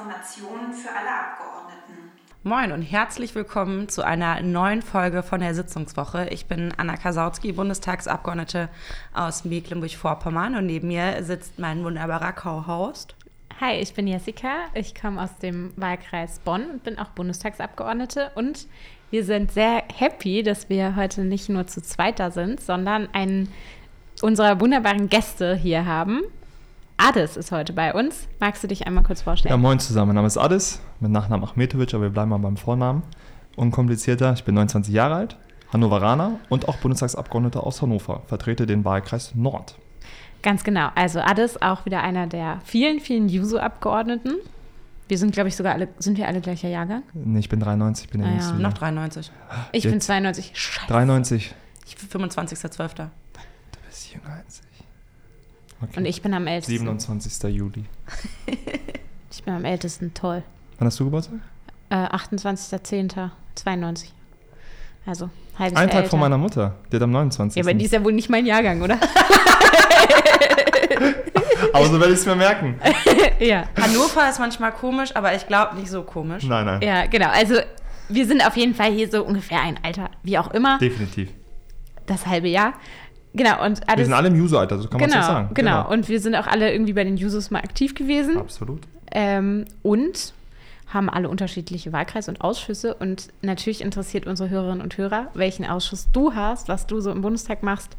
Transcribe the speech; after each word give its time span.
Informationen 0.00 0.72
für 0.72 0.88
alle 0.88 1.10
Abgeordneten. 1.10 2.10
Moin 2.42 2.72
und 2.72 2.80
herzlich 2.80 3.34
willkommen 3.34 3.90
zu 3.90 4.02
einer 4.02 4.40
neuen 4.40 4.80
Folge 4.80 5.22
von 5.22 5.40
der 5.40 5.54
Sitzungswoche. 5.54 6.28
Ich 6.30 6.46
bin 6.46 6.72
Anna 6.78 6.96
Kasautsky, 6.96 7.52
Bundestagsabgeordnete 7.52 8.70
aus 9.12 9.44
Mecklenburg-Vorpommern 9.44 10.54
und 10.54 10.64
neben 10.64 10.88
mir 10.88 11.22
sitzt 11.22 11.58
mein 11.58 11.84
wunderbarer 11.84 12.32
Co-Host. 12.32 13.14
Hi, 13.60 13.74
ich 13.74 13.92
bin 13.92 14.06
Jessica. 14.06 14.68
Ich 14.72 14.94
komme 14.94 15.20
aus 15.20 15.36
dem 15.36 15.74
Wahlkreis 15.76 16.38
Bonn 16.38 16.70
und 16.70 16.82
bin 16.82 16.98
auch 16.98 17.10
Bundestagsabgeordnete. 17.10 18.30
Und 18.36 18.68
wir 19.10 19.22
sind 19.22 19.52
sehr 19.52 19.82
happy, 19.94 20.42
dass 20.42 20.70
wir 20.70 20.96
heute 20.96 21.24
nicht 21.24 21.50
nur 21.50 21.66
zu 21.66 21.82
zweit 21.82 22.20
da 22.20 22.30
sind, 22.30 22.62
sondern 22.62 23.12
einen 23.12 23.52
unserer 24.22 24.60
wunderbaren 24.60 25.10
Gäste 25.10 25.54
hier 25.56 25.84
haben. 25.84 26.22
Adis 27.02 27.38
ist 27.38 27.50
heute 27.50 27.72
bei 27.72 27.94
uns. 27.94 28.28
Magst 28.40 28.62
du 28.62 28.68
dich 28.68 28.86
einmal 28.86 29.02
kurz 29.02 29.22
vorstellen? 29.22 29.50
Ja, 29.50 29.56
moin 29.56 29.78
zusammen. 29.78 30.08
Mein 30.08 30.16
Name 30.16 30.26
ist 30.26 30.36
Adis, 30.36 30.80
mit 31.00 31.10
Nachnamen 31.10 31.44
Achmetovic, 31.48 31.94
aber 31.94 32.04
wir 32.04 32.10
bleiben 32.10 32.28
mal 32.28 32.36
beim 32.38 32.58
Vornamen. 32.58 33.02
Unkomplizierter. 33.56 34.34
Ich 34.34 34.44
bin 34.44 34.54
29 34.54 34.92
Jahre 34.92 35.14
alt, 35.14 35.36
Hannoveraner 35.72 36.38
und 36.50 36.68
auch 36.68 36.76
Bundestagsabgeordneter 36.76 37.64
aus 37.64 37.80
Hannover. 37.80 38.22
Vertrete 38.26 38.66
den 38.66 38.84
Wahlkreis 38.84 39.34
Nord. 39.34 39.76
Ganz 40.42 40.62
genau. 40.62 40.90
Also 40.94 41.20
Adis, 41.20 41.60
auch 41.62 41.86
wieder 41.86 42.02
einer 42.02 42.26
der 42.26 42.60
vielen, 42.64 43.00
vielen 43.00 43.28
Juso-Abgeordneten. 43.30 44.34
Wir 45.08 45.16
sind, 45.16 45.32
glaube 45.32 45.48
ich, 45.48 45.56
sogar 45.56 45.72
alle, 45.72 45.88
sind 45.98 46.18
wir 46.18 46.28
alle 46.28 46.40
gleicher 46.42 46.68
Jahrgang? 46.68 47.02
Nee, 47.14 47.40
ich 47.40 47.48
bin 47.48 47.60
93, 47.60 48.04
ich 48.04 48.10
bin 48.10 48.20
der 48.20 48.30
Ah, 48.30 48.36
ja. 48.36 48.52
Noch 48.52 48.74
93. 48.74 49.32
Ich 49.72 49.84
Jetzt. 49.84 49.90
bin 49.92 50.00
92. 50.00 50.52
Scheiße. 50.54 50.86
93. 50.86 51.54
Ich 51.86 51.96
bin 51.96 52.28
25.12. 52.28 52.94
Du 52.96 53.08
bist 53.88 54.12
jünger 54.12 54.34
als 54.44 54.60
ich. 54.60 54.69
Okay. 55.82 55.98
Und 55.98 56.04
ich 56.04 56.20
bin 56.22 56.34
am 56.34 56.46
ältesten. 56.46 56.72
27. 56.78 57.42
Juli. 57.54 57.84
Ich 59.32 59.44
bin 59.44 59.54
am 59.54 59.64
ältesten. 59.64 60.12
Toll. 60.12 60.42
Wann 60.78 60.86
hast 60.86 60.98
du 60.98 61.04
Geburtstag? 61.04 61.36
Äh, 61.88 61.94
28.10.92. 61.94 64.06
Also, 65.06 65.30
halbes 65.56 65.78
Ein 65.78 65.82
Jahr 65.84 65.90
Tag 65.90 65.96
älter. 65.98 66.10
vor 66.10 66.18
meiner 66.18 66.36
Mutter. 66.36 66.74
Die 66.90 66.96
hat 66.96 67.02
am 67.02 67.12
29. 67.12 67.56
Ja, 67.56 67.62
aber 67.62 67.72
die 67.74 67.84
ist 67.84 67.92
ja 67.92 68.02
wohl 68.04 68.12
nicht 68.12 68.28
mein 68.28 68.44
Jahrgang, 68.44 68.82
oder? 68.82 68.98
aber 71.72 71.86
so 71.86 72.00
werde 72.00 72.12
ich 72.12 72.18
es 72.18 72.26
mir 72.26 72.34
merken. 72.34 72.74
ja. 73.38 73.68
Hannover 73.80 74.28
ist 74.28 74.40
manchmal 74.40 74.72
komisch, 74.72 75.14
aber 75.14 75.32
ich 75.34 75.46
glaube 75.46 75.76
nicht 75.76 75.88
so 75.90 76.02
komisch. 76.02 76.44
Nein, 76.44 76.66
nein. 76.66 76.82
Ja, 76.82 77.06
genau. 77.06 77.28
Also, 77.28 77.54
wir 78.08 78.26
sind 78.26 78.44
auf 78.44 78.56
jeden 78.56 78.74
Fall 78.74 78.90
hier 78.92 79.08
so 79.08 79.24
ungefähr 79.24 79.60
ein 79.62 79.78
Alter, 79.82 80.10
wie 80.22 80.36
auch 80.38 80.50
immer, 80.50 80.78
Definitiv. 80.78 81.30
das 82.06 82.26
halbe 82.26 82.48
Jahr. 82.48 82.74
Genau, 83.32 83.64
und 83.64 83.80
Wir 83.80 83.88
alles. 83.88 84.06
sind 84.06 84.14
alle 84.14 84.28
im 84.28 84.34
User-Alter, 84.34 84.78
so 84.78 84.88
kann 84.88 85.00
man 85.00 85.08
es 85.08 85.14
genau, 85.14 85.26
sagen. 85.26 85.54
genau. 85.54 85.90
Und 85.90 86.08
wir 86.08 86.20
sind 86.20 86.34
auch 86.34 86.46
alle 86.46 86.72
irgendwie 86.72 86.92
bei 86.94 87.04
den 87.04 87.16
Jusos 87.16 87.50
mal 87.50 87.60
aktiv 87.60 87.94
gewesen. 87.94 88.36
Absolut. 88.38 88.80
Ähm, 89.12 89.66
und 89.82 90.32
haben 90.88 91.08
alle 91.08 91.28
unterschiedliche 91.28 91.92
Wahlkreise 91.92 92.30
und 92.30 92.40
Ausschüsse. 92.40 92.94
Und 92.94 93.28
natürlich 93.42 93.80
interessiert 93.80 94.26
unsere 94.26 94.50
Hörerinnen 94.50 94.82
und 94.82 94.98
Hörer, 94.98 95.28
welchen 95.34 95.64
Ausschuss 95.64 96.08
du 96.12 96.34
hast, 96.34 96.68
was 96.68 96.86
du 96.86 97.00
so 97.00 97.12
im 97.12 97.22
Bundestag 97.22 97.62
machst. 97.62 97.96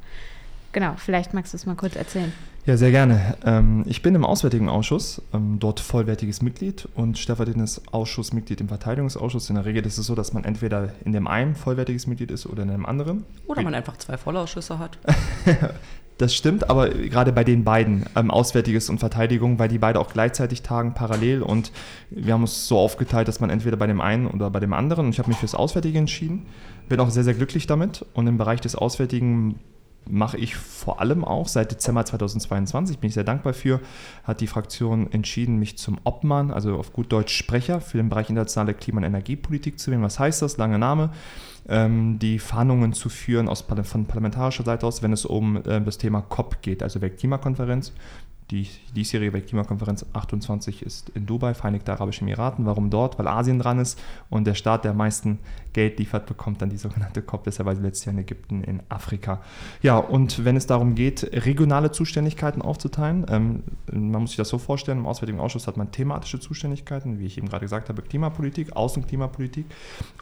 Genau, 0.71 0.93
vielleicht 0.97 1.33
magst 1.33 1.53
du 1.53 1.57
es 1.57 1.65
mal 1.65 1.75
kurz 1.75 1.95
erzählen. 1.95 2.31
Ja, 2.65 2.77
sehr 2.77 2.91
gerne. 2.91 3.35
Ähm, 3.43 3.83
ich 3.87 4.03
bin 4.03 4.13
im 4.13 4.23
Auswärtigen 4.23 4.69
Ausschuss, 4.69 5.21
ähm, 5.33 5.57
dort 5.59 5.79
vollwertiges 5.79 6.43
Mitglied 6.43 6.87
und 6.93 7.17
stellvertretendes 7.17 7.81
Ausschussmitglied 7.91 8.61
im 8.61 8.67
Verteidigungsausschuss. 8.67 9.49
In 9.49 9.55
der 9.55 9.65
Regel 9.65 9.83
ist 9.85 9.97
es 9.97 10.05
so, 10.05 10.13
dass 10.13 10.31
man 10.33 10.43
entweder 10.43 10.89
in 11.03 11.11
dem 11.11 11.27
einen 11.27 11.55
vollwertiges 11.55 12.05
Mitglied 12.05 12.29
ist 12.29 12.45
oder 12.45 12.61
in 12.61 12.69
dem 12.69 12.85
anderen. 12.85 13.25
Oder 13.47 13.63
man 13.63 13.73
einfach 13.73 13.97
zwei 13.97 14.15
Vollausschüsse 14.15 14.77
hat. 14.77 14.97
Das 16.21 16.35
stimmt, 16.35 16.69
aber 16.69 16.89
gerade 16.89 17.31
bei 17.31 17.43
den 17.43 17.63
beiden, 17.63 18.05
ähm, 18.15 18.29
Auswärtiges 18.29 18.89
und 18.89 18.99
Verteidigung, 18.99 19.57
weil 19.57 19.69
die 19.69 19.79
beide 19.79 19.99
auch 19.99 20.13
gleichzeitig 20.13 20.61
tagen, 20.61 20.93
parallel. 20.93 21.41
Und 21.41 21.71
wir 22.11 22.33
haben 22.33 22.41
uns 22.41 22.67
so 22.67 22.77
aufgeteilt, 22.77 23.27
dass 23.27 23.39
man 23.39 23.49
entweder 23.49 23.75
bei 23.75 23.87
dem 23.87 23.99
einen 24.01 24.27
oder 24.27 24.51
bei 24.51 24.59
dem 24.59 24.71
anderen. 24.73 25.07
Und 25.07 25.13
ich 25.13 25.17
habe 25.17 25.29
mich 25.29 25.39
fürs 25.39 25.55
Auswärtige 25.55 25.97
entschieden. 25.97 26.45
Bin 26.89 26.99
auch 26.99 27.09
sehr, 27.09 27.23
sehr 27.23 27.33
glücklich 27.33 27.65
damit. 27.65 28.05
Und 28.13 28.27
im 28.27 28.37
Bereich 28.37 28.61
des 28.61 28.75
Auswärtigen 28.75 29.59
mache 30.09 30.37
ich 30.37 30.55
vor 30.55 30.99
allem 30.99 31.23
auch 31.23 31.47
seit 31.47 31.71
Dezember 31.71 32.05
2022, 32.05 32.99
bin 32.99 33.09
ich 33.09 33.13
sehr 33.13 33.23
dankbar 33.23 33.53
für, 33.53 33.79
hat 34.23 34.41
die 34.41 34.47
Fraktion 34.47 35.11
entschieden, 35.11 35.57
mich 35.57 35.77
zum 35.77 35.99
Obmann, 36.03 36.51
also 36.51 36.75
auf 36.77 36.93
gut 36.93 37.11
Deutsch 37.11 37.35
Sprecher 37.35 37.81
für 37.81 37.97
den 37.97 38.09
Bereich 38.09 38.29
internationale 38.29 38.73
Klima- 38.73 38.99
und 38.99 39.05
Energiepolitik 39.05 39.79
zu 39.79 39.91
wählen. 39.91 40.01
Was 40.01 40.19
heißt 40.19 40.41
das? 40.41 40.57
Lange 40.57 40.79
Name. 40.79 41.11
Ähm, 41.69 42.17
die 42.19 42.39
Verhandlungen 42.39 42.93
zu 42.93 43.09
führen 43.09 43.47
aus, 43.47 43.61
von 43.83 44.05
parlamentarischer 44.05 44.63
Seite 44.63 44.85
aus, 44.87 45.03
wenn 45.03 45.13
es 45.13 45.25
um 45.25 45.57
äh, 45.57 45.81
das 45.81 45.97
Thema 45.97 46.21
COP 46.21 46.61
geht, 46.61 46.81
also 46.81 47.01
Weltklimakonferenz. 47.01 47.93
Die 48.51 48.67
diesjährige 48.97 49.31
Weltklimakonferenz 49.31 50.05
28 50.11 50.81
ist 50.81 51.07
in 51.11 51.25
Dubai, 51.25 51.53
Vereinigte 51.53 51.93
Arabische 51.93 52.21
Emiraten. 52.21 52.65
Warum 52.65 52.89
dort? 52.89 53.17
Weil 53.17 53.29
Asien 53.29 53.59
dran 53.59 53.79
ist 53.79 53.97
und 54.29 54.45
der 54.45 54.55
Staat, 54.55 54.83
der 54.83 54.91
am 54.91 54.97
meisten 54.97 55.39
Geld 55.71 55.99
liefert, 55.99 56.25
bekommt 56.25 56.61
dann 56.61 56.69
die 56.69 56.75
sogenannte 56.75 57.21
COP. 57.21 57.45
Deshalb 57.45 57.67
war 57.67 57.75
sie 57.77 57.81
letztes 57.81 58.03
Jahr 58.03 58.13
in 58.13 58.19
Ägypten, 58.19 58.61
in 58.65 58.81
Afrika. 58.89 59.39
Ja, 59.81 59.95
und 59.97 60.43
wenn 60.43 60.57
es 60.57 60.67
darum 60.67 60.95
geht, 60.95 61.29
regionale 61.45 61.93
Zuständigkeiten 61.93 62.61
aufzuteilen, 62.61 63.25
ähm, 63.29 63.63
man 63.89 64.21
muss 64.21 64.31
sich 64.31 64.37
das 64.37 64.49
so 64.49 64.57
vorstellen, 64.57 64.97
im 64.97 65.05
Auswärtigen 65.05 65.39
Ausschuss 65.39 65.67
hat 65.67 65.77
man 65.77 65.89
thematische 65.93 66.41
Zuständigkeiten, 66.41 67.19
wie 67.19 67.27
ich 67.27 67.37
eben 67.37 67.47
gerade 67.47 67.63
gesagt 67.63 67.87
habe, 67.87 68.01
Klimapolitik, 68.01 68.75
Außenklimapolitik. 68.75 69.65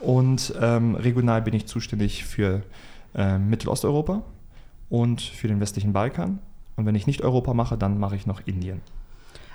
Und 0.01 0.53
ähm, 0.61 0.94
regional 0.94 1.41
bin 1.41 1.56
ich 1.56 1.66
zuständig 1.66 2.25
für 2.25 2.61
ähm, 3.16 3.50
Mittelosteuropa 3.50 4.22
und 4.90 5.19
für 5.19 5.47
den 5.47 5.59
westlichen 5.59 5.94
Balkan. 5.94 6.38
Und 6.79 6.85
wenn 6.85 6.95
ich 6.95 7.07
nicht 7.07 7.22
Europa 7.22 7.53
mache, 7.53 7.78
dann 7.78 8.00
mache 8.00 8.16
ich 8.16 8.25
noch 8.25 8.40
Indien. 8.45 8.79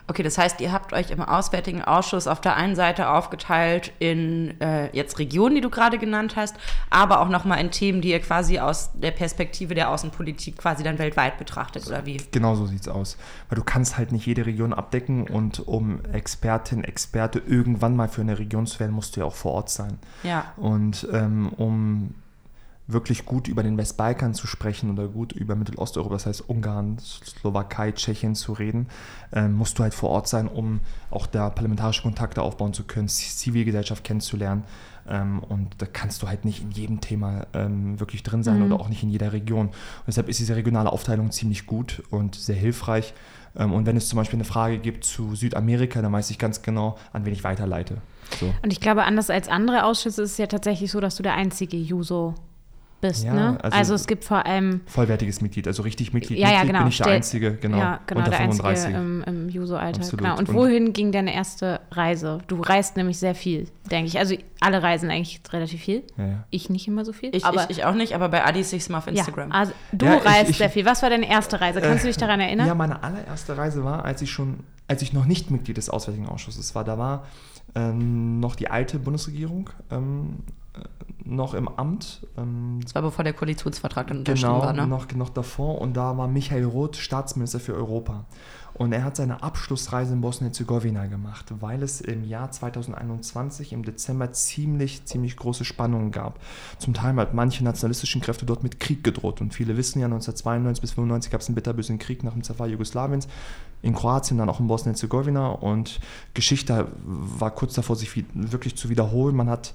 Okay, 0.07 0.23
das 0.23 0.37
heißt, 0.37 0.61
ihr 0.61 0.73
habt 0.73 0.93
euch 0.93 1.11
im 1.11 1.23
Auswärtigen 1.23 1.81
Ausschuss 1.81 2.27
auf 2.27 2.39
der 2.39 2.57
einen 2.57 2.77
Seite 2.77 3.09
aufgeteilt 3.09 3.93
in 3.99 4.61
äh, 4.61 4.95
jetzt 4.95 5.19
Regionen, 5.19 5.55
die 5.55 5.63
du 5.63 5.71
gerade 5.71 5.97
genannt 5.97 6.37
hast, 6.37 6.55
aber 6.91 7.21
auch 7.21 7.31
nochmal 7.31 7.63
in 7.63 7.71
Themen, 7.71 8.03
die 8.03 8.11
ihr 8.11 8.21
quasi 8.21 8.59
aus 8.59 8.91
der 8.93 9.13
Perspektive 9.13 9.75
der 9.75 9.89
Außenpolitik 9.89 10.59
quasi 10.59 10.83
dann 10.83 10.99
weltweit 10.99 11.39
betrachtet, 11.39 11.87
oder 11.87 12.05
wie? 12.05 12.19
Genau 12.33 12.55
so 12.57 12.67
sieht 12.67 12.83
es 12.83 12.89
aus. 12.89 13.17
Weil 13.49 13.57
du 13.57 13.65
kannst 13.65 13.97
halt 13.97 14.13
nicht 14.13 14.27
jede 14.27 14.45
Region 14.45 14.75
abdecken 14.75 15.27
und 15.27 15.67
um 15.67 16.05
Expertin, 16.13 16.85
Experte 16.85 17.39
irgendwann 17.39 17.97
mal 17.97 18.09
für 18.09 18.21
eine 18.21 18.39
Region 18.39 18.67
zu 18.67 18.81
werden, 18.81 18.93
musst 18.93 19.17
du 19.17 19.21
ja 19.21 19.27
auch 19.27 19.35
vor 19.35 19.53
Ort 19.53 19.71
sein. 19.71 19.99
Ja. 20.23 20.53
Und 20.59 21.09
ähm, 21.11 21.51
um 21.57 22.15
wirklich 22.87 23.25
gut 23.25 23.49
über 23.49 23.63
den 23.63 23.79
Westbalkan 23.79 24.35
zu 24.35 24.47
sprechen 24.47 24.91
oder 24.91 25.09
gut 25.09 25.33
über 25.33 25.55
Mittelosteuropa, 25.55 26.15
das 26.15 26.27
heißt 26.27 26.49
Ungarn, 26.49 26.99
Slowakei, 26.99 27.93
Tschechien 27.93 28.35
zu 28.35 28.53
reden, 28.53 28.89
ähm, 29.33 29.55
musst 29.55 29.79
du 29.79 29.83
halt 29.83 29.95
vor 29.95 30.11
Ort 30.11 30.29
sein, 30.29 30.49
um 30.49 30.81
auch 31.11 31.27
da 31.27 31.49
parlamentarische 31.49 32.03
Kontakte 32.03 32.43
aufbauen 32.43 32.75
zu 32.75 32.85
können, 32.85 33.09
Zivilgesellschaft 33.09 34.05
kennenzulernen. 34.05 34.65
Ähm, 35.09 35.41
und 35.41 35.71
da 35.79 35.87
kannst 35.87 36.23
du 36.23 36.29
halt 36.29 36.45
nicht 36.45 36.63
in 36.63 36.71
jedem 36.71 37.01
Thema 37.01 37.47
ähm, 37.55 38.01
wirklich 38.01 38.23
drin 38.23 38.43
sein 38.43 38.63
oder 38.63 38.81
auch 38.81 38.89
nicht 38.89 39.03
in 39.03 39.11
jeder 39.11 39.33
Region. 39.33 39.69
Und 39.69 39.75
deshalb 40.07 40.29
ist 40.29 40.41
diese 40.41 40.57
regionale 40.57 40.91
Aufteilung 40.91 41.31
ziemlich 41.31 41.67
gut 41.67 42.03
und 42.11 42.35
sehr 42.35 42.57
hilfreich. 42.57 43.15
Ähm, 43.57 43.73
und 43.73 43.87
wenn 43.87 43.97
es 43.97 44.09
zum 44.09 44.17
Beispiel 44.19 44.39
eine 44.39 44.45
Frage 44.45 44.79
gibt 44.79 45.05
zu 45.05 45.35
Südamerika, 45.35 46.01
dann 46.03 46.13
weiß 46.13 46.31
ich 46.31 46.39
ganz 46.39 46.63
genau, 46.63 46.97
an 47.13 47.25
wen 47.25 47.33
ich 47.33 47.45
weiterleite. 47.45 47.99
So. 48.41 48.53
Und 48.63 48.73
ich 48.73 48.81
glaube, 48.81 49.05
anders 49.05 49.29
als 49.31 49.49
andere 49.49 49.85
Ausschüsse 49.85 50.23
ist 50.23 50.33
es 50.33 50.39
ja 50.39 50.47
tatsächlich 50.47 50.91
so, 50.91 51.01
dass 51.01 51.17
du 51.17 51.23
der 51.23 51.35
einzige 51.35 51.77
Juso 51.77 52.35
bist. 53.09 53.25
Ja, 53.25 53.33
ne? 53.35 53.59
also- 53.63 53.77
also, 53.79 53.95
es 53.95 54.07
gibt 54.07 54.25
vor 54.25 54.45
allem. 54.47 54.81
Vollwertiges 54.87 55.41
Mitglied, 55.41 55.67
also 55.67 55.83
richtig 55.83 56.13
Mitglied, 56.13 56.39
Ja, 56.39 56.49
ja, 56.49 56.53
Mitglied 56.65 56.69
genau. 56.73 56.79
bin 56.81 56.89
ich 56.89 56.97
der 56.97 57.05
Stell- 57.05 57.17
Einzige, 57.17 57.55
genau, 57.55 57.79
Ja, 57.79 58.01
genau, 58.07 58.19
unter 58.21 58.31
der 58.31 58.41
Einzige 58.41 58.63
35. 58.63 58.95
im, 58.95 59.23
im 59.27 59.49
Juso-Alter. 59.49 60.01
Absolut. 60.01 60.23
Genau. 60.25 60.39
Und 60.39 60.49
Und- 60.49 60.55
wohin 60.55 60.93
ging 60.93 61.13
deine 61.13 61.35
erste 61.35 61.81
Reise? 61.91 62.39
Du 62.47 62.61
reist 62.61 62.97
nämlich 62.97 63.19
sehr 63.19 63.35
viel, 63.35 63.69
denke 63.91 64.09
ich. 64.09 64.19
Also 64.19 64.37
alle 64.61 64.83
reisen 64.83 65.11
eigentlich 65.11 65.41
relativ 65.53 65.81
viel. 65.83 66.03
ja, 66.17 66.27
ja. 66.27 66.45
Ich 66.51 66.71
nicht 66.71 66.89
immer 66.89 67.05
so 67.05 67.13
viel. 67.13 67.35
Ich, 67.35 67.45
aber 67.45 67.65
ich, 67.71 67.79
ich 67.79 67.85
auch 67.85 67.95
nicht, 67.95 68.15
aber 68.15 68.29
bei 68.29 68.45
Adi 68.45 68.63
sehe 68.65 68.79
ich 68.79 68.83
es 68.85 68.89
mal 68.89 68.99
auf 68.99 69.07
Instagram. 69.07 69.51
Ja, 69.51 69.55
also 69.55 69.73
du 69.93 70.07
Ja, 70.07 70.17
ich- 70.17 70.25
reist 70.25 70.51
ich- 70.51 70.59
sehr 70.59 70.71
viel. 70.71 70.85
Was 70.87 71.03
war 71.03 71.11
deine 71.11 71.29
erste 71.29 71.61
Reise? 71.61 71.81
Kannst 71.81 72.05
du 72.05 72.09
dich 72.09 72.17
daran 72.17 72.41
erinnern? 72.41 72.67
Ja, 72.67 72.75
meine 72.75 73.03
allererste 73.03 73.57
Reise 73.57 73.85
war, 73.85 74.05
als 74.05 74.23
ich 74.23 74.31
schon, 74.31 74.61
als 74.89 75.03
ich 75.03 75.13
noch 75.13 75.27
nicht 75.27 75.51
Mitglied 75.51 75.77
des 75.77 75.91
Auswärtigen 75.91 76.27
Ausschusses 76.29 76.75
war. 76.75 76.85
Da 76.85 76.97
war 76.99 77.27
ähm, 77.75 78.39
noch 78.41 78.55
die 78.57 78.71
alte 78.71 78.99
Bundesregierung 78.99 79.71
ähm, 79.91 80.37
äh, 80.49 80.53
noch 81.25 81.55
im 81.55 81.69
Amt. 81.69 82.27
Ähm, 82.37 82.81
das 82.83 82.95
war 82.95 83.03
bevor 83.03 83.25
der 83.25 83.33
Koalitionsvertrag 83.33 84.09
dann 84.09 84.25
genau, 84.25 84.61
war, 84.61 84.73
ne? 84.73 84.87
noch, 84.87 85.11
noch 85.13 85.31
davor. 85.31 85.81
Und 85.81 85.95
da 85.95 86.17
war 86.17 86.29
Michael 86.29 86.65
Roth 86.65 86.97
Staatsminister 86.97 87.61
für 87.61 87.75
Europa. 87.75 88.27
Und 88.75 88.93
er 88.93 89.05
hat 89.05 89.15
seine 89.15 89.43
Abschlussreise 89.43 90.13
in 90.13 90.21
Bosnien-Herzegowina 90.21 91.07
gemacht, 91.07 91.47
weil 91.61 91.83
es 91.85 92.01
im 92.01 92.25
Jahr 92.25 92.51
2021 92.51 93.73
im 93.73 93.85
Dezember 93.85 94.33
ziemlich, 94.33 95.05
ziemlich 95.05 95.37
große 95.37 95.65
Spannungen 95.65 96.11
gab. 96.11 96.41
Zum 96.79 96.93
Teil 96.93 97.15
hat 97.17 97.35
manche 97.35 97.63
nationalistischen 97.63 98.21
Kräfte 98.21 98.47
dort 98.47 98.65
mit 98.65 98.81
Krieg 98.81 99.05
gedroht. 99.05 99.41
Und 99.41 99.55
viele 99.55 99.77
wissen 99.77 100.01
ja, 100.01 100.07
1992 100.07 100.81
bis 100.81 100.91
1995 100.91 101.31
gab 101.31 101.41
es 101.41 101.49
einen 101.49 101.55
bitterbösen 101.55 101.99
Krieg 102.01 102.25
nach 102.25 102.33
dem 102.33 102.43
Zerfall 102.43 102.71
Jugoslawiens 102.71 103.29
in 103.83 103.95
Kroatien, 103.95 104.39
dann 104.39 104.49
auch 104.49 104.59
in 104.59 104.67
Bosnien-Herzegowina. 104.67 105.51
Und 105.51 106.01
Geschichte 106.35 106.89
war 107.05 107.53
kurz 107.53 107.75
davor, 107.75 107.95
sich 107.95 108.25
wirklich 108.35 108.77
zu 108.77 108.89
wiederholen. 108.89 109.37
Man 109.37 109.49
hat 109.49 109.75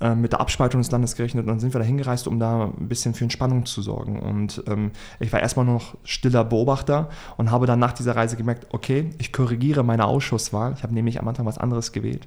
äh, 0.00 0.14
mit 0.14 0.32
der 0.32 0.40
Abspaltung 0.40 0.80
des 0.80 0.90
Landes 0.90 1.16
gerechnet 1.16 1.42
und 1.42 1.48
dann 1.48 1.60
sind 1.60 1.74
wir 1.74 1.78
da 1.78 1.84
hingereist, 1.84 2.26
um 2.26 2.38
da 2.40 2.64
ein 2.64 2.88
bisschen 2.88 3.12
für 3.12 3.24
Entspannung 3.24 3.66
zu 3.66 3.82
sorgen. 3.82 4.20
Und 4.20 4.64
ähm, 4.66 4.90
ich 5.20 5.30
war 5.32 5.40
erstmal 5.40 5.66
nur 5.66 5.74
noch 5.74 5.96
stiller 6.04 6.44
Beobachter 6.44 7.10
und 7.36 7.50
habe 7.50 7.66
dann 7.66 7.78
nach 7.78 7.92
dieser 7.92 8.16
Reise 8.16 8.36
gemerkt, 8.36 8.68
okay, 8.70 9.10
ich 9.18 9.34
korrigiere 9.34 9.82
meine 9.82 10.06
Ausschusswahl. 10.06 10.72
Ich 10.76 10.82
habe 10.82 10.94
nämlich 10.94 11.20
am 11.20 11.28
Anfang 11.28 11.44
was 11.44 11.58
anderes 11.58 11.92
gewählt, 11.92 12.26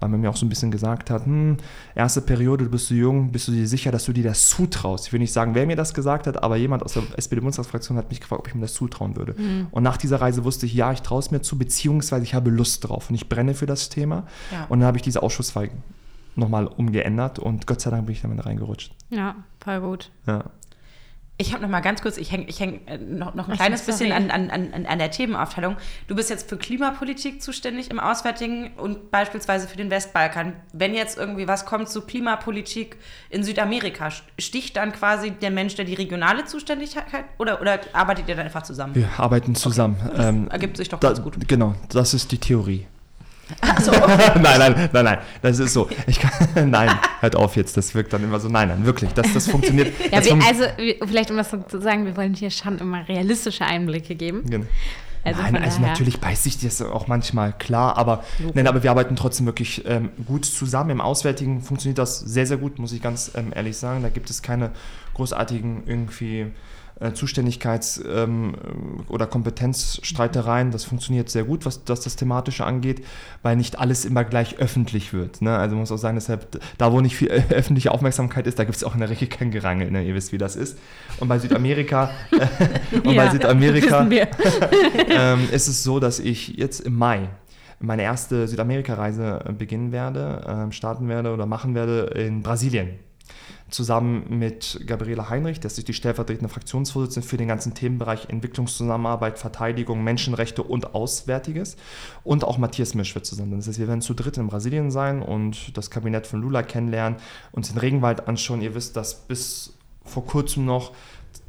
weil 0.00 0.08
man 0.08 0.22
mir 0.22 0.28
auch 0.28 0.36
so 0.36 0.44
ein 0.44 0.48
bisschen 0.48 0.72
gesagt 0.72 1.08
hat, 1.08 1.24
hm, 1.24 1.58
erste 1.94 2.20
Periode, 2.20 2.64
du 2.64 2.70
bist 2.70 2.88
so 2.88 2.94
jung, 2.94 3.30
bist 3.30 3.46
du 3.46 3.52
dir 3.52 3.68
sicher, 3.68 3.92
dass 3.92 4.06
du 4.06 4.12
dir 4.12 4.24
das 4.24 4.48
zutraust? 4.48 5.06
Ich 5.06 5.12
will 5.12 5.20
nicht 5.20 5.32
sagen, 5.32 5.54
wer 5.54 5.66
mir 5.66 5.76
das 5.76 5.94
gesagt 5.94 6.26
hat, 6.26 6.42
aber 6.42 6.56
jemand 6.56 6.82
aus 6.82 6.94
der 6.94 7.04
SPD-Bundestagsfraktion 7.16 7.96
hat 7.96 8.10
mich 8.10 8.20
gefragt, 8.20 8.40
ob 8.40 8.48
ich 8.48 8.56
mir 8.56 8.62
das 8.62 8.74
zutrauen 8.74 9.14
würde. 9.14 9.36
Mhm. 9.38 9.68
Und 9.70 9.84
nach 9.84 9.98
dieser 9.98 10.20
Reise 10.20 10.44
wusste 10.44 10.66
ich, 10.66 10.74
ja, 10.74 10.90
ich 10.90 11.02
traue 11.02 11.20
es 11.20 11.30
mir 11.30 11.42
zu, 11.42 11.56
beziehungsweise 11.56 12.24
ich 12.24 12.34
habe 12.34 12.50
Lust 12.50 12.88
drauf 12.88 13.08
und 13.08 13.14
ich 13.14 13.28
brenne 13.28 13.54
für 13.54 13.66
das 13.66 13.88
Thema. 13.88 14.26
Ja. 14.50 14.66
Und 14.68 14.80
dann 14.80 14.88
habe 14.88 14.98
ich 14.98 15.02
diese 15.02 15.22
Ausschusswahl 15.22 15.70
nochmal 16.36 16.66
umgeändert 16.66 17.38
und 17.38 17.66
Gott 17.66 17.80
sei 17.80 17.90
Dank 17.90 18.06
bin 18.06 18.14
ich 18.14 18.22
damit 18.22 18.44
reingerutscht. 18.44 18.92
Ja, 19.10 19.36
voll 19.60 19.80
gut. 19.80 20.10
Ja. 20.26 20.44
Ich 21.36 21.52
habe 21.52 21.62
noch 21.62 21.68
mal 21.68 21.80
ganz 21.80 22.00
kurz, 22.00 22.16
ich 22.16 22.30
hänge 22.30 22.44
ich 22.46 22.60
häng 22.60 22.86
äh, 22.86 22.96
noch, 22.96 23.34
noch 23.34 23.48
ein 23.48 23.56
kleines 23.56 23.82
bisschen 23.82 24.12
an, 24.12 24.30
an, 24.30 24.50
an, 24.50 24.86
an 24.86 24.98
der 25.00 25.10
Themenaufteilung. 25.10 25.76
Du 26.06 26.14
bist 26.14 26.30
jetzt 26.30 26.48
für 26.48 26.56
Klimapolitik 26.56 27.42
zuständig 27.42 27.90
im 27.90 27.98
Auswärtigen 27.98 28.70
und 28.76 29.10
beispielsweise 29.10 29.66
für 29.66 29.76
den 29.76 29.90
Westbalkan. 29.90 30.52
Wenn 30.72 30.94
jetzt 30.94 31.18
irgendwie 31.18 31.48
was 31.48 31.66
kommt 31.66 31.88
zu 31.88 32.02
Klimapolitik 32.02 32.98
in 33.30 33.42
Südamerika, 33.42 34.10
sticht 34.38 34.76
dann 34.76 34.92
quasi 34.92 35.32
der 35.32 35.50
Mensch, 35.50 35.74
der 35.74 35.84
die 35.84 35.94
regionale 35.94 36.44
Zuständigkeit 36.44 37.24
oder, 37.38 37.60
oder 37.60 37.80
arbeitet 37.94 38.28
ihr 38.28 38.36
dann 38.36 38.46
einfach 38.46 38.62
zusammen? 38.62 38.94
Wir 38.94 39.08
arbeiten 39.16 39.56
zusammen. 39.56 39.96
Okay. 40.06 40.28
Ähm, 40.28 40.48
ergibt 40.48 40.76
sich 40.76 40.88
doch 40.88 41.00
da, 41.00 41.08
ganz 41.08 41.20
gut. 41.20 41.48
Genau, 41.48 41.74
das 41.88 42.14
ist 42.14 42.30
die 42.30 42.38
Theorie. 42.38 42.86
So, 43.82 43.92
okay. 43.92 44.32
nein, 44.40 44.58
nein, 44.58 44.88
nein, 44.92 45.04
nein, 45.04 45.18
das 45.42 45.58
ist 45.58 45.72
so. 45.72 45.88
Kann, 46.20 46.70
nein, 46.70 46.90
hört 47.20 47.36
auf 47.36 47.56
jetzt, 47.56 47.76
das 47.76 47.94
wirkt 47.94 48.12
dann 48.12 48.24
immer 48.24 48.40
so. 48.40 48.48
Nein, 48.48 48.68
nein, 48.68 48.86
wirklich, 48.86 49.12
das, 49.12 49.32
das 49.32 49.48
funktioniert. 49.48 49.92
ja, 50.10 50.20
das 50.20 50.26
wir, 50.26 50.42
also 50.42 50.64
vielleicht 51.06 51.30
um 51.30 51.36
das 51.36 51.50
so 51.50 51.58
zu 51.58 51.80
sagen, 51.80 52.06
wir 52.06 52.16
wollen 52.16 52.34
hier 52.34 52.50
schon 52.50 52.78
immer 52.78 53.06
realistische 53.08 53.64
Einblicke 53.64 54.14
geben. 54.14 54.44
Genau. 54.48 54.66
Also 55.24 55.40
Nein, 55.40 55.56
also 55.56 55.80
natürlich 55.80 56.20
beißt 56.20 56.42
sich 56.42 56.58
das 56.58 56.82
auch 56.82 57.06
manchmal 57.06 57.54
klar, 57.54 57.96
aber, 57.96 58.24
nein, 58.52 58.66
aber 58.66 58.82
wir 58.82 58.90
arbeiten 58.90 59.16
trotzdem 59.16 59.46
wirklich 59.46 59.82
ähm, 59.86 60.10
gut 60.26 60.44
zusammen. 60.44 60.90
Im 60.90 61.00
Auswärtigen 61.00 61.62
funktioniert 61.62 61.96
das 61.96 62.20
sehr, 62.20 62.46
sehr 62.46 62.58
gut, 62.58 62.78
muss 62.78 62.92
ich 62.92 63.00
ganz 63.00 63.32
ähm, 63.34 63.50
ehrlich 63.54 63.78
sagen. 63.78 64.02
Da 64.02 64.10
gibt 64.10 64.28
es 64.28 64.42
keine 64.42 64.72
großartigen 65.14 65.84
irgendwie 65.86 66.48
äh, 67.00 67.08
Zuständigkeits- 67.08 68.00
ähm, 68.06 68.54
oder 69.08 69.26
Kompetenzstreitereien. 69.26 70.70
Das 70.70 70.84
funktioniert 70.84 71.28
sehr 71.28 71.44
gut, 71.44 71.66
was 71.66 71.84
das, 71.84 72.00
das 72.00 72.16
Thematische 72.16 72.64
angeht, 72.64 73.04
weil 73.42 73.56
nicht 73.56 73.78
alles 73.78 74.04
immer 74.04 74.24
gleich 74.24 74.58
öffentlich 74.58 75.12
wird. 75.12 75.42
Ne? 75.42 75.56
Also 75.56 75.76
muss 75.76 75.90
auch 75.90 75.98
sein, 75.98 76.14
deshalb, 76.14 76.60
da 76.78 76.92
wo 76.92 77.00
nicht 77.00 77.16
viel 77.16 77.30
äh, 77.30 77.42
öffentliche 77.50 77.90
Aufmerksamkeit 77.90 78.46
ist, 78.46 78.58
da 78.58 78.64
gibt 78.64 78.76
es 78.76 78.84
auch 78.84 78.94
in 78.94 79.00
der 79.00 79.10
Regel 79.10 79.28
kein 79.28 79.50
Gerangel. 79.50 79.90
Ne? 79.90 80.04
Ihr 80.04 80.14
wisst, 80.14 80.32
wie 80.32 80.38
das 80.38 80.56
ist. 80.56 80.78
Und 81.18 81.28
bei 81.28 81.38
Südamerika, 81.38 82.10
äh, 82.30 82.96
und 82.96 83.12
ja, 83.12 83.24
bei 83.24 83.30
Südamerika 83.30 84.06
ähm, 85.08 85.48
ist 85.50 85.68
es 85.68 85.82
so, 85.82 85.98
dass 85.98 86.20
ich 86.20 86.48
jetzt 86.56 86.80
im 86.80 86.96
Mai 86.96 87.28
meine 87.80 88.02
erste 88.02 88.46
Südamerika-Reise 88.48 89.54
beginnen 89.58 89.92
werde, 89.92 90.68
äh, 90.68 90.72
starten 90.72 91.08
werde 91.08 91.34
oder 91.34 91.44
machen 91.44 91.74
werde 91.74 92.04
in 92.14 92.42
Brasilien 92.42 92.90
zusammen 93.74 94.24
mit 94.28 94.80
Gabriele 94.86 95.28
Heinrich, 95.28 95.58
das 95.58 95.78
ist 95.78 95.88
die 95.88 95.94
stellvertretende 95.94 96.48
Fraktionsvorsitzende 96.48 97.26
für 97.26 97.36
den 97.36 97.48
ganzen 97.48 97.74
Themenbereich 97.74 98.28
Entwicklungszusammenarbeit, 98.28 99.38
Verteidigung, 99.38 100.04
Menschenrechte 100.04 100.62
und 100.62 100.94
Auswärtiges. 100.94 101.76
Und 102.22 102.44
auch 102.44 102.56
Matthias 102.56 102.94
Misch 102.94 103.14
wird 103.14 103.26
zusammen. 103.26 103.56
Das 103.56 103.66
heißt, 103.66 103.80
wir 103.80 103.88
werden 103.88 104.00
zu 104.00 104.14
dritt 104.14 104.38
in 104.38 104.46
Brasilien 104.46 104.92
sein 104.92 105.22
und 105.22 105.76
das 105.76 105.90
Kabinett 105.90 106.26
von 106.26 106.40
Lula 106.40 106.62
kennenlernen, 106.62 107.18
uns 107.50 107.68
den 107.68 107.78
Regenwald 107.78 108.28
anschauen. 108.28 108.62
Ihr 108.62 108.76
wisst, 108.76 108.96
dass 108.96 109.26
bis 109.26 109.74
vor 110.04 110.24
kurzem 110.24 110.64
noch 110.64 110.92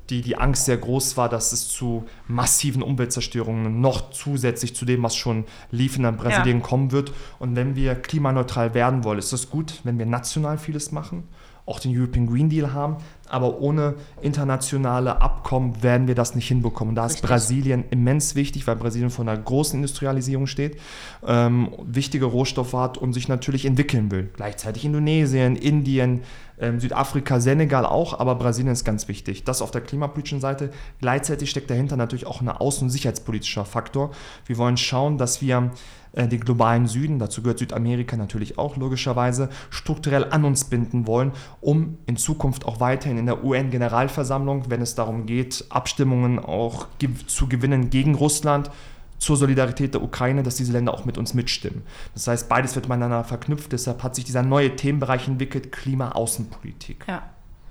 die, 0.10 0.22
die 0.22 0.38
Angst 0.38 0.66
sehr 0.66 0.78
groß 0.78 1.18
war, 1.18 1.30
dass 1.30 1.52
es 1.52 1.68
zu 1.68 2.06
massiven 2.28 2.82
Umweltzerstörungen 2.82 3.82
noch 3.82 4.12
zusätzlich 4.12 4.76
zu 4.76 4.86
dem, 4.86 5.04
was 5.04 5.16
schon 5.16 5.46
lief 5.72 5.98
in 5.98 6.04
Brasilien 6.18 6.60
ja. 6.60 6.66
kommen 6.66 6.92
wird. 6.92 7.12
Und 7.40 7.56
wenn 7.56 7.76
wir 7.76 7.96
klimaneutral 7.96 8.74
werden 8.74 9.04
wollen, 9.04 9.20
ist 9.20 9.34
es 9.34 9.50
gut, 9.50 9.82
wenn 9.84 10.00
wir 10.00 10.06
national 10.06 10.58
vieles 10.58 10.92
machen 10.92 11.24
auch 11.66 11.80
den 11.80 11.98
European 11.98 12.28
Green 12.28 12.50
Deal 12.50 12.74
haben, 12.74 12.98
aber 13.28 13.60
ohne 13.60 13.96
internationale 14.22 15.22
Abkommen 15.22 15.82
werden 15.82 16.08
wir 16.08 16.14
das 16.14 16.36
nicht 16.36 16.48
hinbekommen. 16.48 16.94
Da 16.94 17.06
Richtig. 17.06 17.24
ist 17.24 17.28
Brasilien 17.28 17.86
immens 17.90 18.36
wichtig, 18.36 18.68
weil 18.68 18.76
Brasilien 18.76 19.10
vor 19.10 19.28
einer 19.28 19.38
großen 19.38 19.78
Industrialisierung 19.78 20.46
steht, 20.46 20.78
ähm, 21.26 21.70
wichtige 21.84 22.26
Rohstoffe 22.26 22.74
hat 22.74 22.98
und 23.00 23.14
sich 23.14 23.28
natürlich 23.28 23.66
entwickeln 23.66 24.12
will. 24.12 24.30
Gleichzeitig 24.36 24.86
Indonesien, 24.86 25.56
Indien, 25.56 26.22
ähm, 26.60 26.80
Südafrika, 26.80 27.40
Senegal 27.40 27.86
auch, 27.86 28.20
aber 28.20 28.36
Brasilien 28.36 28.72
ist 28.72 28.86
ganz 28.86 29.08
wichtig. 29.08 29.44
Das 29.44 29.62
auf 29.62 29.72
der 29.72 29.82
klimapolitischen 29.82 30.40
Seite. 30.40 30.70
Gleichzeitig 31.02 31.50
steckt 31.50 31.70
dahinter 31.70 31.98
natürlich 31.98 32.28
auch 32.28 32.42
ein 32.42 32.50
außen- 32.50 32.84
und 32.84 32.90
sicherheitspolitischer 32.92 33.66
Faktor. 33.66 34.12
Wir 34.46 34.58
wollen 34.58 34.78
schauen, 34.78 35.18
dass 35.18 35.42
wir 35.42 35.72
äh, 36.16 36.28
den 36.28 36.40
globalen 36.40 36.88
Süden, 36.88 37.20
dazu 37.20 37.42
gehört 37.42 37.60
Südamerika 37.60 38.18
natürlich 38.18 38.58
auch 38.58 38.78
logischerweise, 38.78 39.50
strukturell 39.70 40.26
an 40.32 40.46
uns 40.46 40.66
binden 40.66 41.08
wollen, 41.08 41.32
um 41.62 41.98
in 42.06 42.18
Zukunft 42.18 42.66
auch 42.66 42.80
weiterhin 42.80 43.18
in 43.18 43.26
der 43.26 43.44
UN-Generalversammlung, 43.44 44.70
wenn 44.70 44.82
es 44.82 44.96
darum 44.96 45.26
geht, 45.26 45.66
Abstimmungen 45.70 46.40
auch 46.40 46.88
zu 47.28 47.48
gewinnen 47.48 47.90
gegen 47.90 48.16
Russland, 48.16 48.72
zur 49.18 49.38
Solidarität 49.38 49.94
der 49.94 50.04
Ukraine, 50.04 50.44
dass 50.44 50.56
diese 50.56 50.74
Länder 50.74 50.94
auch 50.94 51.06
mit 51.06 51.18
uns 51.18 51.34
mitstimmen. 51.34 51.84
Das 52.14 52.28
heißt, 52.28 52.50
beides 52.50 52.76
wird 52.76 52.88
miteinander 52.88 53.24
verknüpft, 53.24 53.72
deshalb 53.72 54.04
hat 54.04 54.16
sich 54.16 54.26
dieser 54.26 54.44
neue 54.44 54.76
Themenbereich 54.76 55.28
entwickelt, 55.28 55.72
Klima-Außenpolitik. 55.72 57.06
Ja. 57.08 57.24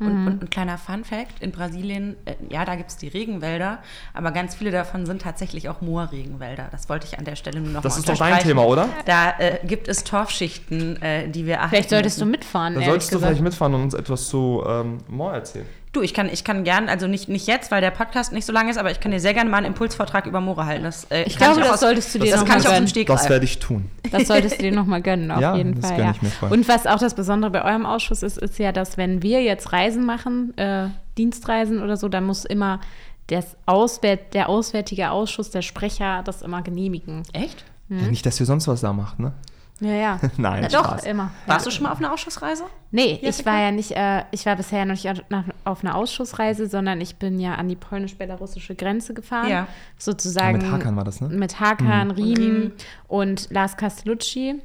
Und, 0.07 0.21
mhm. 0.21 0.27
und, 0.27 0.43
ein 0.43 0.51
kleiner 0.51 0.79
Fun-Fact: 0.79 1.41
In 1.41 1.53
Brasilien, 1.53 2.17
äh, 2.25 2.35
ja, 2.51 2.65
da 2.65 2.75
gibt 2.77 2.91
es 2.91 2.97
die 2.97 3.09
Regenwälder, 3.09 3.79
aber 4.13 4.31
ganz 4.33 4.55
viele 4.55 4.71
davon 4.71 5.07
sind 5.07 5.23
tatsächlich 5.23 5.69
auch 5.69 5.81
Moorregenwälder. 5.81 6.69
Das 6.71 6.89
wollte 6.89 7.07
ich 7.07 7.19
an 7.19 7.25
der 7.25 7.37
Stelle 7.37 7.61
nur 7.61 7.73
noch 7.73 7.83
Das 7.83 7.97
ist 7.97 8.09
doch 8.09 8.19
dein 8.19 8.39
Thema, 8.41 8.65
oder? 8.65 8.89
Da 9.07 9.39
äh, 9.39 9.59
gibt 9.65 9.89
es 9.89 10.05
Torfschichten, 10.05 11.01
äh, 11.03 11.29
die 11.29 11.47
wir 11.47 11.55
erhalten. 11.55 11.71
Vielleicht 11.71 11.91
solltest 11.91 12.19
müssen. 12.19 12.33
du 12.33 12.39
mitfahren. 12.39 12.75
Da 12.75 12.83
solltest 12.83 13.11
gesagt. 13.11 13.23
du 13.23 13.27
vielleicht 13.27 13.43
mitfahren 13.43 13.75
und 13.75 13.83
uns 13.83 13.95
etwas 13.95 14.29
zu 14.29 14.63
ähm, 14.67 14.99
Moor 15.09 15.35
erzählen. 15.35 15.67
Du, 15.95 16.03
ich 16.03 16.13
kann, 16.13 16.29
ich 16.29 16.45
kann 16.45 16.65
gern, 16.65 16.89
also 16.89 17.07
nicht, 17.07 17.29
nicht 17.29 17.47
jetzt, 17.47 17.71
weil 17.71 17.81
der 17.81 17.93
Podcast 17.93 18.33
nicht 18.33 18.45
so 18.45 18.53
lang 18.53 18.69
ist, 18.69 18.79
aber 18.79 18.91
ich 18.91 19.01
kann 19.01 19.13
dir 19.13 19.21
sehr 19.21 19.33
gerne 19.33 19.49
mal 19.49 19.59
einen 19.59 19.67
Impulsvortrag 19.67 20.27
über 20.27 20.41
Moore 20.41 20.67
halten. 20.67 20.85
Das, 20.85 21.05
äh, 21.05 21.23
ich 21.23 21.37
glaube, 21.37 21.61
das 21.61 21.71
aus, 21.71 21.81
solltest 21.81 22.15
du 22.15 22.19
dir 22.19 22.33
das, 22.33 22.41
das 22.41 22.49
kann 22.49 22.61
ich 22.61 22.69
aus 22.69 22.75
dem 22.75 22.87
Steg 22.89 23.07
Das 23.07 23.29
werde 23.29 23.45
ich 23.45 23.61
tun. 23.61 23.89
Das 24.11 24.27
solltest 24.27 24.59
du 24.59 24.63
dir 24.65 24.73
nochmal 24.73 25.01
gönnen, 25.01 25.31
auf 25.31 25.41
ja, 25.41 25.57
jeden 25.57 25.81
Fall. 25.81 25.99
Ja. 25.99 26.15
Ich. 26.21 26.51
Und 26.51 26.69
was 26.69 26.87
auch 26.87 26.99
das 26.99 27.15
Besondere 27.15 27.51
bei 27.51 27.65
eurem 27.65 27.87
Ausschuss 27.87 28.23
ist, 28.23 28.39
ist 28.39 28.59
ja, 28.59 28.73
dass 28.73 28.97
wenn 28.99 29.23
wir 29.23 29.43
jetzt 29.43 29.73
Reisen 29.73 30.05
machen, 30.05 30.57
äh, 30.59 30.89
Dienstreisen 31.17 31.81
oder 31.81 31.97
so, 31.97 32.09
dann 32.09 32.25
muss 32.25 32.45
immer 32.45 32.81
das 33.29 33.57
Auswärt, 33.67 34.35
der 34.35 34.49
Auswärtige 34.49 35.11
Ausschuss, 35.11 35.51
der 35.51 35.63
Sprecher, 35.63 36.23
das 36.25 36.43
immer 36.43 36.63
genehmigen. 36.63 37.23
Echt? 37.33 37.65
Mhm. 37.89 38.01
Ja, 38.01 38.07
nicht, 38.09 38.27
dass 38.27 38.41
ihr 38.41 38.47
sonst 38.47 38.69
was 38.69 38.81
da 38.81 38.93
macht, 38.93 39.21
ne? 39.21 39.33
Ja, 39.81 39.91
ja. 39.91 40.21
Nein, 40.37 40.69
Na, 40.71 40.83
doch, 40.83 41.05
immer. 41.05 41.31
Warst 41.47 41.67
du 41.67 41.71
schon 41.71 41.83
mal 41.83 41.93
auf 41.93 41.99
einer 41.99 42.13
Ausschussreise? 42.13 42.65
Nee, 42.93 43.19
Jessica? 43.21 43.29
ich 43.29 43.47
war 43.47 43.61
ja 43.61 43.71
nicht, 43.73 43.91
äh, 43.91 44.25
ich 44.31 44.47
war 44.47 44.57
bisher 44.57 44.85
noch 44.85 44.95
nicht 44.95 45.25
auf 45.65 45.85
einer 45.85 45.97
Ausschussreise, 45.97 46.69
sondern 46.69 47.01
ich 47.01 47.17
bin 47.17 47.41
ja 47.41 47.57
an 47.57 47.69
die 47.69 47.77
polnisch-belarussische 47.77 48.77
Grenze 48.77 49.15
gefahren. 49.15 49.51
Ja. 49.51 49.67
Sozusagen. 49.99 50.61
Ja, 50.61 50.67
mit 50.67 50.73
Hakan 50.73 50.97
war 50.97 51.05
das, 51.05 51.21
ne? 51.21 51.29
Mit 51.29 51.59
Hakan, 51.59 52.09
mhm. 52.09 52.15
Riemen 52.15 52.73
und, 53.09 53.47
und 53.47 53.51
Lars 53.51 53.77
Castellucci. 53.77 54.61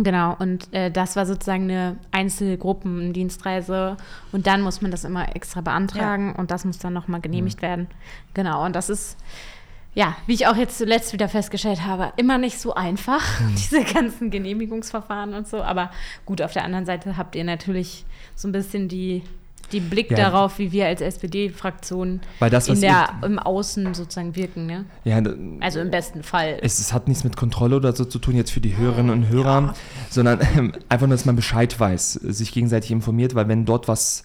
Genau, 0.00 0.36
und 0.38 0.72
äh, 0.72 0.92
das 0.92 1.16
war 1.16 1.26
sozusagen 1.26 1.64
eine 1.64 1.96
Einzelgruppendienstreise 2.12 3.96
und 4.30 4.46
dann 4.46 4.62
muss 4.62 4.80
man 4.80 4.92
das 4.92 5.02
immer 5.02 5.34
extra 5.34 5.60
beantragen 5.60 6.28
ja. 6.28 6.38
und 6.38 6.52
das 6.52 6.64
muss 6.64 6.78
dann 6.78 6.92
nochmal 6.92 7.20
genehmigt 7.20 7.58
mhm. 7.58 7.62
werden. 7.62 7.86
Genau, 8.32 8.64
und 8.64 8.76
das 8.76 8.90
ist 8.90 9.16
ja, 9.98 10.16
wie 10.26 10.34
ich 10.34 10.46
auch 10.46 10.54
jetzt 10.54 10.78
zuletzt 10.78 11.12
wieder 11.12 11.28
festgestellt 11.28 11.84
habe, 11.84 12.12
immer 12.16 12.38
nicht 12.38 12.60
so 12.60 12.72
einfach, 12.72 13.40
mhm. 13.40 13.48
diese 13.56 13.82
ganzen 13.82 14.30
Genehmigungsverfahren 14.30 15.34
und 15.34 15.48
so. 15.48 15.60
Aber 15.60 15.90
gut, 16.24 16.40
auf 16.40 16.52
der 16.52 16.62
anderen 16.62 16.86
Seite 16.86 17.16
habt 17.16 17.34
ihr 17.34 17.42
natürlich 17.42 18.06
so 18.36 18.46
ein 18.46 18.52
bisschen 18.52 18.86
die, 18.86 19.24
die 19.72 19.80
Blick 19.80 20.12
ja. 20.12 20.16
darauf, 20.16 20.60
wie 20.60 20.70
wir 20.70 20.86
als 20.86 21.00
SPD-Fraktion 21.00 22.20
in 22.40 22.80
der, 22.80 23.08
im 23.24 23.40
Außen 23.40 23.92
sozusagen 23.92 24.36
wirken. 24.36 24.66
Ne? 24.66 24.84
Ja, 25.02 25.20
also 25.58 25.80
im 25.80 25.90
besten 25.90 26.22
Fall. 26.22 26.58
Es, 26.62 26.78
es, 26.78 26.92
hat 26.92 27.08
nichts 27.08 27.24
mit 27.24 27.36
Kontrolle 27.36 27.74
oder 27.74 27.92
so 27.92 28.04
zu 28.04 28.20
tun, 28.20 28.36
jetzt 28.36 28.52
für 28.52 28.60
die 28.60 28.76
Hörerinnen 28.76 29.10
und 29.10 29.28
Hörer, 29.28 29.60
ja. 29.62 29.74
sondern 30.10 30.38
ähm, 30.56 30.74
einfach 30.88 31.08
nur, 31.08 31.16
dass 31.16 31.24
man 31.24 31.34
Bescheid 31.34 31.78
weiß, 31.78 32.12
sich 32.12 32.52
gegenseitig 32.52 32.92
informiert, 32.92 33.34
weil 33.34 33.48
wenn 33.48 33.64
dort 33.64 33.88
was 33.88 34.22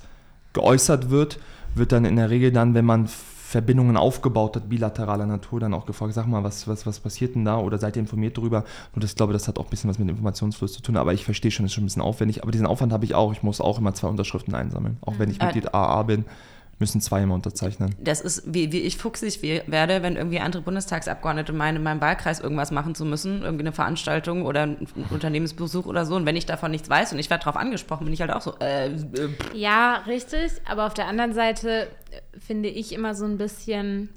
geäußert 0.53 1.09
wird, 1.09 1.39
wird 1.73 1.91
dann 1.91 2.05
in 2.05 2.17
der 2.17 2.29
Regel 2.29 2.51
dann, 2.51 2.75
wenn 2.75 2.85
man 2.85 3.09
Verbindungen 3.53 3.97
aufgebaut 3.97 4.55
hat, 4.55 4.67
bilateraler 4.67 5.27
Natur, 5.27 5.59
dann 5.59 5.75
auch 5.75 5.85
gefragt, 5.85 6.15
sag 6.15 6.25
mal, 6.25 6.43
was, 6.43 6.67
was, 6.67 6.87
was 6.87 6.99
passiert 6.99 7.35
denn 7.35 7.45
da? 7.45 7.59
Oder 7.59 7.77
seid 7.77 7.95
ihr 7.95 7.99
informiert 7.99 8.35
darüber? 8.35 8.63
Und 8.95 9.03
ich 9.03 9.15
glaube, 9.15 9.31
das 9.31 9.47
hat 9.47 9.59
auch 9.59 9.65
ein 9.65 9.69
bisschen 9.69 9.91
was 9.91 9.99
mit 9.99 10.09
Informationsfluss 10.09 10.73
zu 10.73 10.81
tun, 10.81 10.97
aber 10.97 11.13
ich 11.13 11.23
verstehe 11.23 11.51
schon, 11.51 11.63
das 11.63 11.69
ist 11.69 11.75
schon 11.75 11.83
ein 11.83 11.85
bisschen 11.85 12.01
aufwendig, 12.01 12.41
aber 12.41 12.51
diesen 12.51 12.65
Aufwand 12.65 12.91
habe 12.91 13.05
ich 13.05 13.13
auch, 13.13 13.31
ich 13.31 13.43
muss 13.43 13.61
auch 13.61 13.77
immer 13.77 13.93
zwei 13.93 14.07
Unterschriften 14.07 14.55
einsammeln, 14.55 14.97
auch 15.01 15.19
wenn 15.19 15.29
ich 15.29 15.39
äh, 15.39 15.45
Mitglied 15.45 15.71
AA 15.71 16.01
bin, 16.01 16.25
müssen 16.83 16.99
zwei 16.99 17.23
immer 17.23 17.35
unterzeichnen. 17.35 17.95
Das 17.97 18.19
ist, 18.19 18.43
wie, 18.45 18.73
wie 18.73 18.81
ich 18.81 18.97
fuchsig 18.97 19.41
werde, 19.41 20.03
wenn 20.03 20.17
irgendwie 20.17 20.39
andere 20.39 20.61
Bundestagsabgeordnete 20.61 21.53
meinen, 21.53 21.77
in 21.77 21.83
meinem 21.83 22.01
Wahlkreis 22.01 22.41
irgendwas 22.41 22.71
machen 22.71 22.93
zu 22.93 23.05
müssen, 23.05 23.41
irgendwie 23.41 23.63
eine 23.63 23.71
Veranstaltung 23.71 24.45
oder 24.45 24.63
ein 24.63 24.87
Unternehmensbesuch 25.09 25.85
oder 25.85 26.05
so. 26.05 26.15
Und 26.15 26.25
wenn 26.25 26.35
ich 26.35 26.45
davon 26.45 26.71
nichts 26.71 26.89
weiß 26.89 27.13
und 27.13 27.19
ich 27.19 27.29
werde 27.29 27.45
darauf 27.45 27.55
angesprochen, 27.55 28.03
bin 28.03 28.13
ich 28.13 28.19
halt 28.19 28.31
auch 28.31 28.41
so. 28.41 28.55
Äh, 28.59 28.87
äh, 28.87 29.29
ja, 29.53 30.03
richtig. 30.07 30.51
Aber 30.69 30.85
auf 30.85 30.93
der 30.93 31.07
anderen 31.07 31.33
Seite 31.33 31.87
finde 32.37 32.67
ich 32.67 32.91
immer 32.91 33.15
so 33.15 33.23
ein 33.23 33.37
bisschen, 33.37 34.09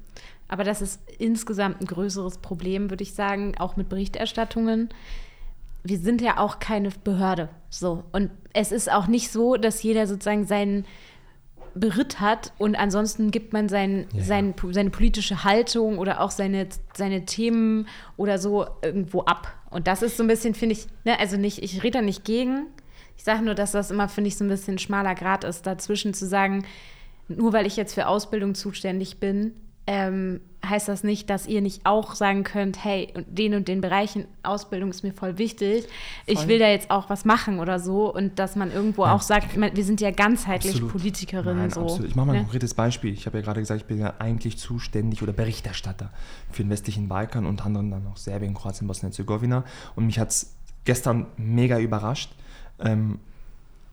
aber 0.49 0.65
das 0.65 0.81
ist 0.81 0.99
insgesamt 1.19 1.79
ein 1.81 1.85
größeres 1.85 2.39
Problem, 2.39 2.89
würde 2.89 3.03
ich 3.03 3.13
sagen, 3.13 3.53
auch 3.57 3.77
mit 3.77 3.87
Berichterstattungen. 3.87 4.89
Wir 5.83 5.99
sind 5.99 6.21
ja 6.21 6.37
auch 6.37 6.59
keine 6.59 6.89
Behörde. 7.05 7.47
So. 7.69 8.03
Und 8.11 8.29
es 8.51 8.73
ist 8.73 8.91
auch 8.91 9.07
nicht 9.07 9.31
so, 9.31 9.55
dass 9.55 9.83
jeder 9.83 10.05
sozusagen 10.05 10.45
seinen 10.45 10.85
Beritt 11.79 12.19
hat 12.19 12.53
und 12.57 12.75
ansonsten 12.75 13.31
gibt 13.31 13.53
man 13.53 13.69
sein, 13.69 14.07
ja, 14.13 14.23
sein, 14.23 14.53
seine 14.71 14.89
politische 14.89 15.43
Haltung 15.43 15.97
oder 15.97 16.21
auch 16.21 16.31
seine, 16.31 16.67
seine 16.95 17.25
Themen 17.25 17.87
oder 18.15 18.39
so 18.39 18.67
irgendwo 18.81 19.21
ab. 19.21 19.53
Und 19.69 19.87
das 19.87 20.01
ist 20.01 20.17
so 20.17 20.23
ein 20.23 20.27
bisschen, 20.27 20.53
finde 20.53 20.73
ich, 20.73 20.87
ne, 21.05 21.19
also 21.19 21.37
nicht, 21.37 21.63
ich 21.63 21.83
rede 21.83 21.99
da 21.99 22.01
nicht 22.01 22.23
gegen. 22.23 22.67
Ich 23.17 23.23
sage 23.23 23.43
nur, 23.43 23.55
dass 23.55 23.71
das 23.71 23.91
immer, 23.91 24.09
finde 24.09 24.29
ich, 24.29 24.37
so 24.37 24.45
ein 24.45 24.49
bisschen 24.49 24.77
schmaler 24.77 25.15
Grad 25.15 25.43
ist, 25.43 25.65
dazwischen 25.65 26.13
zu 26.13 26.27
sagen, 26.27 26.65
nur 27.27 27.53
weil 27.53 27.65
ich 27.65 27.75
jetzt 27.75 27.93
für 27.93 28.07
Ausbildung 28.07 28.55
zuständig 28.55 29.19
bin, 29.19 29.53
ähm, 29.87 30.41
heißt 30.69 30.87
das 30.87 31.03
nicht, 31.03 31.29
dass 31.29 31.47
ihr 31.47 31.61
nicht 31.61 31.85
auch 31.85 32.15
sagen 32.15 32.43
könnt, 32.43 32.83
hey, 32.83 33.13
den 33.27 33.53
und 33.53 33.67
den 33.67 33.81
Bereichen 33.81 34.25
Ausbildung 34.43 34.89
ist 34.89 35.03
mir 35.03 35.13
voll 35.13 35.37
wichtig. 35.37 35.83
Voll. 35.83 35.89
Ich 36.25 36.47
will 36.47 36.59
da 36.59 36.67
jetzt 36.67 36.91
auch 36.91 37.09
was 37.09 37.25
machen 37.25 37.59
oder 37.59 37.79
so. 37.79 38.13
Und 38.13 38.39
dass 38.39 38.55
man 38.55 38.71
irgendwo 38.71 39.05
ja. 39.05 39.13
auch 39.13 39.21
sagt, 39.21 39.57
wir 39.59 39.83
sind 39.83 40.01
ja 40.01 40.11
ganzheitlich 40.11 40.73
absolut. 40.73 40.91
Politikerinnen. 40.91 41.57
Nein, 41.57 41.69
so. 41.69 41.81
Absolut. 41.81 42.09
Ich 42.09 42.15
mache 42.15 42.27
mal 42.27 42.33
ein 42.33 42.37
ja? 42.37 42.41
konkretes 42.43 42.73
Beispiel. 42.73 43.13
Ich 43.13 43.25
habe 43.25 43.37
ja 43.37 43.43
gerade 43.43 43.59
gesagt, 43.59 43.81
ich 43.81 43.87
bin 43.87 43.99
ja 43.99 44.13
eigentlich 44.19 44.57
zuständig 44.57 45.21
oder 45.21 45.33
Berichterstatter 45.33 46.11
für 46.51 46.63
den 46.63 46.69
westlichen 46.69 47.07
Balkan, 47.07 47.45
unter 47.45 47.65
anderem 47.65 47.91
dann 47.91 48.03
noch 48.03 48.17
Serbien, 48.17 48.53
Kroatien, 48.53 48.87
Bosnien-Herzegowina. 48.87 49.63
Und 49.95 50.05
mich 50.05 50.19
hat 50.19 50.29
es 50.29 50.55
gestern 50.85 51.27
mega 51.37 51.79
überrascht 51.79 52.31
ähm, 52.79 53.19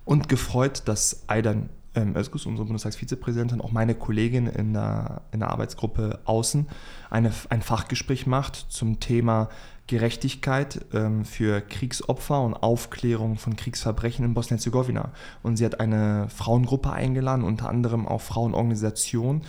und 0.05 0.29
gefreut, 0.29 0.83
dass 0.87 1.25
Aidan 1.27 1.69
ähm, 1.95 2.17
Özgus, 2.17 2.47
unsere 2.47 2.67
Bundestagsvizepräsidentin, 2.67 3.61
auch 3.61 3.73
meine 3.73 3.95
Kollegin 3.95 4.47
in 4.47 4.73
der, 4.73 5.23
in 5.33 5.41
der 5.41 5.51
Arbeitsgruppe 5.51 6.21
Außen, 6.25 6.67
eine, 7.11 7.33
ein 7.49 7.63
Fachgespräch 7.63 8.27
macht 8.27 8.57
zum 8.69 9.01
Thema 9.01 9.49
Gerechtigkeit 9.87 10.85
ähm, 10.95 11.25
für 11.25 11.61
Kriegsopfer 11.61 12.41
und 12.41 12.55
Aufklärung 12.55 13.37
von 13.37 13.55
Kriegsverbrechen 13.55 14.25
in 14.25 14.33
Bosnien-Herzegowina. 14.33 15.11
Und 15.43 15.57
sie 15.57 15.65
hat 15.67 15.79
eine 15.79 16.29
Frauengruppe 16.31 16.91
eingeladen, 16.91 17.45
unter 17.45 17.69
anderem 17.69 18.09
auch 18.09 18.23
Frauenorganisationen, 18.23 19.43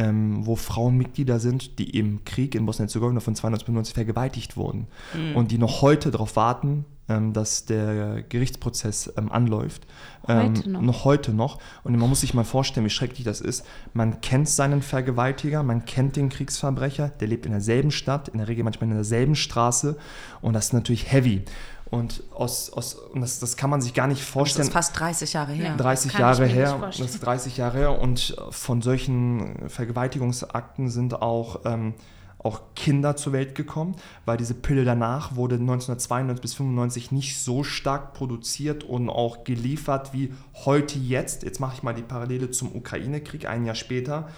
ähm, 0.00 0.46
wo 0.46 0.56
Frauen 0.56 0.96
Mitglieder 0.96 1.38
sind, 1.38 1.78
die 1.78 1.90
im 1.98 2.24
Krieg 2.24 2.54
in 2.54 2.64
Bosnien-Herzegowina 2.64 3.20
von 3.20 3.32
1995 3.32 3.94
vergewaltigt 3.94 4.56
wurden 4.56 4.86
mhm. 5.14 5.36
und 5.36 5.50
die 5.50 5.58
noch 5.58 5.82
heute 5.82 6.10
darauf 6.10 6.36
warten, 6.36 6.86
ähm, 7.08 7.34
dass 7.34 7.66
der 7.66 8.22
Gerichtsprozess 8.22 9.12
ähm, 9.18 9.30
anläuft. 9.30 9.86
Ähm, 10.26 10.54
heute 10.54 10.70
noch. 10.70 10.80
noch 10.80 11.04
heute 11.04 11.34
noch. 11.34 11.58
Und 11.84 11.98
man 11.98 12.08
muss 12.08 12.22
sich 12.22 12.32
mal 12.32 12.44
vorstellen, 12.44 12.86
wie 12.86 12.90
schrecklich 12.90 13.24
das 13.24 13.42
ist. 13.42 13.66
Man 13.92 14.22
kennt 14.22 14.48
seinen 14.48 14.80
Vergewaltiger, 14.80 15.62
man 15.62 15.84
kennt 15.84 16.16
den 16.16 16.30
Kriegsverbrecher, 16.30 17.10
der 17.20 17.28
lebt 17.28 17.44
in 17.44 17.52
derselben 17.52 17.90
Stadt, 17.90 18.28
in 18.28 18.38
der 18.38 18.48
Regel 18.48 18.64
manchmal 18.64 18.88
in 18.88 18.94
derselben 18.94 19.34
Straße 19.34 19.98
und 20.40 20.54
das 20.54 20.66
ist 20.66 20.72
natürlich 20.72 21.12
heavy. 21.12 21.42
Und, 21.90 22.22
aus, 22.32 22.70
aus, 22.70 22.94
und 22.94 23.20
das, 23.20 23.40
das 23.40 23.56
kann 23.56 23.68
man 23.68 23.80
sich 23.80 23.94
gar 23.94 24.06
nicht 24.06 24.22
vorstellen. 24.22 24.60
Das 24.60 24.68
ist 24.68 24.72
fast 24.72 25.00
30 25.00 25.32
Jahre 25.32 25.52
her. 25.52 25.74
30 25.76 26.12
Jahre 26.12 26.46
her. 26.46 26.78
Das 26.80 27.00
ist 27.00 27.20
30 27.20 27.56
Jahre 27.56 27.78
her. 27.78 27.98
Und 27.98 28.36
von 28.50 28.80
solchen 28.80 29.68
Vergewaltigungsakten 29.68 30.88
sind 30.88 31.20
auch 31.20 31.60
ähm, 31.64 31.94
auch 32.42 32.62
Kinder 32.74 33.16
zur 33.16 33.32
Welt 33.32 33.54
gekommen, 33.54 33.96
weil 34.24 34.36
diese 34.36 34.54
Pille 34.54 34.84
danach 34.84 35.36
wurde 35.36 35.56
1992 35.56 36.40
bis 36.40 36.52
1995 36.52 37.12
nicht 37.12 37.38
so 37.38 37.62
stark 37.62 38.14
produziert 38.14 38.82
und 38.82 39.10
auch 39.10 39.44
geliefert 39.44 40.12
wie 40.12 40.32
heute 40.64 40.98
jetzt. 40.98 41.42
Jetzt 41.42 41.60
mache 41.60 41.74
ich 41.74 41.82
mal 41.82 41.92
die 41.92 42.02
Parallele 42.02 42.50
zum 42.50 42.74
Ukraine-Krieg, 42.74 43.46
ein 43.46 43.66
Jahr 43.66 43.74
später 43.74 44.28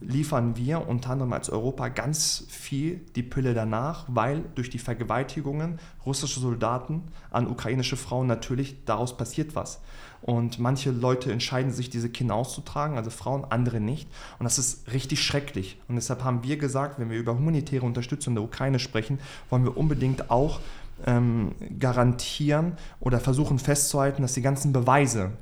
liefern 0.00 0.56
wir 0.56 0.88
unter 0.88 1.10
anderem 1.10 1.32
als 1.32 1.50
Europa 1.50 1.88
ganz 1.88 2.46
viel 2.48 3.00
die 3.16 3.22
Pille 3.22 3.52
danach, 3.52 4.04
weil 4.08 4.44
durch 4.54 4.70
die 4.70 4.78
Vergewaltigungen 4.78 5.78
russischer 6.06 6.40
Soldaten 6.40 7.02
an 7.30 7.46
ukrainische 7.46 7.96
Frauen 7.96 8.26
natürlich 8.26 8.84
daraus 8.86 9.16
passiert 9.16 9.54
was. 9.54 9.80
Und 10.22 10.58
manche 10.58 10.90
Leute 10.90 11.30
entscheiden 11.32 11.70
sich, 11.70 11.90
diese 11.90 12.08
Kinder 12.08 12.34
auszutragen, 12.34 12.96
also 12.96 13.10
Frauen, 13.10 13.44
andere 13.44 13.78
nicht. 13.80 14.08
Und 14.38 14.44
das 14.44 14.58
ist 14.58 14.90
richtig 14.92 15.22
schrecklich. 15.22 15.78
Und 15.86 15.96
deshalb 15.96 16.24
haben 16.24 16.42
wir 16.42 16.56
gesagt, 16.56 16.98
wenn 16.98 17.10
wir 17.10 17.18
über 17.18 17.34
humanitäre 17.34 17.86
Unterstützung 17.86 18.34
der 18.34 18.42
Ukraine 18.42 18.78
sprechen, 18.78 19.20
wollen 19.50 19.64
wir 19.64 19.76
unbedingt 19.76 20.30
auch 20.30 20.60
ähm, 21.06 21.52
garantieren 21.78 22.72
oder 23.00 23.20
versuchen 23.20 23.58
festzuhalten, 23.58 24.22
dass 24.22 24.32
die 24.32 24.42
ganzen 24.42 24.72
Beweise, 24.72 25.32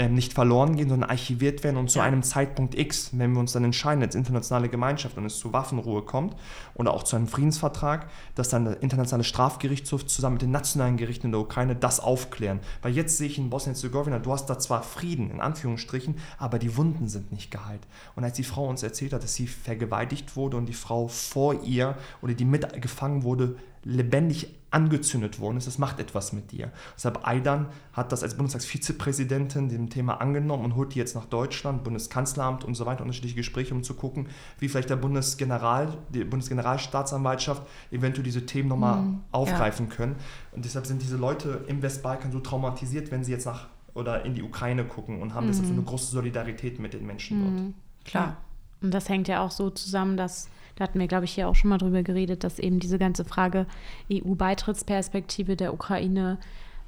ähm, 0.00 0.14
nicht 0.14 0.32
verloren 0.32 0.76
gehen, 0.76 0.88
sondern 0.88 1.10
archiviert 1.10 1.62
werden 1.62 1.76
und 1.76 1.90
zu 1.90 2.00
einem 2.00 2.22
Zeitpunkt 2.22 2.74
X, 2.74 3.10
wenn 3.12 3.34
wir 3.34 3.40
uns 3.40 3.52
dann 3.52 3.64
entscheiden 3.64 4.02
als 4.02 4.14
internationale 4.14 4.70
Gemeinschaft 4.70 5.18
und 5.18 5.26
es 5.26 5.38
zu 5.38 5.52
Waffenruhe 5.52 6.00
kommt 6.00 6.34
oder 6.72 6.94
auch 6.94 7.02
zu 7.02 7.16
einem 7.16 7.26
Friedensvertrag, 7.26 8.08
dass 8.34 8.48
dann 8.48 8.64
der 8.64 8.82
internationale 8.82 9.24
Strafgerichtshof 9.24 10.06
zusammen 10.06 10.36
mit 10.36 10.42
den 10.42 10.52
nationalen 10.52 10.96
Gerichten 10.96 11.26
in 11.26 11.32
der 11.32 11.42
Ukraine 11.42 11.76
das 11.76 12.00
aufklären. 12.00 12.60
Weil 12.80 12.94
jetzt 12.94 13.18
sehe 13.18 13.26
ich 13.26 13.36
in 13.36 13.50
Bosnien-Herzegowina, 13.50 14.20
du 14.20 14.32
hast 14.32 14.46
da 14.46 14.58
zwar 14.58 14.82
Frieden, 14.82 15.30
in 15.30 15.38
Anführungsstrichen, 15.38 16.14
aber 16.38 16.58
die 16.58 16.78
Wunden 16.78 17.06
sind 17.06 17.30
nicht 17.30 17.50
geheilt. 17.50 17.86
Und 18.16 18.24
als 18.24 18.36
die 18.36 18.44
Frau 18.44 18.68
uns 18.68 18.82
erzählt 18.82 19.12
hat, 19.12 19.22
dass 19.22 19.34
sie 19.34 19.48
vergewaltigt 19.48 20.34
wurde 20.34 20.56
und 20.56 20.64
die 20.64 20.72
Frau 20.72 21.08
vor 21.08 21.62
ihr 21.62 21.94
oder 22.22 22.32
die 22.32 22.46
mitgefangen 22.46 23.22
wurde, 23.22 23.56
lebendig 23.82 24.48
angezündet 24.70 25.40
worden 25.40 25.56
ist, 25.56 25.66
das 25.66 25.78
macht 25.78 25.98
etwas 25.98 26.32
mit 26.32 26.52
dir. 26.52 26.70
Deshalb 26.96 27.26
Aidan 27.26 27.66
hat 27.92 28.12
das 28.12 28.22
als 28.22 28.36
Bundestagsvizepräsidentin 28.36 29.68
dem 29.68 29.90
Thema 29.90 30.20
angenommen 30.20 30.64
und 30.64 30.76
holt 30.76 30.94
die 30.94 30.98
jetzt 30.98 31.16
nach 31.16 31.24
Deutschland, 31.24 31.82
Bundeskanzleramt 31.82 32.64
und 32.64 32.74
so 32.74 32.86
weiter, 32.86 33.02
unterschiedliche 33.02 33.34
Gespräche, 33.34 33.74
um 33.74 33.82
zu 33.82 33.94
gucken, 33.94 34.28
wie 34.60 34.68
vielleicht 34.68 34.90
der 34.90 34.96
Bundesgeneral, 34.96 35.98
die 36.10 36.24
Bundesgeneralstaatsanwaltschaft 36.24 37.62
eventuell 37.90 38.22
diese 38.22 38.46
Themen 38.46 38.68
nochmal 38.68 39.02
mhm, 39.02 39.20
aufgreifen 39.32 39.88
ja. 39.88 39.94
können. 39.94 40.16
Und 40.52 40.64
deshalb 40.64 40.86
sind 40.86 41.02
diese 41.02 41.16
Leute 41.16 41.64
im 41.66 41.82
Westbalkan 41.82 42.30
so 42.30 42.38
traumatisiert, 42.38 43.10
wenn 43.10 43.24
sie 43.24 43.32
jetzt 43.32 43.46
nach 43.46 43.66
oder 43.94 44.24
in 44.24 44.34
die 44.34 44.42
Ukraine 44.44 44.84
gucken 44.84 45.20
und 45.20 45.34
haben 45.34 45.46
mhm. 45.46 45.50
deshalb 45.50 45.66
so 45.66 45.72
eine 45.72 45.82
große 45.82 46.12
Solidarität 46.12 46.78
mit 46.78 46.92
den 46.92 47.06
Menschen 47.06 47.38
mhm. 47.38 47.56
dort. 47.56 47.74
Klar. 48.04 48.36
Und 48.82 48.94
das 48.94 49.08
hängt 49.08 49.26
ja 49.26 49.44
auch 49.44 49.50
so 49.50 49.68
zusammen, 49.70 50.16
dass 50.16 50.48
da 50.80 50.84
hatten 50.84 50.98
wir, 50.98 51.08
glaube 51.08 51.26
ich, 51.26 51.32
hier 51.32 51.46
auch 51.46 51.54
schon 51.54 51.68
mal 51.68 51.76
drüber 51.76 52.02
geredet, 52.02 52.42
dass 52.42 52.58
eben 52.58 52.80
diese 52.80 52.98
ganze 52.98 53.26
Frage 53.26 53.66
EU-Beitrittsperspektive 54.10 55.54
der 55.54 55.74
Ukraine, 55.74 56.38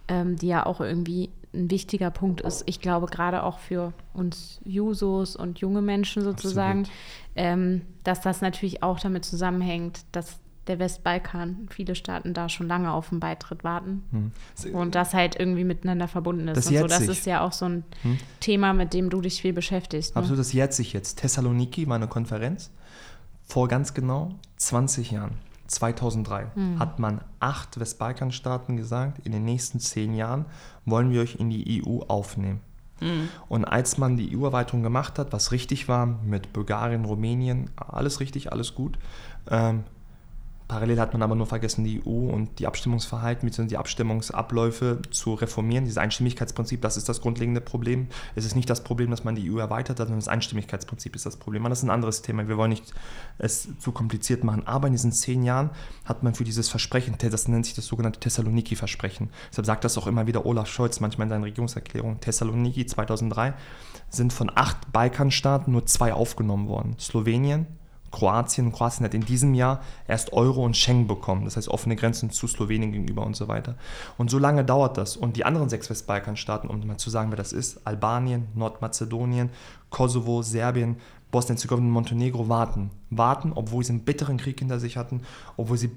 ähm, 0.08 0.36
die 0.36 0.46
ja 0.46 0.64
auch 0.64 0.80
irgendwie 0.80 1.28
ein 1.52 1.70
wichtiger 1.70 2.10
Punkt 2.10 2.40
ist, 2.40 2.62
ich 2.64 2.80
glaube, 2.80 3.06
gerade 3.06 3.42
auch 3.42 3.58
für 3.58 3.92
uns 4.14 4.60
Jusos 4.64 5.36
und 5.36 5.58
junge 5.58 5.82
Menschen 5.82 6.22
sozusagen, 6.22 6.88
ähm, 7.36 7.82
dass 8.02 8.22
das 8.22 8.40
natürlich 8.40 8.82
auch 8.82 8.98
damit 8.98 9.26
zusammenhängt, 9.26 10.06
dass 10.12 10.40
der 10.68 10.78
Westbalkan, 10.78 11.68
viele 11.70 11.94
Staaten 11.94 12.32
da 12.32 12.48
schon 12.48 12.68
lange 12.68 12.92
auf 12.92 13.10
den 13.10 13.20
Beitritt 13.20 13.62
warten 13.62 14.04
hm. 14.10 14.74
und 14.74 14.94
das 14.94 15.12
halt 15.12 15.38
irgendwie 15.38 15.64
miteinander 15.64 16.08
verbunden 16.08 16.48
ist. 16.48 16.56
Das, 16.56 16.68
und 16.68 16.78
so. 16.78 16.86
das 16.86 17.02
ist 17.02 17.26
ja 17.26 17.44
auch 17.44 17.52
so 17.52 17.66
ein 17.66 17.84
hm. 18.00 18.16
Thema, 18.40 18.72
mit 18.72 18.94
dem 18.94 19.10
du 19.10 19.20
dich 19.20 19.42
viel 19.42 19.52
beschäftigst. 19.52 20.14
Ne? 20.14 20.20
Absolut, 20.20 20.40
das 20.40 20.54
jährt 20.54 20.72
sich 20.72 20.94
jetzt. 20.94 21.18
Thessaloniki 21.18 21.86
war 21.88 21.96
eine 21.96 22.08
Konferenz 22.08 22.70
vor 23.46 23.68
ganz 23.68 23.94
genau 23.94 24.30
20 24.56 25.10
Jahren, 25.10 25.32
2003, 25.66 26.46
mhm. 26.54 26.78
hat 26.78 26.98
man 26.98 27.20
acht 27.40 27.78
Westbalkanstaaten 27.78 28.76
gesagt, 28.76 29.24
in 29.26 29.32
den 29.32 29.44
nächsten 29.44 29.80
zehn 29.80 30.14
Jahren 30.14 30.44
wollen 30.84 31.10
wir 31.10 31.22
euch 31.22 31.36
in 31.36 31.50
die 31.50 31.82
EU 31.84 32.00
aufnehmen. 32.08 32.60
Mhm. 33.00 33.28
Und 33.48 33.64
als 33.64 33.98
man 33.98 34.16
die 34.16 34.36
EU-Erweiterung 34.36 34.82
gemacht 34.82 35.18
hat, 35.18 35.32
was 35.32 35.52
richtig 35.52 35.88
war, 35.88 36.06
mit 36.06 36.52
Bulgarien, 36.52 37.04
Rumänien, 37.04 37.70
alles 37.76 38.20
richtig, 38.20 38.52
alles 38.52 38.74
gut, 38.74 38.98
ähm, 39.50 39.84
Parallel 40.72 41.00
hat 41.00 41.12
man 41.12 41.20
aber 41.20 41.34
nur 41.34 41.44
vergessen, 41.44 41.84
die 41.84 42.00
EU 42.00 42.32
und 42.32 42.58
die 42.58 42.66
Abstimmungsverhalten 42.66 43.46
bzw. 43.46 43.68
die 43.68 43.76
Abstimmungsabläufe 43.76 45.02
zu 45.10 45.34
reformieren. 45.34 45.84
Dieses 45.84 45.98
Einstimmigkeitsprinzip, 45.98 46.80
das 46.80 46.96
ist 46.96 47.10
das 47.10 47.20
grundlegende 47.20 47.60
Problem. 47.60 48.08
Es 48.36 48.46
ist 48.46 48.56
nicht 48.56 48.70
das 48.70 48.82
Problem, 48.82 49.10
dass 49.10 49.22
man 49.22 49.34
die 49.34 49.52
EU 49.52 49.58
erweitert 49.58 50.00
hat, 50.00 50.06
sondern 50.06 50.20
das 50.20 50.28
Einstimmigkeitsprinzip 50.28 51.14
ist 51.14 51.26
das 51.26 51.36
Problem. 51.36 51.64
das 51.64 51.80
ist 51.80 51.84
ein 51.84 51.90
anderes 51.90 52.22
Thema. 52.22 52.48
Wir 52.48 52.56
wollen 52.56 52.70
nicht 52.70 52.94
es 53.36 53.68
zu 53.80 53.92
kompliziert 53.92 54.44
machen. 54.44 54.66
Aber 54.66 54.86
in 54.86 54.94
diesen 54.94 55.12
zehn 55.12 55.42
Jahren 55.42 55.68
hat 56.06 56.22
man 56.22 56.34
für 56.34 56.44
dieses 56.44 56.70
Versprechen, 56.70 57.16
das 57.18 57.48
nennt 57.48 57.66
sich 57.66 57.74
das 57.74 57.84
sogenannte 57.84 58.20
Thessaloniki-Versprechen. 58.20 59.28
Deshalb 59.50 59.66
sagt 59.66 59.84
das 59.84 59.98
auch 59.98 60.06
immer 60.06 60.26
wieder 60.26 60.46
Olaf 60.46 60.68
Scholz 60.68 61.00
manchmal 61.00 61.26
in 61.26 61.32
seinen 61.32 61.44
Regierungserklärungen. 61.44 62.20
Thessaloniki 62.20 62.86
2003 62.86 63.52
sind 64.08 64.32
von 64.32 64.50
acht 64.54 64.90
Balkanstaaten 64.90 65.70
nur 65.70 65.84
zwei 65.84 66.14
aufgenommen 66.14 66.66
worden. 66.66 66.96
Slowenien 66.98 67.66
Kroatien. 68.12 68.70
Kroatien 68.70 69.04
hat 69.04 69.14
in 69.14 69.24
diesem 69.24 69.54
Jahr 69.54 69.82
erst 70.06 70.32
Euro 70.32 70.64
und 70.64 70.76
Schengen 70.76 71.08
bekommen, 71.08 71.44
das 71.44 71.56
heißt 71.56 71.68
offene 71.68 71.96
Grenzen 71.96 72.30
zu 72.30 72.46
Slowenien 72.46 72.92
gegenüber 72.92 73.26
und 73.26 73.34
so 73.34 73.48
weiter. 73.48 73.74
Und 74.18 74.30
so 74.30 74.38
lange 74.38 74.64
dauert 74.64 74.96
das. 74.96 75.16
Und 75.16 75.36
die 75.36 75.44
anderen 75.44 75.68
sechs 75.68 75.90
Westbalkanstaaten, 75.90 76.70
um 76.70 76.86
mal 76.86 76.98
zu 76.98 77.10
sagen, 77.10 77.30
wer 77.30 77.36
das 77.36 77.52
ist, 77.52 77.84
Albanien, 77.86 78.46
Nordmazedonien, 78.54 79.50
Kosovo, 79.90 80.42
Serbien, 80.42 80.96
Bosnien-Herzegowina 81.32 81.86
und 81.86 81.92
Montenegro 81.92 82.48
warten. 82.48 82.90
Warten, 83.10 83.52
obwohl 83.54 83.82
sie 83.82 83.92
einen 83.92 84.04
bitteren 84.04 84.36
Krieg 84.36 84.58
hinter 84.58 84.78
sich 84.78 84.96
hatten, 84.96 85.22
obwohl 85.56 85.78
sie 85.78 85.90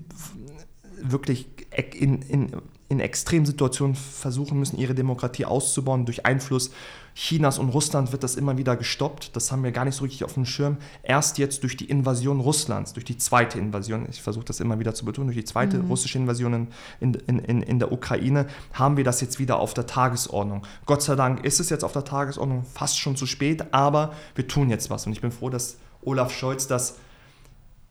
wirklich 1.02 1.48
in, 1.94 2.22
in, 2.22 2.52
in 2.88 3.00
extremen 3.00 3.46
Situationen 3.46 3.96
versuchen 3.96 4.60
müssen, 4.60 4.78
ihre 4.78 4.94
Demokratie 4.94 5.46
auszubauen. 5.46 6.06
Durch 6.06 6.26
Einfluss 6.26 6.70
Chinas 7.16 7.58
und 7.58 7.70
Russland 7.70 8.12
wird 8.12 8.24
das 8.24 8.36
immer 8.36 8.58
wieder 8.58 8.76
gestoppt. 8.76 9.36
Das 9.36 9.52
haben 9.52 9.64
wir 9.64 9.72
gar 9.72 9.86
nicht 9.86 9.96
so 9.96 10.04
richtig 10.04 10.24
auf 10.26 10.34
dem 10.34 10.46
Schirm. 10.46 10.78
Erst 11.02 11.38
jetzt 11.38 11.64
durch 11.64 11.78
die 11.78 11.86
Invasion 11.86 12.42
Russlands, 12.42 12.94
durch 12.94 13.06
die 13.06 13.18
zweite 13.18 13.58
Invasion, 13.58 14.06
ich 14.10 14.22
versuche 14.22 14.46
das 14.46 14.60
immer 14.60 14.80
wieder 14.80 14.94
zu 14.94 15.06
betonen, 15.06 15.28
durch 15.28 15.38
die 15.38 15.46
zweite 15.46 15.78
mhm. 15.78 15.88
russische 15.88 16.18
Invasion 16.18 16.68
in, 17.00 17.14
in, 17.26 17.40
in, 17.40 17.62
in 17.62 17.80
der 17.80 17.92
Ukraine, 17.92 18.48
haben 18.74 18.98
wir 18.98 19.06
das 19.06 19.22
jetzt 19.22 19.40
wieder 19.40 19.60
auf 19.60 19.74
der 19.74 19.88
Tagesordnung. 19.88 20.64
Gott 20.86 21.02
sei 21.02 21.16
Dank 21.16 21.44
ist 21.44 21.60
es 21.60 21.70
jetzt 21.70 21.86
auf 21.86 21.94
der 21.94 22.04
Tagesordnung 22.04 22.66
fast 22.66 23.00
schon 23.00 23.16
zu 23.16 23.26
spät, 23.26 23.74
aber 23.74 24.14
wir 24.36 24.48
tun 24.48 24.70
jetzt 24.70 24.90
was. 24.90 25.08
Und 25.08 25.14
ich 25.14 25.22
bin 25.22 25.32
froh, 25.32 25.50
dass 25.50 25.78
Olaf 26.04 26.32
Scholz 26.32 26.68
das 26.68 26.98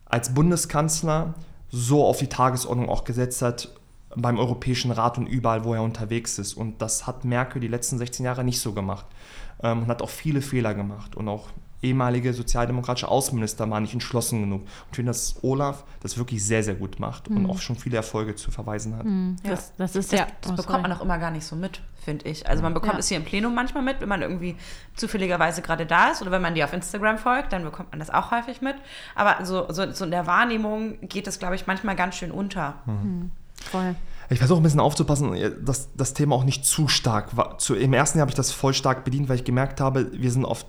als 0.05 0.35
Bundeskanzler 0.35 1.35
so 1.71 2.05
auf 2.05 2.19
die 2.19 2.29
Tagesordnung 2.29 2.89
auch 2.89 3.05
gesetzt 3.05 3.43
hat 3.43 3.71
beim 4.17 4.39
Europäischen 4.39 4.91
Rat 4.91 5.19
und 5.19 5.27
überall, 5.27 5.65
wo 5.65 5.75
er 5.75 5.83
unterwegs 5.83 6.39
ist. 6.39 6.55
Und 6.55 6.81
das 6.81 7.07
hat 7.07 7.25
Merkel 7.25 7.61
die 7.61 7.69
letzten 7.69 7.99
16 7.99 8.25
Jahre 8.25 8.45
nicht 8.45 8.61
so 8.61 8.73
gemacht 8.73 9.07
ähm, 9.63 9.83
und 9.83 9.89
hat 9.89 10.03
auch 10.03 10.11
viele 10.11 10.43
Fehler 10.43 10.75
gemacht. 10.75 11.17
Und 11.17 11.29
auch 11.29 11.49
ehemalige 11.85 12.33
sozialdemokratische 12.33 13.09
Außenminister 13.09 13.69
waren 13.71 13.83
nicht 13.83 13.93
entschlossen 13.93 14.41
genug. 14.41 14.63
Und 14.63 14.69
ich 14.91 14.97
finde, 14.97 15.11
dass 15.11 15.37
Olaf 15.43 15.85
das 16.01 16.17
wirklich 16.17 16.45
sehr, 16.45 16.65
sehr 16.65 16.75
gut 16.75 16.99
macht 16.99 17.31
mhm. 17.31 17.37
und 17.37 17.51
auch 17.51 17.59
schon 17.59 17.77
viele 17.77 17.97
Erfolge 17.97 18.35
zu 18.35 18.51
verweisen 18.51 18.97
hat. 18.97 19.05
Mhm. 19.05 19.37
Das, 19.45 19.75
das, 19.77 19.95
ist 19.95 20.13
ja, 20.13 20.27
das, 20.41 20.55
das 20.55 20.67
bekommt 20.67 20.83
man 20.83 20.93
auch 20.93 21.03
immer 21.03 21.19
gar 21.19 21.31
nicht 21.31 21.45
so 21.45 21.55
mit, 21.55 21.83
finde 22.03 22.27
ich. 22.27 22.49
Also 22.49 22.63
man 22.63 22.75
bekommt 22.75 22.95
ja. 22.95 22.99
es 23.01 23.09
hier 23.09 23.19
im 23.19 23.25
Plenum 23.25 23.55
manchmal 23.55 23.83
mit, 23.83 24.01
wenn 24.01 24.09
man 24.09 24.23
irgendwie 24.23 24.57
zufälligerweise 24.97 25.63
gerade 25.63 25.85
da 25.85 26.11
ist 26.11 26.23
oder 26.23 26.31
wenn 26.31 26.43
man 26.43 26.55
die 26.55 26.65
auf 26.65 26.73
Instagram 26.73 27.19
folgt, 27.19 27.53
dann 27.53 27.63
bekommt 27.65 27.91
man 27.91 27.99
das 27.99 28.11
auch 28.11 28.31
häufig 28.31 28.63
mit. 28.63 28.77
Aber 29.15 29.45
so, 29.45 29.71
so, 29.71 29.93
so 29.93 30.05
in 30.07 30.11
der 30.11 30.27
Wahrnehmung 30.27 30.99
geht 31.03 31.27
das, 31.27 31.39
glaube 31.39 31.55
ich, 31.55 31.67
manchmal 31.67 31.97
ganz 31.97 32.17
schön 32.17 32.31
unter. 32.31 32.77
Mhm. 32.87 33.31
Voll. 33.71 33.95
Ich 34.31 34.39
versuche 34.39 34.61
ein 34.61 34.63
bisschen 34.63 34.81
aufzupassen, 34.81 35.37
dass 35.65 35.89
das 35.95 36.15
Thema 36.15 36.35
auch 36.35 36.45
nicht 36.45 36.65
zu 36.65 36.89
stark 36.89 37.37
war. 37.37 37.59
Zu, 37.59 37.75
Im 37.75 37.93
ersten 37.93 38.19
Jahr 38.19 38.23
habe 38.23 38.31
ich 38.31 38.37
das 38.37 38.53
voll 38.53 38.75
stark 38.75 39.05
bedient, 39.05 39.29
weil 39.29 39.37
ich 39.37 39.45
gemerkt 39.45 39.81
habe, 39.81 40.11
wir 40.13 40.31
sind 40.31 40.45
auf 40.45 40.65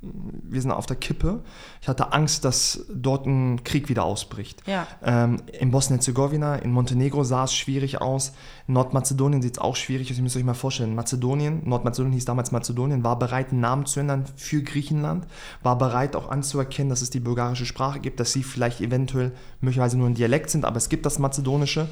wir 0.00 0.60
sind 0.60 0.70
auf 0.70 0.86
der 0.86 0.96
Kippe. 0.96 1.40
Ich 1.80 1.88
hatte 1.88 2.12
Angst, 2.12 2.44
dass 2.44 2.84
dort 2.92 3.26
ein 3.26 3.64
Krieg 3.64 3.88
wieder 3.88 4.04
ausbricht. 4.04 4.62
Ja. 4.66 4.86
Ähm, 5.02 5.38
in 5.58 5.70
Bosnien-Herzegowina, 5.70 6.56
in 6.56 6.72
Montenegro 6.72 7.24
sah 7.24 7.44
es 7.44 7.54
schwierig 7.54 8.00
aus. 8.00 8.32
In 8.68 8.74
Nordmazedonien 8.74 9.42
sieht 9.42 9.56
es 9.56 9.58
auch 9.58 9.76
schwierig 9.76 10.10
aus. 10.10 10.16
Ihr 10.16 10.22
müsst 10.22 10.36
euch 10.36 10.44
mal 10.44 10.54
vorstellen, 10.54 10.94
Mazedonien, 10.94 11.62
Nordmazedonien 11.68 12.14
hieß 12.14 12.24
damals 12.24 12.52
Mazedonien, 12.52 13.04
war 13.04 13.18
bereit, 13.18 13.50
einen 13.50 13.60
Namen 13.60 13.86
zu 13.86 14.00
ändern 14.00 14.24
für 14.36 14.62
Griechenland, 14.62 15.26
war 15.62 15.78
bereit 15.78 16.16
auch 16.16 16.30
anzuerkennen, 16.30 16.90
dass 16.90 17.02
es 17.02 17.10
die 17.10 17.20
bulgarische 17.20 17.66
Sprache 17.66 18.00
gibt, 18.00 18.20
dass 18.20 18.32
sie 18.32 18.42
vielleicht 18.42 18.80
eventuell 18.80 19.32
möglicherweise 19.60 19.98
nur 19.98 20.08
ein 20.08 20.14
Dialekt 20.14 20.50
sind, 20.50 20.64
aber 20.64 20.76
es 20.76 20.88
gibt 20.88 21.06
das 21.06 21.18
Mazedonische. 21.18 21.88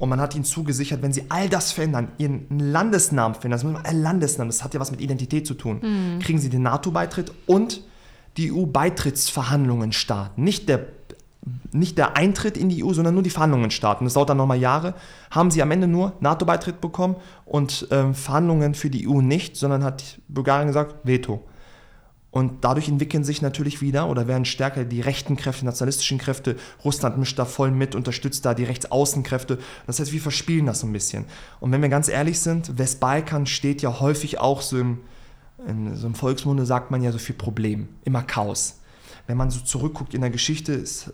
Und 0.00 0.08
man 0.08 0.18
hat 0.18 0.34
ihnen 0.34 0.44
zugesichert, 0.44 1.02
wenn 1.02 1.12
sie 1.12 1.26
all 1.28 1.50
das 1.50 1.72
verändern, 1.72 2.08
ihren 2.16 2.46
Landesnamen 2.58 3.34
verändern, 3.34 3.74
das 3.74 3.84
ein 3.84 4.02
Landesnamen, 4.02 4.48
das 4.48 4.64
hat 4.64 4.72
ja 4.72 4.80
was 4.80 4.90
mit 4.90 5.02
Identität 5.02 5.46
zu 5.46 5.52
tun, 5.52 5.80
mhm. 5.82 6.20
kriegen 6.20 6.38
sie 6.38 6.48
den 6.48 6.62
NATO-Beitritt 6.62 7.30
und 7.46 7.82
die 8.38 8.50
EU-Beitrittsverhandlungen 8.50 9.92
starten. 9.92 10.42
Nicht 10.42 10.70
der, 10.70 10.86
nicht 11.72 11.98
der 11.98 12.16
Eintritt 12.16 12.56
in 12.56 12.70
die 12.70 12.82
EU, 12.82 12.94
sondern 12.94 13.12
nur 13.12 13.22
die 13.22 13.28
Verhandlungen 13.28 13.70
starten. 13.70 14.04
Das 14.04 14.14
dauert 14.14 14.30
dann 14.30 14.38
nochmal 14.38 14.58
Jahre. 14.58 14.94
Haben 15.30 15.50
sie 15.50 15.60
am 15.60 15.70
Ende 15.70 15.86
nur 15.86 16.14
NATO-Beitritt 16.20 16.80
bekommen 16.80 17.16
und 17.44 17.86
ähm, 17.90 18.14
Verhandlungen 18.14 18.72
für 18.72 18.88
die 18.88 19.06
EU 19.06 19.20
nicht, 19.20 19.58
sondern 19.58 19.84
hat 19.84 20.18
Bulgarien 20.28 20.68
gesagt, 20.68 20.94
Veto. 21.04 21.44
Und 22.30 22.64
dadurch 22.64 22.88
entwickeln 22.88 23.24
sich 23.24 23.42
natürlich 23.42 23.80
wieder 23.80 24.08
oder 24.08 24.28
werden 24.28 24.44
stärker 24.44 24.84
die 24.84 25.00
rechten 25.00 25.36
Kräfte, 25.36 25.64
nationalistischen 25.64 26.18
Kräfte. 26.18 26.56
Russland 26.84 27.18
mischt 27.18 27.38
da 27.38 27.44
voll 27.44 27.72
mit, 27.72 27.96
unterstützt 27.96 28.44
da 28.44 28.54
die 28.54 28.64
Rechtsaußenkräfte. 28.64 29.58
Das 29.86 29.98
heißt, 29.98 30.12
wir 30.12 30.20
verspielen 30.20 30.66
das 30.66 30.80
so 30.80 30.86
ein 30.86 30.92
bisschen. 30.92 31.24
Und 31.58 31.72
wenn 31.72 31.82
wir 31.82 31.88
ganz 31.88 32.08
ehrlich 32.08 32.38
sind, 32.38 32.78
Westbalkan 32.78 33.46
steht 33.46 33.82
ja 33.82 33.98
häufig 33.98 34.38
auch 34.38 34.62
so 34.62 34.78
im, 34.78 34.98
in 35.66 35.96
so 35.96 36.06
einem 36.06 36.14
Volksmunde 36.14 36.64
sagt 36.66 36.92
man 36.92 37.02
ja 37.02 37.10
so 37.10 37.18
viel 37.18 37.34
Problem, 37.34 37.88
immer 38.04 38.22
Chaos. 38.22 38.78
Wenn 39.26 39.36
man 39.36 39.50
so 39.50 39.60
zurückguckt 39.60 40.14
in 40.14 40.20
der 40.20 40.30
Geschichte, 40.30 40.72
ist 40.72 41.12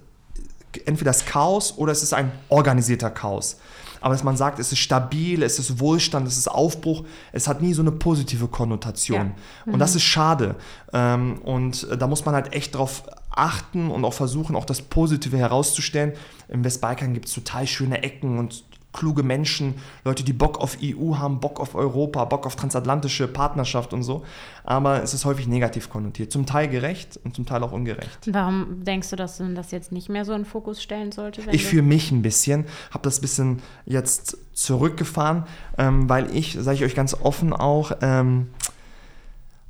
entweder 0.84 1.10
das 1.10 1.24
Chaos 1.24 1.78
oder 1.78 1.92
es 1.92 2.02
ist 2.02 2.12
ein 2.12 2.30
organisierter 2.50 3.10
Chaos 3.10 3.56
aber 4.00 4.14
dass 4.14 4.24
man 4.24 4.36
sagt, 4.36 4.58
es 4.58 4.72
ist 4.72 4.78
stabil, 4.78 5.42
es 5.42 5.58
ist 5.58 5.80
Wohlstand, 5.80 6.26
es 6.26 6.36
ist 6.36 6.48
Aufbruch, 6.48 7.04
es 7.32 7.48
hat 7.48 7.62
nie 7.62 7.74
so 7.74 7.82
eine 7.82 7.92
positive 7.92 8.48
Konnotation. 8.48 9.18
Ja. 9.18 9.24
Mhm. 9.64 9.72
Und 9.74 9.78
das 9.78 9.94
ist 9.94 10.04
schade. 10.04 10.56
Ähm, 10.92 11.38
und 11.42 11.86
da 11.98 12.06
muss 12.06 12.24
man 12.24 12.34
halt 12.34 12.52
echt 12.52 12.74
drauf 12.74 13.04
achten 13.30 13.90
und 13.90 14.04
auch 14.04 14.14
versuchen, 14.14 14.56
auch 14.56 14.64
das 14.64 14.82
Positive 14.82 15.36
herauszustellen. 15.36 16.12
Im 16.48 16.64
Westbalkan 16.64 17.14
gibt 17.14 17.26
es 17.26 17.34
total 17.34 17.66
schöne 17.66 18.02
Ecken 18.02 18.38
und 18.38 18.64
kluge 18.96 19.22
Menschen, 19.22 19.74
Leute, 20.04 20.24
die 20.24 20.32
Bock 20.32 20.58
auf 20.58 20.78
EU 20.82 21.16
haben, 21.16 21.38
Bock 21.38 21.60
auf 21.60 21.74
Europa, 21.74 22.24
Bock 22.24 22.46
auf 22.46 22.56
transatlantische 22.56 23.28
Partnerschaft 23.28 23.92
und 23.92 24.02
so. 24.02 24.24
Aber 24.64 25.02
es 25.02 25.14
ist 25.14 25.24
häufig 25.24 25.46
negativ 25.46 25.90
konnotiert. 25.90 26.32
Zum 26.32 26.46
Teil 26.46 26.68
gerecht 26.68 27.20
und 27.22 27.36
zum 27.36 27.46
Teil 27.46 27.62
auch 27.62 27.72
ungerecht. 27.72 28.18
Warum 28.26 28.84
denkst 28.84 29.10
du, 29.10 29.16
dass 29.16 29.38
du 29.38 29.54
das 29.54 29.70
jetzt 29.70 29.92
nicht 29.92 30.08
mehr 30.08 30.24
so 30.24 30.32
in 30.32 30.40
den 30.40 30.44
Fokus 30.46 30.82
stellen 30.82 31.12
sollte? 31.12 31.42
ich 31.52 31.64
für 31.64 31.82
mich 31.82 32.10
ein 32.10 32.22
bisschen, 32.22 32.64
habe 32.90 33.02
das 33.02 33.18
ein 33.18 33.20
bisschen 33.20 33.62
jetzt 33.84 34.38
zurückgefahren, 34.54 35.44
ähm, 35.78 36.08
weil 36.08 36.34
ich, 36.34 36.56
sage 36.58 36.76
ich 36.76 36.84
euch 36.84 36.94
ganz 36.94 37.14
offen 37.14 37.52
auch, 37.52 37.92
ähm, 38.00 38.48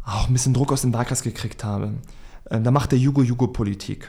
auch 0.04 0.28
ein 0.28 0.32
bisschen 0.32 0.54
Druck 0.54 0.72
aus 0.72 0.82
dem 0.82 0.94
Wahlkreis 0.94 1.22
gekriegt 1.22 1.64
habe. 1.64 1.94
Ähm, 2.50 2.64
da 2.64 2.70
macht 2.70 2.92
der 2.92 2.98
Jugo-Jugo-Politik. 2.98 4.08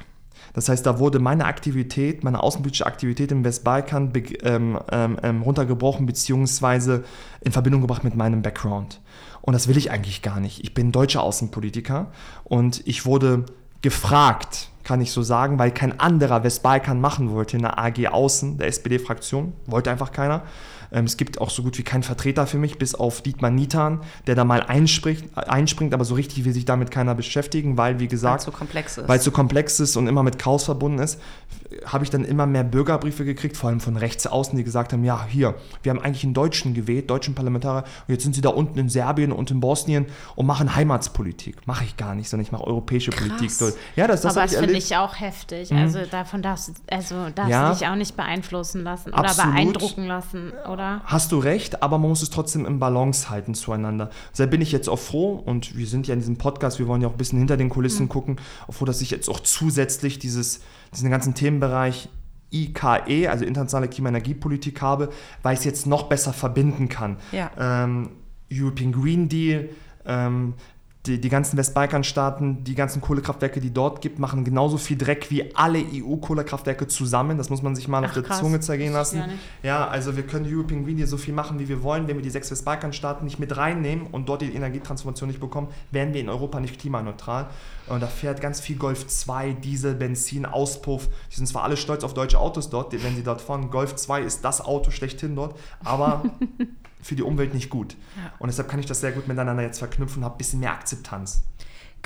Das 0.53 0.69
heißt, 0.69 0.86
da 0.86 0.99
wurde 0.99 1.19
meine 1.19 1.45
Aktivität, 1.45 2.23
meine 2.23 2.41
außenpolitische 2.41 2.86
Aktivität 2.86 3.31
im 3.31 3.43
Westbalkan 3.43 4.12
ähm, 4.43 4.79
ähm, 4.91 5.17
ähm, 5.21 5.41
runtergebrochen 5.41 6.05
beziehungsweise 6.05 7.03
in 7.41 7.51
Verbindung 7.51 7.81
gebracht 7.81 8.03
mit 8.03 8.15
meinem 8.15 8.41
Background. 8.41 9.01
Und 9.41 9.53
das 9.53 9.67
will 9.67 9.77
ich 9.77 9.91
eigentlich 9.91 10.21
gar 10.21 10.39
nicht. 10.39 10.63
Ich 10.63 10.73
bin 10.73 10.91
deutscher 10.91 11.23
Außenpolitiker 11.23 12.07
und 12.43 12.86
ich 12.86 13.05
wurde 13.05 13.45
gefragt, 13.81 14.69
kann 14.83 15.01
ich 15.01 15.12
so 15.12 15.21
sagen, 15.21 15.60
weil 15.60 15.71
kein 15.71 15.99
anderer 15.99 16.43
Westbalkan 16.43 16.99
machen 16.99 17.31
wollte 17.31 17.57
in 17.57 17.63
der 17.63 17.77
AG 17.77 18.07
Außen, 18.07 18.57
der 18.57 18.67
SPD-Fraktion, 18.67 19.53
wollte 19.65 19.91
einfach 19.91 20.12
keiner. 20.12 20.43
Ähm, 20.91 21.06
es 21.06 21.17
gibt 21.17 21.39
auch 21.39 21.50
so 21.50 21.63
gut 21.63 21.78
wie 21.78 21.84
keinen 21.84 22.04
Vertreter 22.04 22.47
für 22.47 22.58
mich, 22.58 22.78
bis 22.78 22.95
auf 22.95 23.21
Dietmar 23.21 23.52
Nitan, 23.52 24.02
der 24.26 24.36
da 24.36 24.43
mal 24.43 24.62
einspringt, 24.62 25.38
einspringt 25.38 25.93
aber 25.93 26.06
so 26.06 26.15
richtig 26.15 26.45
will 26.45 26.54
sich 26.54 26.65
damit 26.65 26.91
keiner 26.91 27.15
beschäftigen, 27.15 27.78
weil, 27.78 28.00
wie 28.00 28.08
gesagt, 28.08 28.34
weil 28.34 28.39
es 28.39 28.45
so 28.45 28.52
komplex 28.52 28.97
ist. 28.97 29.08
Weil 29.08 29.17
es 29.19 29.23
so 29.23 29.32
komplex 29.32 29.80
ist 29.80 29.95
und 29.97 30.08
immer 30.08 30.23
mit 30.23 30.39
Chaos 30.39 30.63
verbunden 30.63 31.00
ist, 31.00 31.19
habe 31.86 32.04
ich 32.04 32.10
dann 32.10 32.23
immer 32.23 32.45
mehr 32.45 32.63
Bürgerbriefe 32.63 33.26
gekriegt, 33.26 33.58
vor 33.58 33.69
allem 33.69 33.80
von 33.80 33.97
rechts 33.97 34.26
außen, 34.26 34.58
die 34.58 34.63
gesagt 34.63 34.93
haben, 34.93 35.04
ja, 35.04 35.26
hier, 35.28 35.56
wir 35.84 35.89
haben 35.89 36.00
eigentlich 36.00 36.23
einen 36.23 36.34
Deutschen 36.34 36.73
gewählt, 36.73 37.10
deutschen 37.10 37.36
Parlamentarier, 37.36 37.84
und 38.08 38.13
jetzt 38.13 38.23
sind 38.23 38.34
sie 38.34 38.41
da 38.41 38.50
unten 38.50 38.80
in 38.80 38.89
Serbien 38.89 39.32
und 39.32 39.52
in 39.52 39.60
Bosnien 39.60 40.06
und 40.36 40.45
machen 40.45 40.76
Heimatspolitik. 40.76 41.67
Mache 41.67 41.84
ich 41.84 41.97
gar 41.97 42.15
nicht, 42.15 42.30
sondern 42.30 42.45
ich 42.45 42.52
mache 42.52 42.65
europäische 42.65 43.12
Krass. 43.12 43.28
Politik. 43.28 43.52
Ja, 43.95 44.08
das, 44.08 44.21
das 44.21 44.38
aber 44.38 44.45
das 44.45 44.56
finde 44.56 44.78
ich 44.78 44.95
auch 44.95 45.19
heftig. 45.19 45.71
Mhm. 45.71 45.78
Also 45.78 46.00
davon 46.10 46.41
darfst, 46.41 46.71
also 46.89 47.30
darfst 47.34 47.52
ja, 47.52 47.69
du 47.69 47.76
dich 47.78 47.88
auch 47.88 47.95
nicht 47.95 48.15
beeinflussen 48.15 48.84
lassen 48.84 49.13
oder 49.13 49.26
absolut. 49.26 49.54
beeindrucken 49.54 50.06
lassen. 50.06 50.54
Oder 50.71 50.76
oder? 50.77 51.01
Hast 51.05 51.31
du 51.31 51.39
recht, 51.39 51.81
aber 51.81 51.97
man 51.97 52.09
muss 52.09 52.21
es 52.21 52.29
trotzdem 52.29 52.65
im 52.65 52.79
Balance 52.79 53.29
halten 53.29 53.55
zueinander. 53.55 54.11
Deshalb 54.31 54.51
bin 54.51 54.61
ich 54.61 54.71
jetzt 54.71 54.87
auch 54.87 54.99
froh 54.99 55.33
und 55.33 55.75
wir 55.75 55.87
sind 55.87 56.07
ja 56.07 56.13
in 56.13 56.19
diesem 56.19 56.37
Podcast, 56.37 56.77
wir 56.77 56.87
wollen 56.87 57.01
ja 57.01 57.07
auch 57.07 57.13
ein 57.13 57.17
bisschen 57.17 57.39
hinter 57.39 57.57
den 57.57 57.69
Kulissen 57.69 58.03
mhm. 58.03 58.09
gucken, 58.09 58.35
auch 58.67 58.73
froh, 58.73 58.85
dass 58.85 59.01
ich 59.01 59.09
jetzt 59.09 59.27
auch 59.27 59.39
zusätzlich 59.39 60.19
dieses, 60.19 60.61
diesen 60.93 61.09
ganzen 61.09 61.33
Themenbereich 61.33 62.09
IKE, 62.53 63.27
also 63.27 63.43
internationale 63.43 63.89
Klimaenergiepolitik 63.89 64.81
habe, 64.81 65.09
weil 65.41 65.53
ich 65.53 65.59
es 65.59 65.65
jetzt 65.65 65.87
noch 65.87 66.03
besser 66.03 66.31
verbinden 66.31 66.87
kann. 66.87 67.17
Ja. 67.31 67.51
Ähm, 67.59 68.11
European 68.51 68.91
Green 68.93 69.27
Deal, 69.27 69.69
ähm, 70.05 70.53
die, 71.08 71.20
die 71.20 71.30
ganzen 71.30 71.58
Westbalkanstaaten, 71.58 72.63
die 72.63 72.76
ganzen 72.76 73.02
Kohlekraftwerke, 73.02 73.60
die 73.60 73.74
dort 73.74 74.02
gibt, 74.02 74.20
machen 74.20 74.43
genauso 74.43 74.78
viel 74.78 74.98
Dreck 74.98 75.32
wie 75.32 75.56
alle 75.56 75.80
EU-Kohlekraftwerke 75.80 76.88
zusammen. 76.88 77.38
Das 77.38 77.50
muss 77.50 77.62
man 77.62 77.76
sich 77.76 77.88
mal 77.88 78.04
Ach, 78.04 78.10
auf 78.10 78.13
der 78.13 78.24
krass. 78.24 78.39
Zunge 78.39 78.60
zergehen 78.60 78.93
lassen. 78.93 79.24
Ja, 79.63 79.88
also 79.88 80.15
wir 80.15 80.24
können 80.24 80.46
European 80.48 80.84
Green 80.84 80.98
Deal 80.98 81.08
so 81.08 81.17
viel 81.17 81.34
machen, 81.34 81.60
wie 81.60 81.67
wir 81.70 81.84
wollen. 81.84 82.08
Wenn 82.08 82.17
wir 82.17 82.24
die 82.24 82.30
sechs 82.30 82.52
Westbalkanstaaten 82.52 83.26
nicht 83.26 83.39
mit 83.39 83.56
reinnehmen 83.56 84.08
und 84.08 84.30
dort 84.30 84.41
die 84.41 84.54
Energietransformation 84.54 85.30
nicht 85.30 85.39
bekommen, 85.39 85.67
werden 85.91 86.13
wir 86.13 86.22
in 86.22 86.30
Europa 86.30 86.60
nicht 86.60 86.80
klimaneutral. 86.80 87.48
Und 87.88 88.02
da 88.02 88.08
fährt 88.08 88.41
ganz 88.41 88.60
viel 88.60 88.76
Golf 88.76 89.08
2, 89.08 89.54
Diesel, 89.54 89.96
Benzin, 89.96 90.46
Auspuff. 90.46 91.08
Die 91.32 91.36
sind 91.36 91.48
zwar 91.48 91.63
alle 91.63 91.78
stolz 91.78 92.04
auf 92.04 92.13
deutsche 92.13 92.39
Autos 92.39 92.70
dort, 92.70 92.91
wenn 92.91 93.15
sie 93.15 93.24
dort 93.24 93.41
fahren. 93.41 93.72
Golf 93.72 93.96
2 93.96 94.22
ist 94.22 94.43
das 94.43 94.62
Auto 94.62 94.91
schlechthin 94.91 95.36
dort, 95.36 95.58
aber 95.84 96.24
für 97.01 97.15
die 97.15 97.23
Umwelt 97.23 97.53
nicht 97.53 97.69
gut. 97.69 97.95
Ja. 98.15 98.33
Und 98.39 98.47
deshalb 98.47 98.69
kann 98.69 98.79
ich 98.79 98.86
das 98.86 99.01
sehr 99.01 99.12
gut 99.12 99.27
miteinander 99.27 99.63
jetzt 99.63 99.79
verknüpfen 99.79 100.19
und 100.19 100.25
habe 100.25 100.36
ein 100.36 100.38
bisschen 100.38 100.60
mehr 100.60 100.71
Akzeptanz. 100.71 101.43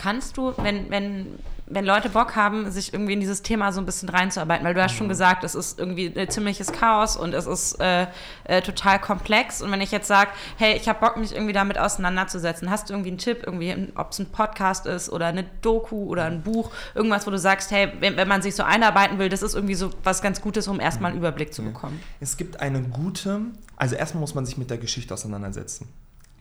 Kannst 0.02 0.36
du, 0.38 0.54
wenn, 0.58 0.90
wenn, 0.90 1.28
wenn 1.68 1.86
Leute 1.86 2.10
Bock 2.10 2.36
haben, 2.36 2.70
sich 2.72 2.92
irgendwie 2.92 3.14
in 3.14 3.20
dieses 3.20 3.44
Thema 3.44 3.72
so 3.72 3.80
ein 3.80 3.86
bisschen 3.86 4.10
reinzuarbeiten, 4.10 4.66
weil 4.66 4.74
du 4.74 4.82
hast 4.84 4.94
schon 4.96 5.06
Mhm. 5.08 5.12
gesagt, 5.12 5.44
es 5.44 5.54
ist 5.56 5.80
irgendwie 5.80 6.12
ein 6.18 6.30
ziemliches 6.30 6.72
Chaos 6.72 7.16
und 7.16 7.34
es 7.34 7.46
ist 7.46 7.80
äh, 7.80 8.08
äh, 8.46 8.62
total 8.62 9.00
komplex. 9.00 9.62
Und 9.62 9.72
wenn 9.72 9.80
ich 9.80 9.92
jetzt 9.92 10.08
sage, 10.08 10.32
hey, 10.58 10.76
ich 10.76 10.90
habe 10.90 11.00
Bock, 11.00 11.18
mich 11.18 11.34
irgendwie 11.34 11.54
damit 11.54 11.78
auseinanderzusetzen, 11.78 12.70
hast 12.70 12.90
du 12.90 12.94
irgendwie 12.94 13.12
einen 13.12 13.20
Tipp, 13.20 13.44
irgendwie, 13.46 13.90
ob 13.96 14.12
es 14.12 14.20
ein 14.20 14.26
Podcast 14.32 14.86
ist 14.86 15.10
oder 15.12 15.28
eine 15.28 15.46
Doku 15.62 16.06
oder 16.08 16.26
ein 16.26 16.42
Buch, 16.42 16.72
irgendwas, 16.96 17.26
wo 17.28 17.32
du 17.32 17.38
sagst, 17.40 17.72
hey, 17.72 17.92
wenn, 18.00 18.18
wenn 18.18 18.28
man 18.28 18.42
sich 18.42 18.56
so 18.56 18.64
einarbeiten 18.64 19.20
will, 19.20 19.30
das 19.30 19.42
ist 19.44 19.54
irgendwie 19.54 19.76
so 19.76 19.92
was 20.04 20.22
ganz 20.22 20.42
Gutes, 20.42 20.68
um 20.68 20.80
erstmal 20.80 21.12
einen 21.12 21.20
Überblick 21.20 21.54
zu 21.54 21.62
bekommen. 21.64 22.02
Es 22.20 22.36
gibt 22.38 22.60
eine 22.60 22.82
gute, 22.82 23.42
also 23.78 23.96
erstmal 23.96 24.22
muss 24.22 24.34
man 24.36 24.46
sich 24.46 24.58
mit 24.58 24.70
der 24.72 24.78
Geschichte 24.78 25.14
auseinandersetzen. 25.14 25.88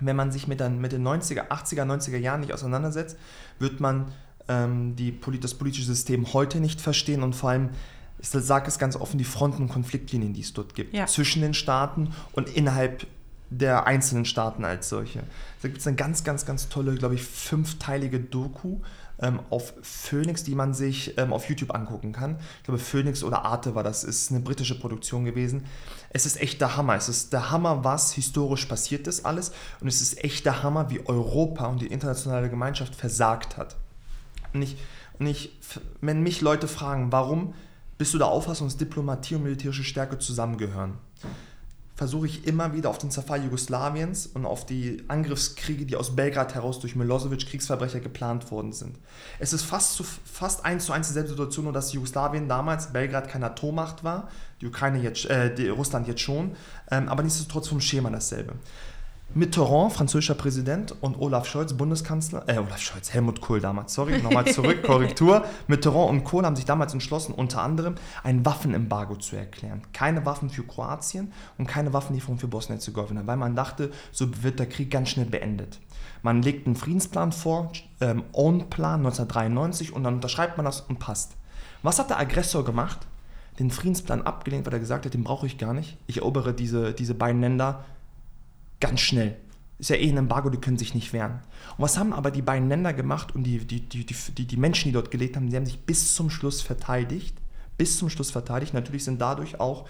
Wenn 0.00 0.16
man 0.16 0.32
sich 0.32 0.46
mit, 0.48 0.60
den- 0.60 0.80
mit 0.80 0.92
den 0.92 1.02
90er, 1.06 1.48
80er, 1.48 1.84
90er 1.84 2.16
Jahren 2.18 2.40
nicht 2.40 2.52
auseinandersetzt, 2.52 3.16
wird 3.58 3.80
man 3.80 4.06
ähm, 4.48 4.96
die, 4.96 5.18
das 5.40 5.54
politische 5.54 5.86
System 5.86 6.32
heute 6.32 6.60
nicht 6.60 6.80
verstehen 6.80 7.22
und 7.22 7.34
vor 7.36 7.50
allem, 7.50 7.70
ich 8.18 8.28
sage 8.28 8.66
es 8.68 8.78
ganz 8.78 8.96
offen, 8.96 9.18
die 9.18 9.24
Fronten 9.24 9.62
und 9.62 9.68
Konfliktlinien, 9.68 10.32
die 10.32 10.40
es 10.40 10.52
dort 10.52 10.74
gibt, 10.74 10.94
Ja. 10.94 11.06
zwischen 11.06 11.40
den 11.42 11.54
Staaten 11.54 12.10
und 12.32 12.48
innerhalb 12.54 13.06
der 13.52 13.86
einzelnen 13.86 14.24
Staaten 14.26 14.64
als 14.64 14.88
solche. 14.88 15.20
Da 15.62 15.68
gibt 15.68 15.80
es 15.80 15.86
eine 15.86 15.96
ganz, 15.96 16.22
ganz, 16.22 16.46
ganz 16.46 16.68
tolle, 16.68 16.94
glaube 16.94 17.16
ich, 17.16 17.22
fünfteilige 17.22 18.20
Doku 18.20 18.78
ähm, 19.20 19.40
auf 19.50 19.74
Phoenix, 19.82 20.44
die 20.44 20.54
man 20.54 20.72
sich 20.72 21.18
ähm, 21.18 21.32
auf 21.32 21.48
YouTube 21.48 21.74
angucken 21.74 22.12
kann. 22.12 22.36
Ich 22.58 22.64
glaube, 22.64 22.78
Phoenix 22.78 23.24
oder 23.24 23.44
Arte 23.44 23.74
war 23.74 23.82
das, 23.82 24.04
ist 24.04 24.30
eine 24.30 24.40
britische 24.40 24.78
Produktion 24.78 25.24
gewesen. 25.24 25.64
Es 26.10 26.26
ist 26.26 26.40
echt 26.40 26.60
der 26.60 26.76
Hammer. 26.76 26.96
Es 26.96 27.08
ist 27.08 27.32
der 27.32 27.50
Hammer, 27.50 27.84
was 27.84 28.12
historisch 28.12 28.66
passiert 28.66 29.06
ist 29.06 29.24
alles. 29.24 29.52
Und 29.80 29.88
es 29.88 30.00
ist 30.00 30.22
echt 30.22 30.44
der 30.44 30.62
Hammer, 30.62 30.90
wie 30.90 31.06
Europa 31.06 31.66
und 31.66 31.80
die 31.80 31.86
internationale 31.86 32.50
Gemeinschaft 32.50 32.94
versagt 32.94 33.56
hat. 33.56 33.76
Und 34.52 34.62
ich, 34.62 34.76
und 35.18 35.26
ich, 35.26 35.58
wenn 36.00 36.22
mich 36.22 36.40
Leute 36.40 36.66
fragen, 36.66 37.12
warum 37.12 37.54
bist 37.96 38.12
du 38.14 38.18
der 38.18 38.26
Auffassung, 38.26 38.66
dass 38.66 38.76
Diplomatie 38.76 39.36
und 39.36 39.44
militärische 39.44 39.84
Stärke 39.84 40.18
zusammengehören, 40.18 40.98
versuche 42.00 42.28
ich 42.28 42.46
immer 42.46 42.72
wieder 42.72 42.88
auf 42.88 42.96
den 42.96 43.10
Zerfall 43.10 43.44
Jugoslawiens 43.44 44.26
und 44.32 44.46
auf 44.46 44.64
die 44.64 45.04
Angriffskriege, 45.08 45.84
die 45.84 45.96
aus 45.96 46.16
Belgrad 46.16 46.54
heraus 46.54 46.80
durch 46.80 46.96
Milosevic 46.96 47.46
Kriegsverbrecher 47.46 48.00
geplant 48.00 48.50
worden 48.50 48.72
sind. 48.72 48.96
Es 49.38 49.52
ist 49.52 49.64
fast, 49.64 49.96
zu, 49.96 50.04
fast 50.24 50.64
eins 50.64 50.86
zu 50.86 50.94
eins 50.94 51.08
dieselbe 51.08 51.28
Situation, 51.28 51.64
nur 51.64 51.74
dass 51.74 51.92
Jugoslawien 51.92 52.48
damals, 52.48 52.94
Belgrad 52.94 53.28
keine 53.28 53.48
Atommacht 53.48 54.02
war, 54.02 54.30
die 54.62 54.66
Ukraine 54.66 55.02
jetzt, 55.02 55.26
äh, 55.26 55.54
die, 55.54 55.68
Russland 55.68 56.08
jetzt 56.08 56.22
schon, 56.22 56.52
ähm, 56.90 57.06
aber 57.10 57.22
nichtsdestotrotz 57.22 57.68
vom 57.68 57.82
Schema 57.82 58.08
dasselbe. 58.08 58.54
Mitterrand, 59.32 59.92
französischer 59.92 60.34
Präsident, 60.34 60.92
und 61.00 61.20
Olaf 61.20 61.46
Scholz, 61.46 61.72
Bundeskanzler, 61.72 62.42
äh, 62.48 62.58
Olaf 62.58 62.78
Scholz, 62.78 63.12
Helmut 63.12 63.40
Kohl 63.40 63.60
damals, 63.60 63.94
sorry, 63.94 64.20
nochmal 64.20 64.44
zurück, 64.46 64.82
Korrektur. 64.86 65.44
Mitterrand 65.68 66.10
und 66.10 66.24
Kohl 66.24 66.44
haben 66.44 66.56
sich 66.56 66.64
damals 66.64 66.92
entschlossen, 66.94 67.32
unter 67.32 67.62
anderem 67.62 67.94
ein 68.24 68.44
Waffenembargo 68.44 69.14
zu 69.14 69.36
erklären. 69.36 69.82
Keine 69.92 70.26
Waffen 70.26 70.50
für 70.50 70.64
Kroatien 70.64 71.32
und 71.58 71.68
keine 71.68 71.92
Waffenlieferung 71.92 72.38
für 72.38 72.48
Bosnien-Herzegowina, 72.48 73.24
weil 73.24 73.36
man 73.36 73.54
dachte, 73.54 73.92
so 74.10 74.42
wird 74.42 74.58
der 74.58 74.68
Krieg 74.68 74.90
ganz 74.90 75.10
schnell 75.10 75.26
beendet. 75.26 75.78
Man 76.22 76.42
legt 76.42 76.66
einen 76.66 76.74
Friedensplan 76.74 77.30
vor, 77.30 77.70
ähm, 78.00 78.24
Own-Plan 78.32 78.98
1993, 79.00 79.92
und 79.92 80.02
dann 80.02 80.14
unterschreibt 80.14 80.56
man 80.56 80.66
das 80.66 80.80
und 80.80 80.98
passt. 80.98 81.36
Was 81.84 82.00
hat 82.00 82.10
der 82.10 82.18
Aggressor 82.18 82.64
gemacht? 82.64 83.06
Den 83.60 83.70
Friedensplan 83.70 84.22
abgelehnt, 84.22 84.66
weil 84.66 84.72
er 84.72 84.80
gesagt 84.80 85.06
hat, 85.06 85.14
den 85.14 85.22
brauche 85.22 85.46
ich 85.46 85.56
gar 85.56 85.72
nicht. 85.72 85.98
Ich 86.08 86.16
erobere 86.16 86.52
diese, 86.52 86.92
diese 86.92 87.14
beiden 87.14 87.40
Länder 87.40 87.84
ganz 88.80 89.00
schnell. 89.00 89.36
Ist 89.78 89.88
ja 89.90 89.96
eh 89.96 90.10
ein 90.10 90.16
Embargo, 90.18 90.50
die 90.50 90.58
können 90.58 90.76
sich 90.76 90.94
nicht 90.94 91.12
wehren. 91.14 91.40
Und 91.76 91.84
was 91.84 91.96
haben 91.96 92.12
aber 92.12 92.30
die 92.30 92.42
beiden 92.42 92.68
Länder 92.68 92.92
gemacht 92.92 93.34
und 93.34 93.44
die, 93.44 93.58
die, 93.58 93.80
die, 93.80 94.04
die, 94.04 94.46
die, 94.46 94.56
Menschen, 94.58 94.88
die 94.88 94.92
dort 94.92 95.10
gelebt 95.10 95.36
haben, 95.36 95.48
die 95.48 95.56
haben 95.56 95.64
sich 95.64 95.80
bis 95.80 96.14
zum 96.14 96.28
Schluss 96.28 96.60
verteidigt. 96.60 97.36
Bis 97.78 97.96
zum 97.96 98.10
Schluss 98.10 98.30
verteidigt. 98.30 98.74
Natürlich 98.74 99.04
sind 99.04 99.22
dadurch 99.22 99.58
auch 99.58 99.86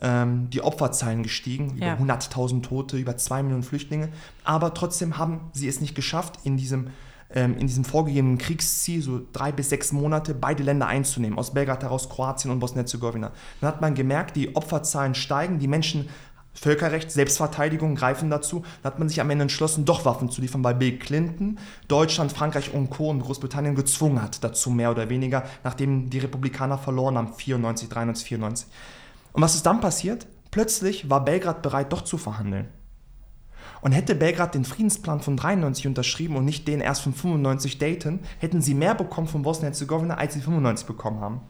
ähm, 0.00 0.48
die 0.48 0.62
Opferzahlen 0.62 1.22
gestiegen. 1.22 1.76
Ja. 1.76 1.96
Über 1.96 2.14
100.000 2.14 2.62
Tote, 2.62 2.96
über 2.96 3.18
2 3.18 3.42
Millionen 3.42 3.62
Flüchtlinge. 3.62 4.08
Aber 4.44 4.72
trotzdem 4.72 5.18
haben 5.18 5.40
sie 5.52 5.68
es 5.68 5.82
nicht 5.82 5.94
geschafft, 5.94 6.40
in 6.44 6.56
diesem, 6.56 6.88
ähm, 7.30 7.58
in 7.58 7.66
diesem 7.66 7.84
vorgegebenen 7.84 8.38
Kriegsziel, 8.38 9.02
so 9.02 9.20
drei 9.34 9.52
bis 9.52 9.68
sechs 9.68 9.92
Monate, 9.92 10.34
beide 10.34 10.62
Länder 10.62 10.86
einzunehmen. 10.86 11.38
Aus 11.38 11.52
Belgrad 11.52 11.82
heraus 11.82 12.08
Kroatien 12.08 12.50
und 12.50 12.60
Bosnien-Herzegowina. 12.60 13.32
Dann 13.60 13.68
hat 13.68 13.82
man 13.82 13.94
gemerkt, 13.94 14.36
die 14.36 14.56
Opferzahlen 14.56 15.14
steigen, 15.14 15.58
die 15.58 15.68
Menschen 15.68 16.08
Völkerrecht, 16.56 17.10
Selbstverteidigung 17.10 17.94
greifen 17.94 18.30
dazu. 18.30 18.64
Dann 18.82 18.92
hat 18.92 18.98
man 18.98 19.08
sich 19.08 19.20
am 19.20 19.30
Ende 19.30 19.42
entschlossen, 19.42 19.84
doch 19.84 20.04
Waffen 20.04 20.30
zu 20.30 20.40
liefern, 20.40 20.64
weil 20.64 20.74
Bill 20.74 20.98
Clinton 20.98 21.58
Deutschland, 21.86 22.32
Frankreich 22.32 22.72
und 22.72 22.90
Co. 22.90 23.10
und 23.10 23.20
Großbritannien 23.20 23.74
gezwungen 23.74 24.22
hat 24.22 24.42
dazu, 24.42 24.70
mehr 24.70 24.90
oder 24.90 25.08
weniger, 25.08 25.44
nachdem 25.64 26.10
die 26.10 26.18
Republikaner 26.18 26.78
verloren 26.78 27.18
haben, 27.18 27.32
94, 27.34 27.88
93, 27.88 28.28
94. 28.28 28.68
Und 29.32 29.42
was 29.42 29.54
ist 29.54 29.66
dann 29.66 29.80
passiert? 29.80 30.26
Plötzlich 30.50 31.10
war 31.10 31.24
Belgrad 31.24 31.60
bereit, 31.62 31.92
doch 31.92 32.02
zu 32.02 32.16
verhandeln. 32.16 32.68
Und 33.82 33.92
hätte 33.92 34.14
Belgrad 34.14 34.54
den 34.54 34.64
Friedensplan 34.64 35.20
von 35.20 35.36
93 35.36 35.86
unterschrieben 35.86 36.36
und 36.36 36.46
nicht 36.46 36.66
den 36.66 36.80
erst 36.80 37.02
von 37.02 37.12
95 37.12 37.78
Dayton, 37.78 38.20
hätten 38.38 38.62
sie 38.62 38.74
mehr 38.74 38.94
bekommen 38.94 39.28
von 39.28 39.42
Bosnien-Herzegowina, 39.42 40.14
als 40.14 40.34
sie 40.34 40.40
95 40.40 40.86
bekommen 40.86 41.20
haben. 41.20 41.40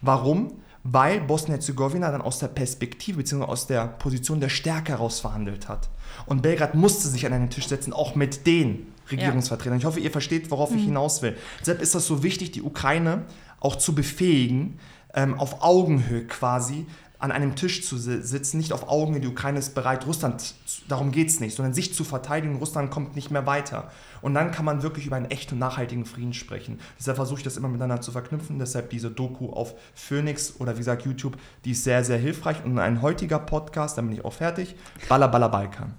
Warum? 0.00 0.54
Weil 0.82 1.20
Bosnien-Herzegowina 1.20 2.10
dann 2.10 2.22
aus 2.22 2.38
der 2.38 2.48
Perspektive 2.48 3.18
bzw. 3.18 3.44
aus 3.44 3.66
der 3.66 3.86
Position 3.86 4.40
der 4.40 4.48
Stärke 4.48 4.92
heraus 4.92 5.20
verhandelt 5.20 5.68
hat. 5.68 5.90
Und 6.26 6.42
Belgrad 6.42 6.74
musste 6.74 7.08
sich 7.08 7.26
an 7.26 7.32
einen 7.32 7.50
Tisch 7.50 7.68
setzen, 7.68 7.92
auch 7.92 8.14
mit 8.14 8.46
den 8.46 8.86
Regierungsvertretern. 9.10 9.78
Ich 9.78 9.84
hoffe, 9.84 10.00
ihr 10.00 10.10
versteht, 10.10 10.50
worauf 10.50 10.74
ich 10.74 10.84
hinaus 10.84 11.22
will. 11.22 11.36
Deshalb 11.60 11.82
ist 11.82 11.94
das 11.94 12.06
so 12.06 12.22
wichtig, 12.22 12.52
die 12.52 12.62
Ukraine 12.62 13.24
auch 13.60 13.76
zu 13.76 13.94
befähigen, 13.94 14.78
ähm, 15.14 15.38
auf 15.38 15.62
Augenhöhe 15.62 16.26
quasi 16.26 16.86
an 17.20 17.30
einem 17.32 17.54
Tisch 17.54 17.86
zu 17.86 17.96
si- 17.98 18.22
sitzen, 18.22 18.56
nicht 18.56 18.72
auf 18.72 18.88
Augenhöhe, 18.88 19.20
die 19.20 19.28
Ukraine 19.28 19.58
ist 19.58 19.74
bereit, 19.74 20.06
Russland, 20.06 20.54
darum 20.88 21.12
geht 21.12 21.28
es 21.28 21.38
nicht, 21.38 21.54
sondern 21.54 21.74
sich 21.74 21.94
zu 21.94 22.02
verteidigen, 22.02 22.56
Russland 22.56 22.90
kommt 22.90 23.14
nicht 23.14 23.30
mehr 23.30 23.46
weiter. 23.46 23.90
Und 24.22 24.34
dann 24.34 24.50
kann 24.50 24.64
man 24.64 24.82
wirklich 24.82 25.06
über 25.06 25.16
einen 25.16 25.30
echten 25.30 25.54
und 25.54 25.60
nachhaltigen 25.60 26.06
Frieden 26.06 26.32
sprechen. 26.32 26.80
Deshalb 26.98 27.16
versuche 27.16 27.38
ich 27.38 27.44
das 27.44 27.56
immer 27.56 27.68
miteinander 27.68 28.00
zu 28.00 28.10
verknüpfen, 28.10 28.58
deshalb 28.58 28.90
diese 28.90 29.10
Doku 29.10 29.50
auf 29.52 29.74
Phoenix 29.94 30.54
oder 30.58 30.74
wie 30.74 30.78
gesagt 30.78 31.02
YouTube, 31.02 31.36
die 31.64 31.72
ist 31.72 31.84
sehr, 31.84 32.04
sehr 32.04 32.18
hilfreich. 32.18 32.64
Und 32.64 32.78
ein 32.78 33.02
heutiger 33.02 33.38
Podcast, 33.38 33.98
dann 33.98 34.06
bin 34.08 34.16
ich 34.16 34.24
auch 34.24 34.32
fertig, 34.32 34.74
Baller 35.08 35.28
Baller 35.28 35.48
Balkan. 35.48 35.94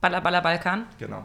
Baller, 0.00 0.20
Baller, 0.20 0.40
Balkan. 0.42 0.86
Genau. 0.98 1.24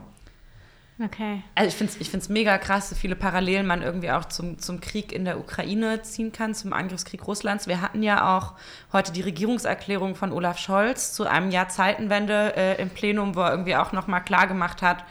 Okay. 0.99 1.41
Also 1.55 1.69
ich 1.69 1.75
finde 1.75 1.93
es 1.99 2.23
ich 2.23 2.29
mega 2.29 2.57
krass, 2.59 2.89
so 2.89 2.95
viele 2.95 3.15
Parallelen 3.15 3.65
man 3.65 3.81
irgendwie 3.81 4.11
auch 4.11 4.25
zum, 4.25 4.59
zum 4.59 4.79
Krieg 4.79 5.11
in 5.11 5.25
der 5.25 5.39
Ukraine 5.39 6.03
ziehen 6.03 6.31
kann, 6.31 6.53
zum 6.53 6.71
Angriffskrieg 6.71 7.25
Russlands. 7.25 7.67
Wir 7.67 7.81
hatten 7.81 8.03
ja 8.03 8.37
auch 8.37 8.53
heute 8.91 9.11
die 9.11 9.21
Regierungserklärung 9.21 10.15
von 10.15 10.31
Olaf 10.31 10.59
Scholz 10.59 11.13
zu 11.13 11.25
einem 11.25 11.49
Jahr 11.49 11.67
Zeitenwende 11.67 12.55
äh, 12.55 12.81
im 12.81 12.91
Plenum, 12.91 13.35
wo 13.35 13.41
er 13.41 13.51
irgendwie 13.51 13.75
auch 13.75 13.91
nochmal 13.91 14.23
klar 14.23 14.47
gemacht 14.47 14.83
hat, 14.83 15.03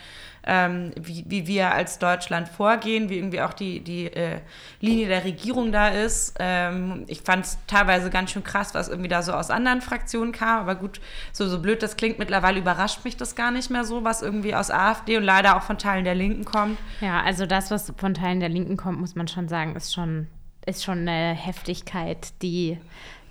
ähm, 0.44 0.92
wie, 1.00 1.24
wie 1.28 1.46
wir 1.46 1.72
als 1.72 1.98
Deutschland 1.98 2.48
vorgehen, 2.48 3.08
wie 3.08 3.16
irgendwie 3.16 3.40
auch 3.40 3.52
die, 3.52 3.80
die 3.80 4.06
äh, 4.06 4.40
Linie 4.80 5.08
der 5.08 5.24
Regierung 5.24 5.72
da 5.72 5.88
ist. 5.88 6.34
Ähm, 6.38 7.04
ich 7.06 7.22
fand 7.22 7.44
es 7.44 7.58
teilweise 7.66 8.10
ganz 8.10 8.32
schön 8.32 8.42
krass, 8.42 8.74
was 8.74 8.88
irgendwie 8.88 9.08
da 9.08 9.22
so 9.22 9.32
aus 9.32 9.50
anderen 9.50 9.80
Fraktionen 9.80 10.32
kam. 10.32 10.60
Aber 10.60 10.74
gut, 10.74 11.00
so, 11.32 11.48
so 11.48 11.60
blöd 11.60 11.82
das 11.82 11.96
klingt, 11.96 12.18
mittlerweile 12.18 12.58
überrascht 12.58 13.04
mich 13.04 13.16
das 13.16 13.36
gar 13.36 13.50
nicht 13.50 13.70
mehr 13.70 13.84
so, 13.84 14.04
was 14.04 14.22
irgendwie 14.22 14.54
aus 14.54 14.70
AfD 14.70 15.16
und 15.16 15.24
leider 15.24 15.56
auch 15.56 15.62
von 15.62 15.78
Teilen 15.78 16.04
der 16.04 16.14
Linken 16.14 16.44
kommt. 16.44 16.78
Ja, 17.00 17.22
also 17.22 17.46
das, 17.46 17.70
was 17.70 17.92
von 17.96 18.14
Teilen 18.14 18.40
der 18.40 18.48
Linken 18.48 18.76
kommt, 18.76 19.00
muss 19.00 19.14
man 19.14 19.28
schon 19.28 19.48
sagen, 19.48 19.76
ist 19.76 19.94
schon, 19.94 20.26
ist 20.66 20.84
schon 20.84 21.06
eine 21.06 21.34
Heftigkeit, 21.34 22.32
die, 22.42 22.78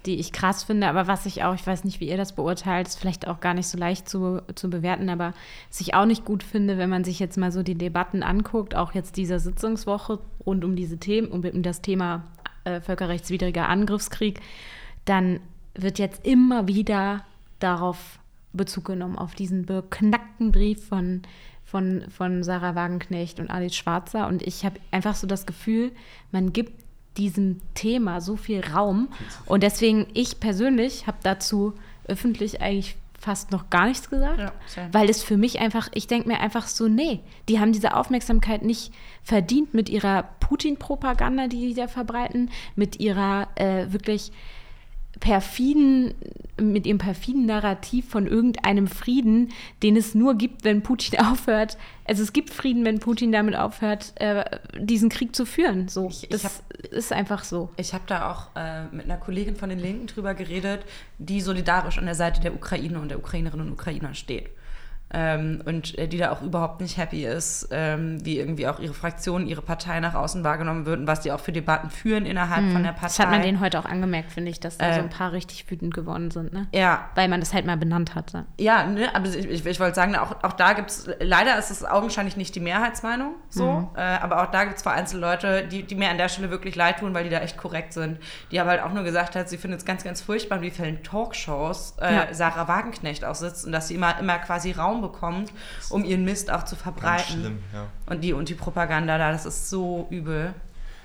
die 0.06 0.16
ich 0.16 0.32
krass 0.32 0.64
finde. 0.64 0.88
Aber 0.88 1.08
was 1.08 1.26
ich 1.26 1.44
auch, 1.44 1.54
ich 1.54 1.66
weiß 1.66 1.84
nicht, 1.84 2.00
wie 2.00 2.10
ihr 2.10 2.18
das 2.18 2.34
beurteilt, 2.34 2.88
ist 2.88 3.00
vielleicht 3.00 3.28
auch 3.28 3.40
gar 3.40 3.54
nicht 3.54 3.68
so 3.68 3.78
leicht 3.78 4.10
zu, 4.10 4.42
zu 4.56 4.70
bewerten, 4.70 5.10
aber 5.10 5.34
was 5.70 5.82
ich 5.82 5.94
auch 5.94 6.06
nicht 6.06 6.26
gut 6.26 6.44
finde, 6.44 6.78
wenn 6.78 6.90
man 6.90 7.04
sich 7.04 7.20
jetzt 7.20 7.38
mal 7.38 7.52
so 7.52 7.64
die 7.64 7.76
Debatten 7.76 8.24
anguckt, 8.24 8.76
auch 8.76 8.94
jetzt 8.94 9.18
dieser 9.18 9.40
Sitzungswoche 9.40 10.20
rund 10.46 10.66
um 10.66 10.76
diese 10.76 10.98
Themen, 10.98 11.28
um, 11.28 11.42
das 11.62 11.82
Thema 11.82 12.24
äh, 12.64 12.82
völkerrechtswidriger 12.82 13.70
Angriffskrieg, 13.70 14.40
dann 15.06 15.40
wird 15.76 16.00
jetzt 16.00 16.26
immer 16.26 16.68
wieder 16.68 17.24
darauf 17.60 18.20
Bezug 18.54 18.86
genommen, 18.86 19.18
auf 19.18 19.36
diesen 19.36 19.66
beknackten 19.66 20.52
Brief 20.52 20.86
von, 20.86 21.22
von, 21.64 22.04
von 22.10 22.44
Sarah 22.44 22.76
Wagenknecht 22.76 23.40
und 23.40 23.50
Alice 23.50 23.76
Schwarzer. 23.76 24.28
Und 24.28 24.42
ich 24.42 24.66
habe 24.66 24.80
einfach 24.92 25.16
so 25.16 25.28
das 25.28 25.46
Gefühl, 25.46 25.92
man 26.32 26.52
gibt 26.52 26.81
diesem 27.18 27.62
Thema 27.74 28.22
so 28.22 28.36
viel 28.36 28.62
Raum. 28.66 29.10
Und 29.46 29.64
deswegen, 29.64 30.08
ich 30.14 30.40
persönlich 30.40 31.08
habe 31.08 31.18
dazu 31.24 31.74
öffentlich 32.08 32.62
eigentlich 32.62 32.96
fast 33.22 33.52
noch 33.52 33.70
gar 33.70 33.86
nichts 33.86 34.10
gesagt, 34.10 34.40
Ja, 34.40 34.90
weil 34.92 35.08
es 35.08 35.22
für 35.22 35.38
mich 35.38 35.60
einfach, 35.60 35.90
ich 35.94 36.08
denke 36.08 36.28
mir 36.28 36.40
einfach 36.40 36.68
so, 36.68 36.88
nee, 36.88 37.20
die 37.48 37.60
haben 37.60 37.72
diese 37.72 37.96
Aufmerksamkeit 37.96 38.64
nicht 38.64 38.92
verdient 39.22 39.76
mit 39.76 39.90
ihrer 39.90 40.24
Putin-Propaganda, 40.40 41.48
die 41.48 41.68
die 41.68 41.74
da 41.76 41.88
verbreiten, 41.88 42.50
mit 42.76 43.00
ihrer 43.00 43.48
äh, 43.56 43.94
wirklich 43.94 44.32
perfiden, 45.20 46.14
mit 46.60 46.86
ihrem 46.86 46.98
perfiden 46.98 47.46
Narrativ 47.46 48.10
von 48.10 48.28
irgendeinem 48.28 48.88
Frieden, 48.88 49.50
den 49.84 49.96
es 49.96 50.16
nur 50.16 50.36
gibt, 50.36 50.64
wenn 50.64 50.82
Putin 50.84 51.20
aufhört. 51.32 51.78
Also 52.06 52.24
es 52.24 52.34
gibt 52.34 52.50
Frieden, 52.52 52.86
wenn 52.86 53.00
Putin 53.00 53.32
damit 53.32 53.56
aufhört, 53.56 54.14
äh, 54.16 54.44
diesen 54.80 55.10
Krieg 55.10 55.36
zu 55.36 55.46
führen. 55.46 55.88
So, 55.88 56.08
Ich- 56.10 56.24
ich 56.24 56.30
das 56.30 56.44
hab- 56.46 56.84
ist 56.92 57.14
einfach 57.14 57.44
so. 57.44 57.70
Ich 57.78 57.94
habe 57.94 58.04
da 58.08 58.32
auch 58.32 58.56
äh, 58.56 58.86
mit 58.96 59.06
einer 59.06 59.18
Kollegin 59.18 59.56
von 59.56 59.70
den 59.70 59.80
Linken 59.80 60.08
drüber 60.08 60.34
geredet, 60.34 60.82
die 61.20 61.42
solidarisch 61.42 61.98
an 61.98 62.06
der 62.06 62.16
Seite 62.16 62.42
der 62.42 62.54
Ukraine 62.56 63.00
und 63.00 63.10
der 63.10 63.20
Ukrainerinnen 63.20 63.68
und 63.68 63.74
Ukrainer 63.74 64.14
steht. 64.14 64.50
Ähm, 65.14 65.62
und 65.66 65.98
äh, 65.98 66.08
die 66.08 66.18
da 66.18 66.32
auch 66.32 66.42
überhaupt 66.42 66.80
nicht 66.82 66.98
happy 66.98 67.26
ist, 67.26 67.68
ähm, 67.72 68.24
wie 68.26 68.38
irgendwie 68.38 68.68
auch 68.68 68.80
ihre 68.80 68.94
Fraktion, 68.94 69.46
ihre 69.46 69.62
Partei 69.62 70.00
nach 70.00 70.14
außen 70.14 70.44
wahrgenommen 70.44 70.86
wird 70.86 71.00
und 71.02 71.08
was 71.08 71.20
die 71.20 71.32
auch 71.32 71.40
für 71.42 71.52
Debatten 71.52 71.90
führen 71.90 72.26
innerhalb 72.26 72.72
von 72.72 72.84
der 72.84 72.92
Partei. 72.92 73.08
Das 73.08 73.20
hat 73.20 73.30
man 73.32 73.42
denen 73.42 73.60
heute 73.60 73.78
auch 73.80 73.86
angemerkt, 73.86 74.32
finde 74.32 74.52
ich, 74.52 74.60
dass 74.60 74.78
da 74.78 74.88
Äh, 74.90 74.94
so 74.94 75.00
ein 75.02 75.10
paar 75.10 75.34
richtig 75.34 75.70
wütend 75.70 75.94
geworden 75.94 76.32
sind, 76.32 76.54
ne? 76.54 76.68
ja, 76.74 77.10
Weil 77.16 77.28
man 77.28 77.40
das 77.42 77.54
halt 77.54 77.66
mal 77.66 77.76
benannt 77.78 78.16
hatte. 78.16 78.46
Ja, 78.58 78.86
ne, 78.86 79.14
aber 79.14 79.28
ich, 79.28 79.46
ich, 79.50 79.66
ich 79.66 79.80
wollte 79.80 79.96
sagen, 79.96 80.16
auch, 80.16 80.44
auch 80.44 80.54
da 80.54 80.74
gibt 80.74 80.90
es, 80.90 81.10
leider 81.20 81.58
ist 81.58 81.72
es 81.72 81.84
augenscheinlich 81.84 82.38
nicht 82.38 82.56
die 82.56 82.60
Mehrheitsmeinung 82.62 83.36
so, 83.50 83.90
äh, 83.98 84.02
aber 84.02 84.42
auch 84.44 84.52
da 84.52 84.64
gibt 84.64 84.78
es 84.78 84.84
vereinzelte 84.84 85.20
Leute, 85.20 85.68
die, 85.68 85.84
die 85.84 85.96
mir 85.96 86.10
an 86.10 86.18
der 86.18 86.30
Stelle 86.30 86.50
wirklich 86.52 86.76
leid 86.76 87.00
tun, 87.00 87.14
weil 87.14 87.26
die 87.26 87.30
da 87.30 87.40
echt 87.40 87.58
korrekt 87.58 87.92
sind. 87.94 88.18
Die 88.52 88.60
aber 88.62 88.70
halt 88.72 88.84
auch 88.84 88.94
nur 88.94 89.04
gesagt 89.04 89.36
hat, 89.36 89.50
sie 89.50 89.58
findet 89.58 89.82
es 89.82 89.86
ganz, 89.86 90.04
ganz 90.06 90.22
furchtbar, 90.22 90.62
wie 90.62 90.70
vielen 90.72 91.04
Talkshows 91.04 91.96
äh, 92.02 92.14
Ja. 92.16 92.28
Sarah 92.34 92.68
Wagenknecht 92.68 93.26
auch 93.26 93.36
sitzt 93.36 93.66
und 93.66 93.72
dass 93.72 93.88
sie 93.90 93.96
immer, 93.96 94.18
immer 94.20 94.38
quasi 94.40 94.72
Raum 94.72 95.01
bekommt, 95.02 95.52
um 95.90 96.06
ihren 96.06 96.24
Mist 96.24 96.52
auch 96.52 96.64
zu 96.64 96.76
verbreiten. 96.76 97.60
ja. 97.74 97.88
Und 98.06 98.24
die, 98.24 98.34
und 98.34 98.50
die 98.50 98.56
Propaganda 98.56 99.18
da, 99.18 99.32
das 99.32 99.46
ist 99.46 99.70
so 99.70 100.08
übel. 100.10 100.54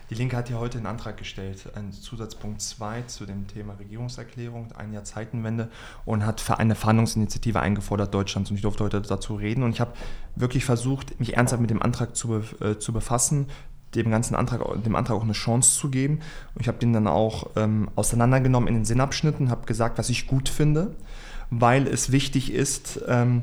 Die 0.09 0.15
Linke 0.15 0.37
hat 0.37 0.49
ja 0.49 0.59
heute 0.59 0.79
einen 0.79 0.87
Antrag 0.87 1.17
gestellt, 1.17 1.69
einen 1.75 1.91
Zusatzpunkt 1.91 2.61
2 2.61 3.03
zu 3.03 3.27
dem 3.27 3.49
Thema 3.49 3.75
Regierungserklärung, 3.75 4.69
ein 4.77 4.93
Jahr 4.93 5.03
Zeitenwende 5.03 5.69
und 6.05 6.25
hat 6.25 6.41
für 6.41 6.59
eine 6.59 6.77
Verhandlungsinitiative 6.77 7.59
eingefordert 7.59 8.15
Deutschlands. 8.15 8.51
Und 8.51 8.57
ich 8.57 8.63
durfte 8.63 8.85
heute 8.85 9.01
dazu 9.03 9.35
reden 9.35 9.65
und 9.65 9.73
ich 9.73 9.81
habe 9.81 9.93
wirklich 10.37 10.65
versucht, 10.65 11.19
mich 11.19 11.37
ernsthaft 11.37 11.61
mit 11.61 11.71
dem 11.71 11.83
Antrag 11.83 12.15
zu, 12.15 12.41
äh, 12.61 12.79
zu 12.79 12.93
befassen, 12.93 13.49
dem 13.97 14.11
ganzen 14.11 14.37
Antrag, 14.37 14.61
dem 14.85 14.95
Antrag 14.95 15.17
auch 15.17 15.25
eine 15.25 15.33
Chance 15.33 15.77
zu 15.77 15.91
geben. 15.91 16.21
Und 16.55 16.61
ich 16.61 16.69
habe 16.69 16.79
den 16.79 16.93
dann 16.93 17.09
auch 17.09 17.51
ähm, 17.57 17.89
auseinandergenommen 17.97 18.69
in 18.69 18.75
den 18.75 18.85
Sinnabschnitten, 18.85 19.51
habe 19.51 19.67
gesagt, 19.67 19.99
was 19.99 20.09
ich 20.09 20.29
gut 20.29 20.49
finde, 20.49 20.95
weil 21.51 21.89
es 21.89 22.13
wichtig 22.13 22.53
ist, 22.53 23.01
ähm, 23.09 23.43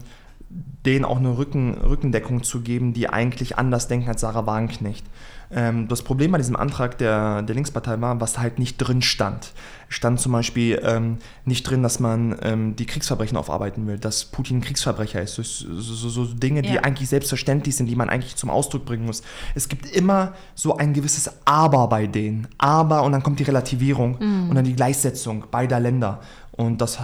denen 0.86 1.06
auch 1.06 1.18
eine 1.18 1.38
Rücken, 1.38 1.76
Rückendeckung 1.76 2.44
zu 2.44 2.62
geben, 2.62 2.94
die 2.94 3.10
eigentlich 3.10 3.58
anders 3.58 3.88
denken 3.88 4.10
als 4.10 4.22
Sarah 4.22 4.46
Wagenknecht. 4.46 5.06
Ähm, 5.50 5.88
das 5.88 6.02
Problem 6.02 6.32
bei 6.32 6.38
diesem 6.40 6.56
Antrag 6.56 6.98
der, 6.98 7.42
der 7.44 7.56
Linkspartei 7.56 8.02
war, 8.02 8.20
was 8.20 8.40
halt 8.40 8.60
nicht 8.60 8.78
drin 8.78 9.02
stand. 9.02 9.54
Stand 9.88 10.20
zum 10.20 10.32
Beispiel 10.32 10.82
ähm, 10.84 11.18
nicht 11.46 11.64
drin, 11.64 11.84
dass 11.84 12.00
man 12.00 12.36
ähm, 12.42 12.76
die 12.76 12.86
Kriegsverbrechen 12.86 13.38
aufarbeiten 13.38 13.86
will, 13.86 14.00
dass 14.00 14.26
Putin 14.26 14.62
Kriegsverbrecher 14.62 15.22
ist. 15.22 15.36
So, 15.36 15.44
so, 15.44 16.10
so 16.10 16.26
Dinge, 16.26 16.64
die 16.64 16.74
Ja. 16.74 16.82
eigentlich 16.82 17.10
selbstverständlich 17.10 17.76
sind, 17.76 17.86
die 17.86 17.96
man 17.96 18.10
eigentlich 18.10 18.36
zum 18.36 18.50
Ausdruck 18.50 18.86
bringen 18.86 19.06
muss. 19.06 19.22
Es 19.54 19.70
gibt 19.70 19.86
immer 19.96 20.34
so 20.56 20.76
ein 20.78 20.94
gewisses 20.94 21.32
Aber 21.46 21.88
bei 21.88 22.08
denen. 22.08 22.48
Aber 22.58 23.04
und 23.04 23.12
dann 23.12 23.22
kommt 23.22 23.40
die 23.40 23.44
Relativierung 23.44 24.16
und 24.50 24.56
dann 24.56 24.66
die 24.66 24.76
Gleichsetzung 24.76 25.46
beider 25.52 25.80
Länder. 25.80 26.20
Und 26.52 26.82
das 26.82 27.00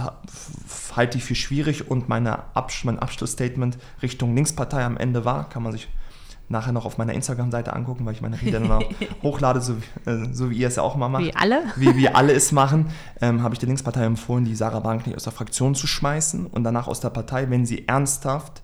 halte 0.96 1.18
ich 1.18 1.24
für 1.24 1.34
schwierig 1.34 1.90
und 1.90 2.08
meine 2.08 2.54
Absch 2.56 2.84
mein 2.84 2.98
Abschlussstatement 2.98 3.78
Richtung 4.02 4.34
Linkspartei 4.34 4.84
am 4.84 4.96
Ende 4.96 5.24
war, 5.24 5.48
kann 5.48 5.62
man 5.62 5.72
sich 5.72 5.88
nachher 6.48 6.72
noch 6.72 6.84
auf 6.84 6.98
meiner 6.98 7.12
Instagram-Seite 7.14 7.72
angucken, 7.72 8.04
weil 8.06 8.12
ich 8.14 8.22
meine 8.22 8.40
Rede 8.42 8.58
dann 8.58 8.84
hochlade, 9.22 9.60
so, 9.60 9.76
wie- 9.76 10.10
äh, 10.10 10.28
so 10.32 10.50
wie 10.50 10.56
ihr 10.56 10.66
es 10.66 10.74
ja 10.76 10.82
auch 10.82 10.96
mal 10.96 11.08
macht 11.08 11.22
Wie 11.24 11.34
alle? 11.36 11.62
wie 11.76 11.94
wir 11.96 12.16
alle 12.16 12.32
es 12.32 12.50
machen, 12.50 12.86
ähm, 13.20 13.42
habe 13.44 13.54
ich 13.54 13.60
der 13.60 13.68
Linkspartei 13.68 14.04
empfohlen, 14.04 14.44
die 14.44 14.56
Sarah 14.56 14.82
Wagenknecht 14.82 15.16
aus 15.16 15.22
der 15.24 15.32
Fraktion 15.32 15.76
zu 15.76 15.86
schmeißen 15.86 16.46
und 16.46 16.64
danach 16.64 16.88
aus 16.88 16.98
der 17.00 17.10
Partei, 17.10 17.48
wenn 17.50 17.66
sie 17.66 17.86
ernsthaft 17.86 18.62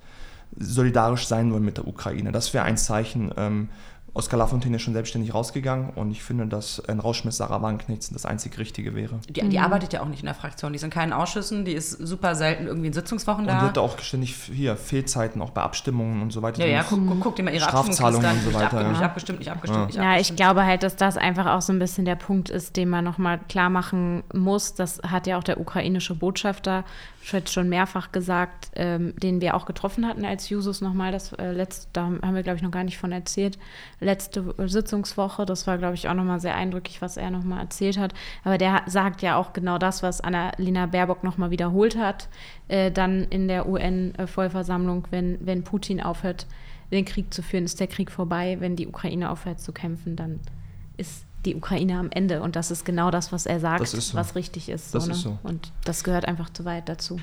solidarisch 0.59 1.27
sein 1.27 1.53
wollen 1.53 1.65
mit 1.65 1.77
der 1.77 1.87
Ukraine. 1.87 2.33
Das 2.33 2.53
wäre 2.55 2.65
ein 2.65 2.77
Zeichen. 2.77 3.31
Ähm, 3.37 3.69
Oskar 4.17 4.39
Lafontaine 4.39 4.77
ist 4.77 4.83
schon 4.83 4.95
selbstständig 4.95 5.35
rausgegangen 5.35 5.91
und 5.91 6.11
ich 6.11 6.23
finde, 6.23 6.47
dass 6.47 6.81
ein 6.89 7.01
Rauschmiss 7.01 7.37
Sarah 7.37 7.61
Wagenknechts 7.61 8.09
das 8.11 8.25
einzig 8.25 8.57
Richtige 8.59 8.95
wäre. 8.95 9.19
Die, 9.29 9.43
Mhm. 9.43 9.51
die 9.51 9.59
arbeitet 9.59 9.93
ja 9.93 10.01
auch 10.01 10.07
nicht 10.09 10.21
in 10.21 10.27
der 10.27 10.35
Fraktion, 10.35 10.73
die 10.73 10.77
ist 10.77 10.83
in 10.85 10.91
keinen 10.91 11.13
Ausschüssen, 11.13 11.65
die 11.67 11.73
ist 11.73 11.91
super 11.93 12.35
selten 12.35 12.67
irgendwie 12.67 12.87
in 12.87 12.93
Sitzungswochen 12.95 13.43
Und 13.43 13.49
da. 13.49 13.61
die 13.61 13.67
hat 13.67 13.79
auch 13.79 13.99
ständig 13.99 14.35
hier 14.35 14.77
Fehlzeiten, 14.77 15.43
auch 15.43 15.51
bei 15.51 15.63
Abstimmungen 15.63 16.23
und 16.23 16.33
so 16.33 16.41
weiter. 16.43 16.65
ja, 16.65 16.73
ja, 16.79 16.83
guck, 16.89 17.07
guck, 17.07 17.21
guck 17.21 17.37
dir 17.37 17.43
mal 17.43 17.53
ihre 17.53 17.65
Strafzahlungen 17.65 18.31
und 18.31 18.43
so 18.43 18.55
weiter, 18.55 18.89
Nicht 18.89 19.01
ja. 19.01 19.07
abgestimmt, 19.07 19.39
nicht 19.41 19.51
abgestimmt, 19.51 19.87
nicht 19.89 19.99
abgestimmt. 19.99 20.05
Ja, 20.05 20.13
ich 20.13 20.31
abgestimmt. 20.31 20.37
glaube 20.39 20.65
halt, 20.65 20.83
dass 20.83 20.97
das 20.97 21.17
einfach 21.19 21.47
auch 21.55 21.61
so 21.61 21.73
ein 21.75 21.79
bisschen 21.79 22.05
der 22.07 22.17
Punkt 22.17 22.49
ist, 22.49 22.77
den 22.77 22.89
man 22.89 23.05
nochmal 23.05 23.39
klar 23.49 23.69
machen 23.71 24.23
muss. 24.33 24.73
Das 24.75 25.01
hat 25.07 25.27
ja 25.27 25.37
auch 25.39 25.45
der 25.45 25.61
ukrainische 25.61 26.15
Botschafter 26.15 26.85
jetzt 27.33 27.53
schon 27.53 27.69
mehrfach 27.69 28.13
gesagt, 28.13 28.71
ähm, 28.77 29.13
den 29.21 29.41
wir 29.41 29.57
auch 29.57 29.67
getroffen 29.67 30.07
hatten 30.07 30.25
als 30.25 30.49
Jusos 30.49 30.81
nochmal. 30.81 31.11
Das 31.11 31.33
äh, 31.33 31.51
letzte, 31.51 31.89
da 31.93 32.05
haben 32.05 32.35
wir, 32.37 32.45
glaube 32.45 32.57
ich, 32.59 32.63
noch 32.63 32.71
gar 32.71 32.85
nicht 32.85 32.99
von 32.99 33.11
erzählt. 33.11 33.59
Letzte 34.07 34.55
Sitzungswoche, 34.67 35.45
das 35.45 35.67
war, 35.67 35.79
glaube 35.79 35.95
ich, 35.95 36.09
auch 36.09 36.15
nochmal 36.15 36.39
sehr 36.39 36.55
eindrücklich, 36.55 37.03
was 37.03 37.17
er 37.17 37.31
nochmal 37.31 37.61
erzählt 37.61 37.99
hat. 37.99 38.15
Aber 38.45 38.57
der 38.57 38.83
sagt 38.87 39.21
ja 39.21 39.37
auch 39.37 39.53
genau 39.53 39.79
das, 39.79 40.05
was 40.05 40.21
Annalena 40.21 40.87
Baerbock 40.87 41.25
nochmal 41.25 41.51
wiederholt 41.51 41.99
hat, 41.99 42.29
äh, 42.69 42.93
dann 42.93 43.25
in 43.25 43.49
der 43.49 43.69
UN-Vollversammlung, 43.69 45.09
wenn, 45.11 45.45
wenn 45.45 45.65
Putin 45.65 46.01
aufhört, 46.01 46.47
den 46.93 47.05
Krieg 47.05 47.35
zu 47.35 47.43
führen, 47.43 47.65
ist 47.65 47.81
der 47.81 47.89
Krieg 47.89 48.13
vorbei. 48.13 48.59
Wenn 48.61 48.77
die 48.77 48.87
Ukraine 48.87 49.29
aufhört 49.31 49.61
zu 49.61 49.73
kämpfen, 49.73 50.15
dann 50.15 50.39
ist 50.97 51.25
die 51.45 51.57
Ukraine 51.57 51.99
am 51.99 52.11
Ende. 52.11 52.43
Und 52.43 52.55
das 52.55 52.71
ist 52.71 52.85
genau 52.85 53.11
das, 53.11 53.33
was 53.33 53.45
er 53.45 53.59
sagt, 53.59 53.89
so. 53.89 54.17
was 54.17 54.37
richtig 54.37 54.69
ist. 54.69 54.95
Das 54.95 55.07
ne? 55.07 55.15
ist 55.15 55.23
so. 55.23 55.39
Und 55.43 55.73
das 55.85 56.05
gehört 56.05 56.27
einfach 56.27 56.51
zu 56.51 56.65
weit 56.65 56.89
dazu. 56.89 57.19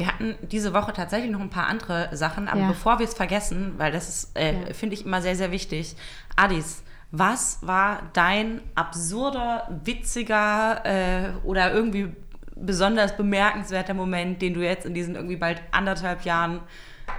Wir 0.00 0.06
hatten 0.06 0.34
diese 0.50 0.72
Woche 0.72 0.94
tatsächlich 0.94 1.30
noch 1.30 1.42
ein 1.42 1.50
paar 1.50 1.66
andere 1.66 2.08
Sachen, 2.16 2.48
aber 2.48 2.62
Ja. 2.62 2.68
bevor 2.68 2.98
wir 3.00 3.04
es 3.06 3.12
vergessen, 3.12 3.74
weil 3.76 3.92
das 3.92 4.08
ist, 4.08 4.34
äh, 4.38 4.68
Ja. 4.68 4.72
finde 4.72 4.94
ich 4.94 5.04
immer 5.04 5.20
sehr, 5.20 5.36
sehr 5.36 5.50
wichtig. 5.52 5.94
Adis, 6.36 6.82
was 7.10 7.58
war 7.60 8.04
dein 8.14 8.62
absurder, 8.74 9.68
witziger 9.84 10.80
äh, 10.86 11.32
oder 11.44 11.74
irgendwie 11.74 12.14
besonders 12.56 13.14
bemerkenswerter 13.14 13.92
Moment, 13.92 14.40
den 14.40 14.54
du 14.54 14.62
jetzt 14.64 14.86
in 14.86 14.94
diesen 14.94 15.16
irgendwie 15.16 15.36
bald 15.36 15.60
anderthalb 15.70 16.24
Jahren 16.24 16.60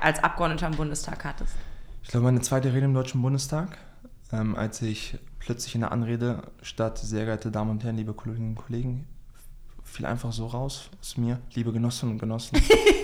als 0.02 0.24
Abgeordneter 0.24 0.66
im 0.66 0.74
Bundestag 0.76 1.24
hattest? 1.24 1.54
Ich 2.02 2.10
glaube, 2.10 2.24
meine 2.24 2.42
zweite 2.42 2.74
Rede 2.74 2.86
im 2.86 2.96
Deutschen 2.96 3.22
Bundestag, 3.22 3.78
ähm, 4.34 4.56
als 4.56 4.82
ich 4.82 5.20
plötzlich 5.38 5.76
in 5.76 5.82
der 5.82 5.92
Anrede 5.92 6.42
statt 6.64 6.98
sehr 6.98 7.26
geehrte 7.26 7.52
Damen 7.52 7.70
und 7.70 7.84
Herren, 7.84 7.98
liebe 7.98 8.16
Kolleginnen 8.16 8.50
und 8.50 8.56
Kollegen, 8.56 9.06
fiel 9.92 10.06
einfach 10.06 10.32
so 10.32 10.48
raus 10.48 10.90
aus 11.00 11.18
mir, 11.18 11.40
liebe 11.54 11.72
Genossinnen 11.72 12.16
und 12.16 12.20
Genossen. 12.20 12.58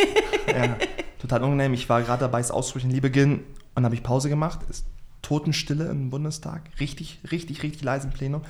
ja, 0.47 0.77
total 1.19 1.43
unangenehm. 1.43 1.73
Ich 1.73 1.89
war 1.89 2.01
gerade 2.01 2.21
dabei, 2.21 2.39
es 2.39 2.51
auszusprechen, 2.51 2.89
liebe 2.89 3.11
Gin, 3.11 3.41
und 3.75 3.83
habe 3.83 3.95
ich 3.95 4.03
Pause 4.03 4.29
gemacht. 4.29 4.59
Ist 4.69 4.85
Totenstille 5.21 5.89
im 5.89 6.09
Bundestag, 6.09 6.61
richtig, 6.79 7.19
richtig, 7.29 7.61
richtig 7.63 7.83
leise 7.83 8.07
im 8.07 8.13
Plenum. 8.13 8.41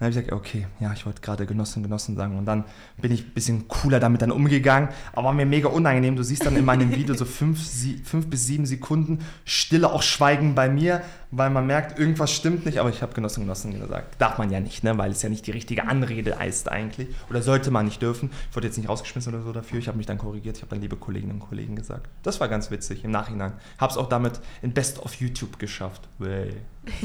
Dann 0.00 0.06
habe 0.06 0.18
ich 0.18 0.24
gesagt, 0.24 0.32
okay, 0.32 0.66
ja, 0.78 0.94
ich 0.94 1.04
wollte 1.04 1.20
gerade 1.20 1.44
Genossinnen, 1.44 1.82
Genossen 1.82 2.16
sagen. 2.16 2.38
Und 2.38 2.46
dann 2.46 2.64
bin 3.02 3.12
ich 3.12 3.22
ein 3.22 3.34
bisschen 3.34 3.68
cooler 3.68 4.00
damit 4.00 4.22
dann 4.22 4.30
umgegangen. 4.30 4.88
Aber 5.12 5.26
war 5.26 5.32
mir 5.34 5.44
mega 5.44 5.68
unangenehm. 5.68 6.16
Du 6.16 6.22
siehst 6.22 6.46
dann 6.46 6.56
in 6.56 6.64
meinem 6.64 6.96
Video 6.96 7.14
so 7.14 7.26
fünf, 7.26 7.62
sie, 7.62 7.98
fünf 7.98 8.30
bis 8.30 8.46
sieben 8.46 8.64
Sekunden 8.64 9.18
Stille, 9.44 9.92
auch 9.92 10.02
Schweigen 10.02 10.54
bei 10.54 10.70
mir, 10.70 11.02
weil 11.30 11.50
man 11.50 11.66
merkt, 11.66 11.98
irgendwas 11.98 12.32
stimmt 12.32 12.66
nicht. 12.66 12.78
Aber 12.78 12.90
ich 12.90 13.02
habe 13.02 13.12
Genossinnen, 13.12 13.46
Genossen 13.46 13.78
gesagt. 13.78 14.20
Darf 14.20 14.38
man 14.38 14.50
ja 14.50 14.60
nicht, 14.60 14.82
ne? 14.82 14.96
weil 14.98 15.12
es 15.12 15.22
ja 15.22 15.28
nicht 15.28 15.46
die 15.46 15.52
richtige 15.52 15.86
Anrede 15.86 16.38
heißt 16.38 16.70
eigentlich. 16.70 17.08
Oder 17.28 17.42
sollte 17.42 17.70
man 17.70 17.84
nicht 17.84 18.02
dürfen. 18.02 18.30
Ich 18.50 18.56
wurde 18.56 18.66
jetzt 18.66 18.76
nicht 18.76 18.88
rausgeschmissen 18.88 19.34
oder 19.34 19.42
so 19.42 19.52
dafür. 19.52 19.78
Ich 19.78 19.88
habe 19.88 19.96
mich 19.96 20.06
dann 20.06 20.18
korrigiert. 20.18 20.56
Ich 20.56 20.62
habe 20.62 20.70
dann 20.70 20.80
liebe 20.80 20.96
Kolleginnen 20.96 21.34
und 21.34 21.40
Kollegen 21.40 21.76
gesagt. 21.76 22.08
Das 22.22 22.40
war 22.40 22.48
ganz 22.48 22.70
witzig 22.70 23.04
im 23.04 23.10
Nachhinein. 23.10 23.52
Habe 23.78 23.92
es 23.92 23.98
auch 23.98 24.08
damit 24.08 24.40
in 24.62 24.72
Best 24.72 24.98
of 24.98 25.14
YouTube 25.14 25.58
geschafft. 25.58 26.08
Way. 26.18 26.56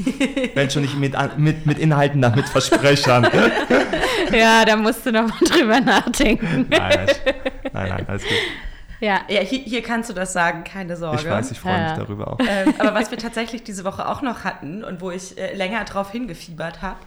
Wenn 0.54 0.70
schon 0.70 0.82
nicht 0.82 0.98
mit, 0.98 1.14
mit, 1.36 1.66
mit 1.66 1.78
Inhalten, 1.78 2.20
dann 2.22 2.34
mit 2.34 2.48
Versprechern. 2.48 3.28
Ja, 4.32 4.64
da 4.64 4.76
musst 4.76 5.06
du 5.06 5.12
noch 5.12 5.28
mal 5.28 5.38
drüber 5.48 5.80
nachdenken. 5.80 6.66
nein, 6.68 7.06
nein, 7.72 7.88
nein, 7.88 8.08
alles 8.08 8.22
gut. 8.22 8.32
Ja, 9.00 9.20
Ja, 9.28 9.40
hier, 9.40 9.58
hier 9.60 9.82
kannst 9.82 10.08
du 10.10 10.14
das 10.14 10.32
sagen, 10.32 10.64
keine 10.64 10.96
Sorge. 10.96 11.22
Ich 11.22 11.28
weiß, 11.30 11.50
ich 11.50 11.60
freue 11.60 11.80
mich 11.82 11.90
Ja. 11.90 11.96
darüber 11.96 12.32
auch. 12.32 12.38
ähm, 12.40 12.74
aber 12.78 12.94
was 12.94 13.10
wir 13.10 13.18
tatsächlich 13.18 13.62
diese 13.62 13.84
Woche 13.84 14.08
auch 14.08 14.22
noch 14.22 14.44
hatten 14.44 14.82
und 14.84 15.00
wo 15.00 15.10
ich 15.10 15.36
äh, 15.38 15.54
länger 15.54 15.84
drauf 15.84 16.10
hingefiebert 16.12 16.80
habe, 16.82 16.98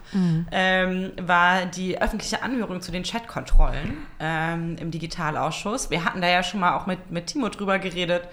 ähm, 0.51 1.11
war 1.21 1.65
die 1.65 2.01
öffentliche 2.01 2.43
Anhörung 2.43 2.81
zu 2.81 2.91
den 2.91 3.03
Chatkontrollen 3.03 3.97
ähm, 4.19 4.75
im 4.79 4.91
Digitalausschuss. 4.91 5.89
Wir 5.89 6.05
hatten 6.05 6.21
da 6.21 6.27
ja 6.27 6.43
schon 6.43 6.59
mal 6.59 6.75
auch 6.75 6.85
mit, 6.85 7.11
mit 7.11 7.27
Timo 7.27 7.49
drüber 7.49 7.79
geredet, 7.79 8.23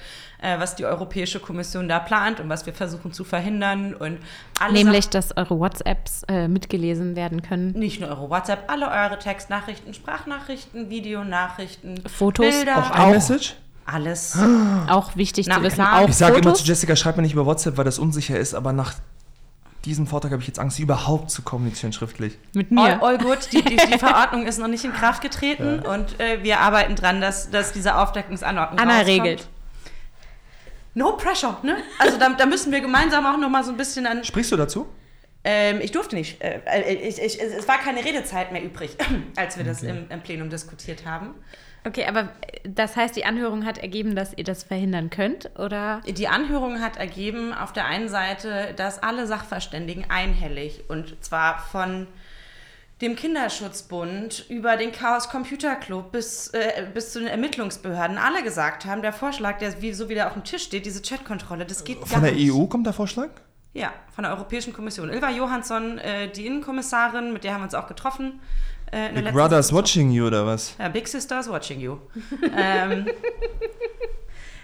äh, 0.47 0.61
was 0.61 0.77
die 0.77 0.85
Europäische 0.85 1.41
Kommission 1.41 1.89
da 1.89 1.99
plant 1.99 2.39
und 2.39 2.49
was 2.49 2.65
wir 2.67 2.73
versuchen 2.73 3.13
zu 3.13 3.25
verhindern. 3.25 3.95
Und 3.95 4.19
alle 4.61 4.73
nämlich, 4.73 5.09
dass 5.09 5.37
eure 5.37 5.59
WhatsApps 5.59 6.23
äh, 6.29 6.47
mitgelesen 6.47 7.17
werden 7.17 7.43
können. 7.43 7.73
nicht 7.73 8.01
nur 8.01 8.11
eure 8.11 8.31
WhatsApp, 8.31 8.71
alle 8.71 8.89
eure 8.89 9.19
Textnachrichten, 9.19 9.93
Sprachnachrichten, 9.93 10.89
Videonachrichten, 10.89 12.01
Fotos 12.07 12.47
Bilder, 12.47 12.79
Auch 12.79 13.09
iMessage? 13.09 13.55
alles. 13.85 14.39
Auch 14.89 15.17
wichtig 15.17 15.47
Na 15.49 15.57
zu 15.57 15.63
wissen, 15.63 15.75
klar. 15.77 16.01
auch 16.03 16.09
Ich 16.09 16.17
sage 16.17 16.37
immer 16.37 16.55
zu 16.55 16.65
Jessica, 16.65 16.95
schreib 16.97 17.17
mir 17.17 17.23
nicht 17.23 17.33
über 17.35 17.47
WhatsApp, 17.47 17.77
weil 17.77 17.85
das 17.85 17.99
unsicher 17.99 18.39
ist, 18.39 18.55
aber 18.55 18.73
nach 18.73 18.95
diesem 19.85 20.07
Vortrag 20.07 20.33
habe 20.33 20.43
ich 20.43 20.49
jetzt 20.49 20.59
Angst, 20.59 20.79
überhaupt 20.81 21.31
zu 21.31 21.43
kommunizieren 21.43 21.93
schriftlich. 21.93 22.39
Mit 22.55 22.69
All, 22.77 22.97
mir. 22.97 23.03
all 23.03 23.19
good, 23.19 23.39
die, 23.53 23.63
die, 23.63 23.77
die 23.77 23.99
Verordnung 23.99 24.47
ist 24.47 24.59
noch 24.59 24.67
nicht 24.69 24.85
in 24.85 24.93
Kraft 24.93 25.23
getreten 25.23 25.81
und 25.81 26.19
äh, 26.21 26.43
wir 26.43 26.61
arbeiten 26.61 26.97
dran, 26.97 27.21
dass, 27.21 27.51
dass 27.51 27.73
diese 27.73 27.97
Aufdeckungsanordnung 27.97 28.79
Anna 28.81 28.99
rauskommt. 28.99 29.09
regelt. 29.23 29.49
No 30.97 31.13
pressure, 31.13 31.59
ne? 31.63 31.77
Also 31.99 32.17
da, 32.19 32.31
da 32.31 32.47
müssen 32.47 32.73
wir 32.73 32.81
gemeinsam 32.81 33.27
auch 33.27 33.37
noch 33.37 33.51
mal 33.51 33.63
so 33.63 33.71
ein 33.71 33.77
bisschen 33.77 34.07
an... 34.07 34.25
Sprichst 34.25 34.51
du 34.51 34.57
dazu? 34.57 34.89
Ähm, 35.45 35.79
ich 35.83 35.93
durfte 35.93 36.17
nicht. 36.17 36.43
Äh, 36.43 36.61
äh, 36.65 36.95
ich, 36.95 37.21
ich, 37.21 37.39
es 37.39 37.69
war 37.69 37.77
keine 37.77 38.03
Redezeit 38.03 38.51
mehr 38.51 38.65
übrig, 38.65 38.97
als 39.37 39.59
wir 39.59 39.65
das 39.65 39.83
im, 39.83 40.07
im 40.09 40.23
Plenum 40.23 40.49
diskutiert 40.49 41.05
haben. 41.05 41.35
Okay, 41.87 42.07
aber 42.07 42.31
das 42.65 42.97
heißt, 42.97 43.15
die 43.15 43.27
Anhörung 43.27 43.67
hat 43.67 43.77
ergeben, 43.77 44.17
dass 44.17 44.33
ihr 44.39 44.43
das 44.43 44.65
verhindern 44.65 45.11
könnt, 45.11 45.51
oder? 45.59 46.01
Die 46.07 46.29
Anhörung 46.29 46.81
hat 46.81 46.97
ergeben 46.97 47.53
auf 47.53 47.75
der 47.75 47.85
einen 47.85 48.09
Seite, 48.09 48.73
dass 48.77 49.03
alle 49.03 49.27
Sachverständigen 49.27 50.07
einhellig 50.09 50.85
und 50.89 51.23
zwar 51.23 51.59
von 51.59 52.07
dem 53.03 53.15
Kinderschutzbund 53.15 54.47
über 54.49 54.77
den 54.77 54.91
Chaos 54.91 55.29
Computer 55.29 55.77
Club 55.77 56.13
bis, 56.13 56.49
äh, 56.49 56.87
bis 56.95 57.13
zu 57.13 57.19
den 57.19 57.29
Ermittlungsbehörden 57.29 58.17
alle 58.17 58.43
gesagt 58.43 58.87
haben, 58.87 59.03
der 59.03 59.13
Vorschlag, 59.13 59.59
der 59.59 59.83
wie, 59.83 59.93
so 59.93 60.09
wie 60.09 60.15
der 60.15 60.29
auf 60.29 60.33
dem 60.33 60.45
Tisch 60.45 60.63
steht, 60.63 60.87
diese 60.87 61.03
Chatkontrolle, 61.03 61.67
das 61.67 61.85
geht 61.85 61.99
Von 62.07 62.23
der 62.23 62.33
nicht. 62.33 62.53
EU 62.53 62.67
kommt 62.67 62.87
der 62.87 62.95
Vorschlag? 62.95 63.29
Ja, 63.75 63.93
von 64.15 64.25
der 64.25 64.33
Europäischen 64.33 64.73
Kommission. 64.73 65.11
Ilva 65.11 65.31
Johansson, 65.31 65.99
äh, 65.99 66.31
die 66.31 66.47
Innenkommissarin, 66.47 67.35
mit 67.35 67.45
der 67.45 67.53
haben 67.53 67.61
wir 67.61 67.65
uns 67.65 67.75
auch 67.75 67.87
getroffen. 67.87 68.41
Äh, 68.91 69.13
Big 69.13 69.33
Brother's 69.33 69.67
Sitzung. 69.67 69.79
watching 69.79 70.11
you 70.13 70.27
oder 70.27 70.47
was? 70.47 70.75
Ja, 70.79 70.89
Big 70.89 71.07
Sister 71.07 71.41
is 71.41 71.51
watching 71.51 71.81
you. 71.81 71.99
ähm, 72.57 73.07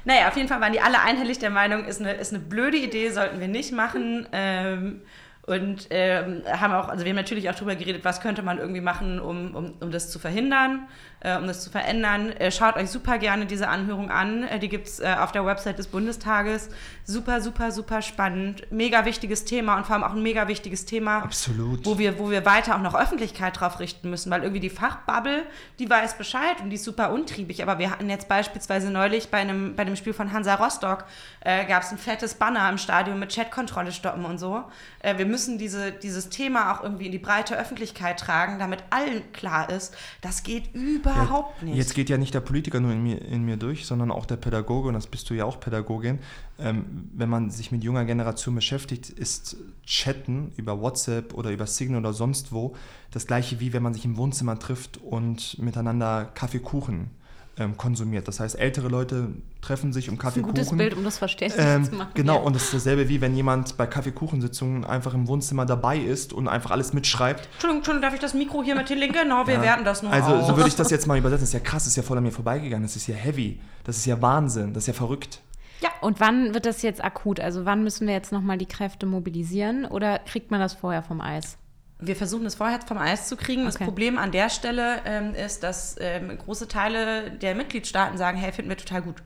naja, 0.06 0.28
auf 0.28 0.36
jeden 0.36 0.48
Fall 0.48 0.62
waren 0.62 0.72
die 0.72 0.80
alle 0.80 1.00
einhellig 1.00 1.38
der 1.38 1.50
Meinung, 1.50 1.84
ist 1.84 2.00
eine, 2.00 2.14
ist 2.14 2.32
eine 2.32 2.42
blöde 2.42 2.78
Idee, 2.78 3.10
sollten 3.10 3.38
wir 3.40 3.48
nicht 3.48 3.72
machen. 3.72 4.26
Ähm, 4.32 5.02
und 5.46 5.88
ähm, 5.90 6.42
haben 6.46 6.72
auch, 6.72 6.88
also 6.88 7.04
wir 7.04 7.10
haben 7.10 7.16
natürlich 7.16 7.50
auch 7.50 7.54
darüber 7.54 7.74
geredet, 7.74 8.04
was 8.04 8.20
könnte 8.20 8.42
man 8.42 8.58
irgendwie 8.58 8.80
machen, 8.80 9.18
um, 9.18 9.54
um, 9.54 9.74
um 9.80 9.90
das 9.90 10.10
zu 10.10 10.18
verhindern, 10.18 10.88
äh, 11.22 11.36
um 11.36 11.46
das 11.46 11.62
zu 11.62 11.70
verändern. 11.70 12.30
Äh, 12.32 12.50
schaut 12.50 12.76
euch 12.76 12.90
super 12.90 13.18
gerne 13.18 13.46
diese 13.46 13.68
Anhörung 13.68 14.10
an. 14.10 14.44
Äh, 14.44 14.58
die 14.58 14.68
gibt 14.68 14.88
es 14.88 15.00
äh, 15.00 15.14
auf 15.18 15.32
der 15.32 15.46
Website 15.46 15.78
des 15.78 15.86
Bundestages. 15.86 16.68
Super, 17.04 17.40
super, 17.40 17.70
super 17.70 18.02
spannend. 18.02 18.70
Mega 18.70 19.04
wichtiges 19.04 19.44
Thema 19.44 19.76
und 19.76 19.86
vor 19.86 19.94
allem 19.94 20.04
auch 20.04 20.12
ein 20.12 20.22
mega 20.22 20.48
wichtiges 20.48 20.84
Thema 20.84 21.18
Absolut. 21.18 21.86
wo 21.86 21.98
wir, 21.98 22.18
wo 22.18 22.30
wir 22.30 22.44
weiter 22.44 22.76
auch 22.76 22.80
noch 22.80 22.94
Öffentlichkeit 22.94 23.60
drauf 23.60 23.80
richten 23.80 24.10
müssen, 24.10 24.30
weil 24.30 24.42
irgendwie 24.42 24.60
die 24.60 24.70
Fachbubble, 24.70 25.44
die 25.78 25.88
weiß 25.88 26.18
Bescheid 26.18 26.60
und 26.60 26.70
die 26.70 26.76
ist 26.76 26.84
super 26.84 27.12
untriebig. 27.12 27.62
Aber 27.62 27.78
wir 27.78 27.90
hatten 27.90 28.10
jetzt 28.10 28.28
beispielsweise 28.28 28.90
neulich 28.90 29.30
bei 29.30 29.38
einem, 29.38 29.76
bei 29.76 29.82
einem 29.82 29.96
Spiel 29.96 30.14
von 30.14 30.32
Hansa 30.32 30.54
Rostock, 30.56 31.04
äh, 31.40 31.64
gab 31.66 31.82
es 31.82 31.90
ein 31.92 31.98
fettes 31.98 32.34
Banner 32.34 32.68
im 32.68 32.78
Stadion 32.78 33.18
mit 33.18 33.34
Chatkontrolle 33.34 33.92
stoppen 33.92 34.24
und 34.24 34.38
so. 34.38 34.64
Wir 35.02 35.26
müssen 35.26 35.58
diese, 35.58 35.90
dieses 35.90 36.28
Thema 36.28 36.72
auch 36.72 36.82
irgendwie 36.82 37.06
in 37.06 37.12
die 37.12 37.18
breite 37.18 37.58
Öffentlichkeit 37.58 38.20
tragen, 38.20 38.60
damit 38.60 38.84
allen 38.90 39.32
klar 39.32 39.68
ist, 39.68 39.96
das 40.20 40.44
geht 40.44 40.74
überhaupt 41.14 41.62
nicht. 41.62 41.76
Jetzt 41.76 41.94
geht 41.94 42.08
ja 42.10 42.18
nicht 42.18 42.34
der 42.34 42.40
Politiker 42.40 42.80
nur 42.80 42.92
in 42.92 43.02
mir, 43.02 43.22
in 43.22 43.44
mir 43.44 43.56
durch, 43.56 43.86
sondern 43.86 44.10
auch 44.10 44.26
der 44.26 44.36
Pädagoge, 44.36 44.88
und 44.88 44.94
das 44.94 45.06
bist 45.06 45.28
du 45.30 45.34
ja 45.34 45.44
auch 45.44 45.60
Pädagogin. 45.60 46.18
Ähm, 46.58 47.10
wenn 47.14 47.28
man 47.28 47.50
sich 47.50 47.72
mit 47.72 47.84
junger 47.84 48.04
Generation 48.04 48.54
beschäftigt, 48.54 49.10
ist 49.10 49.56
Chatten 49.86 50.52
über 50.56 50.80
WhatsApp 50.80 51.34
oder 51.34 51.50
über 51.50 51.66
Signal 51.66 52.00
oder 52.00 52.12
sonst 52.12 52.52
wo 52.52 52.74
das 53.10 53.26
gleiche 53.26 53.60
wie 53.60 53.72
wenn 53.72 53.82
man 53.82 53.94
sich 53.94 54.04
im 54.04 54.16
Wohnzimmer 54.16 54.58
trifft 54.58 54.98
und 54.98 55.58
miteinander 55.58 56.30
Kaffeekuchen 56.34 57.10
ähm, 57.58 57.76
konsumiert. 57.76 58.28
Das 58.28 58.40
heißt, 58.40 58.58
ältere 58.58 58.88
Leute 58.88 59.28
treffen 59.60 59.92
sich 59.92 60.08
um 60.08 60.14
Ein 60.14 60.18
Kaffeekuchen. 60.18 60.54
gutes 60.54 60.76
Bild, 60.76 60.94
um 60.96 61.04
das 61.04 61.18
verständlich 61.18 61.62
Ähm, 61.64 61.84
zu 61.84 61.94
machen. 61.94 62.10
genau, 62.14 62.36
ja. 62.36 62.40
und 62.42 62.54
das 62.56 62.64
ist 62.64 62.74
dasselbe 62.74 63.08
wie 63.08 63.20
wenn 63.20 63.34
jemand 63.36 63.76
bei 63.76 63.86
Kaffeekuchensitzungen 63.86 64.84
einfach 64.84 65.12
im 65.14 65.28
Wohnzimmer 65.28 65.66
dabei 65.66 65.98
ist 65.98 66.32
und 66.32 66.48
einfach 66.48 66.70
alles 66.70 66.92
mitschreibt. 66.92 67.46
Entschuldigung, 67.52 67.78
Entschuldigung, 67.78 68.02
darf 68.02 68.14
ich 68.14 68.20
das 68.20 68.34
Mikro 68.34 68.62
hier 68.62 68.74
mit 68.74 68.88
den 68.88 68.98
Linken? 68.98 69.18
Genau, 69.22 69.46
wir 69.46 69.54
Ja. 69.54 69.62
werten 69.62 69.84
das 69.84 70.02
nur 70.02 70.12
Also 70.12 70.30
aus. 70.34 70.46
so 70.46 70.56
würde 70.56 70.68
ich 70.68 70.76
das 70.76 70.90
jetzt 70.90 71.06
mal 71.06 71.18
übersetzen. 71.18 71.42
Das 71.42 71.48
ist 71.50 71.54
ja 71.54 71.60
krass, 71.60 71.84
das 71.84 71.88
ist 71.88 71.96
ja 71.96 72.02
voll 72.02 72.16
an 72.18 72.24
mir 72.24 72.32
vorbeigegangen. 72.32 72.82
Das 72.84 72.96
ist 72.96 73.06
ja 73.06 73.14
heavy. 73.14 73.60
Das 73.84 73.96
ist 73.98 74.06
ja 74.06 74.20
Wahnsinn. 74.22 74.72
Das 74.72 74.84
ist 74.84 74.86
ja 74.88 74.92
verrückt. 74.94 75.40
Ja, 75.82 75.90
und 76.00 76.20
wann 76.20 76.54
wird 76.54 76.64
das 76.64 76.82
jetzt 76.82 77.02
akut? 77.04 77.40
Also 77.40 77.64
wann 77.66 77.82
müssen 77.82 78.06
wir 78.06 78.14
jetzt 78.14 78.30
nochmal 78.32 78.56
die 78.56 78.66
Kräfte 78.66 79.04
mobilisieren 79.04 79.84
oder 79.84 80.20
kriegt 80.20 80.50
man 80.52 80.60
das 80.60 80.74
vorher 80.74 81.02
vom 81.02 81.20
Eis? 81.20 81.58
Wir 82.04 82.16
versuchen 82.16 82.44
es 82.46 82.54
vorher 82.56 82.80
vom 82.86 82.98
Eis 82.98 83.28
zu 83.28 83.36
kriegen. 83.36 83.64
Das 83.64 83.76
Okay. 83.76 83.84
Problem 83.84 84.18
an 84.18 84.32
der 84.32 84.50
Stelle 84.50 85.00
ähm, 85.04 85.34
ist, 85.34 85.62
dass 85.62 85.96
ähm, 86.00 86.36
große 86.36 86.68
Teile 86.68 87.30
der 87.30 87.54
Mitgliedstaaten 87.54 88.18
sagen, 88.18 88.36
hey, 88.38 88.52
finden 88.52 88.70
wir 88.70 88.76
total 88.76 89.02
gut. 89.02 89.16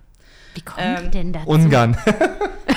Wie 0.55 0.61
kommen 0.61 1.05
Ähm, 1.05 1.11
denn 1.11 1.33
dazu? 1.33 1.49
Ungarn. 1.49 1.97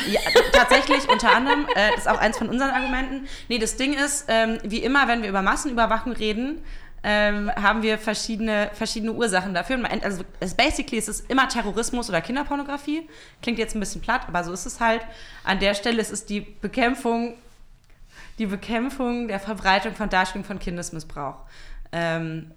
Ja, 0.08 0.22
tatsächlich, 0.54 1.08
unter 1.10 1.36
anderem, 1.36 1.68
äh, 1.76 1.90
das 1.92 2.00
ist 2.06 2.08
auch 2.08 2.18
eins 2.18 2.38
von 2.38 2.50
unseren 2.50 2.70
Argumenten. 2.72 3.28
Nee, 3.48 3.60
das 3.60 3.76
Ding 3.76 3.94
ist, 3.94 4.26
ähm, 4.28 4.58
wie 4.64 4.78
immer, 4.82 5.08
wenn 5.08 5.22
wir 5.22 5.30
über 5.30 5.42
Massenüberwachung 5.42 6.14
reden, 6.14 6.64
ähm, 7.04 7.52
haben 7.56 7.84
wir 7.84 7.98
verschiedene, 7.98 8.72
verschiedene 8.74 9.12
Ursachen 9.14 9.54
dafür. 9.54 9.78
Also, 10.02 10.24
es, 10.40 10.56
basically 10.56 10.98
ist 10.98 11.10
es 11.10 11.20
immer 11.22 11.48
Terrorismus 11.48 12.10
oder 12.10 12.22
Kinderpornografie. 12.22 13.08
Klingt 13.42 13.60
jetzt 13.60 13.76
ein 13.76 13.80
bisschen 13.82 14.02
platt, 14.02 14.22
aber 14.28 14.44
so 14.44 14.52
ist 14.54 14.66
es 14.66 14.80
halt. 14.80 15.02
An 15.44 15.60
der 15.60 15.76
Stelle 15.76 16.02
ist 16.02 16.12
es 16.12 16.26
die 16.26 16.42
Bekämpfung, 16.42 17.36
die 18.40 18.48
Bekämpfung 18.48 19.28
der 19.28 19.40
Verbreitung 19.40 19.94
von 19.94 20.10
Darstellung 20.10 20.46
von 20.46 20.58
Kindesmissbrauch. 20.60 21.36
Ähm, 21.92 22.52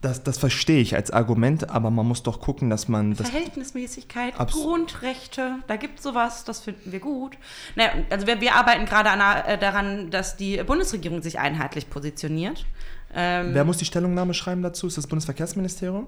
Das, 0.00 0.22
das 0.22 0.38
verstehe 0.38 0.80
ich 0.80 0.94
als 0.94 1.10
Argument, 1.10 1.70
aber 1.70 1.90
man 1.90 2.06
muss 2.06 2.22
doch 2.22 2.40
gucken, 2.40 2.70
dass 2.70 2.86
man 2.86 3.14
das. 3.14 3.30
Verhältnismäßigkeit, 3.30 4.34
Grundrechte, 4.36 5.56
da 5.66 5.76
gibt 5.76 5.98
es 5.98 6.04
sowas, 6.04 6.44
das 6.44 6.60
finden 6.60 6.92
wir 6.92 7.00
gut. 7.00 7.36
Naja, 7.76 7.92
also 8.10 8.26
wir, 8.26 8.40
wir 8.40 8.54
arbeiten 8.54 8.84
gerade 8.84 9.10
an, 9.10 9.20
äh, 9.46 9.58
daran, 9.58 10.10
dass 10.10 10.36
die 10.36 10.62
Bundesregierung 10.64 11.22
sich 11.22 11.38
einheitlich 11.38 11.88
positioniert. 11.88 12.66
Ähm, 13.14 13.54
Wer 13.54 13.64
muss 13.64 13.78
die 13.78 13.84
Stellungnahme 13.86 14.34
schreiben 14.34 14.62
dazu? 14.62 14.86
Ist 14.86 14.98
das 14.98 15.06
Bundesverkehrsministerium? 15.06 16.06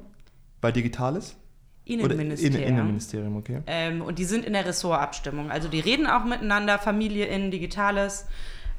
Bei 0.60 0.70
Digitales? 0.70 1.36
Innenministerium. 1.86 2.60
In, 2.60 2.68
Innenministerium, 2.68 3.36
okay. 3.36 3.62
Ähm, 3.66 4.02
und 4.02 4.18
die 4.18 4.24
sind 4.26 4.44
in 4.44 4.52
der 4.52 4.66
Ressortabstimmung. 4.66 5.50
Also 5.50 5.68
die 5.68 5.80
reden 5.80 6.06
auch 6.06 6.24
miteinander, 6.24 6.78
Familie 6.78 7.24
in 7.26 7.50
Digitales. 7.50 8.26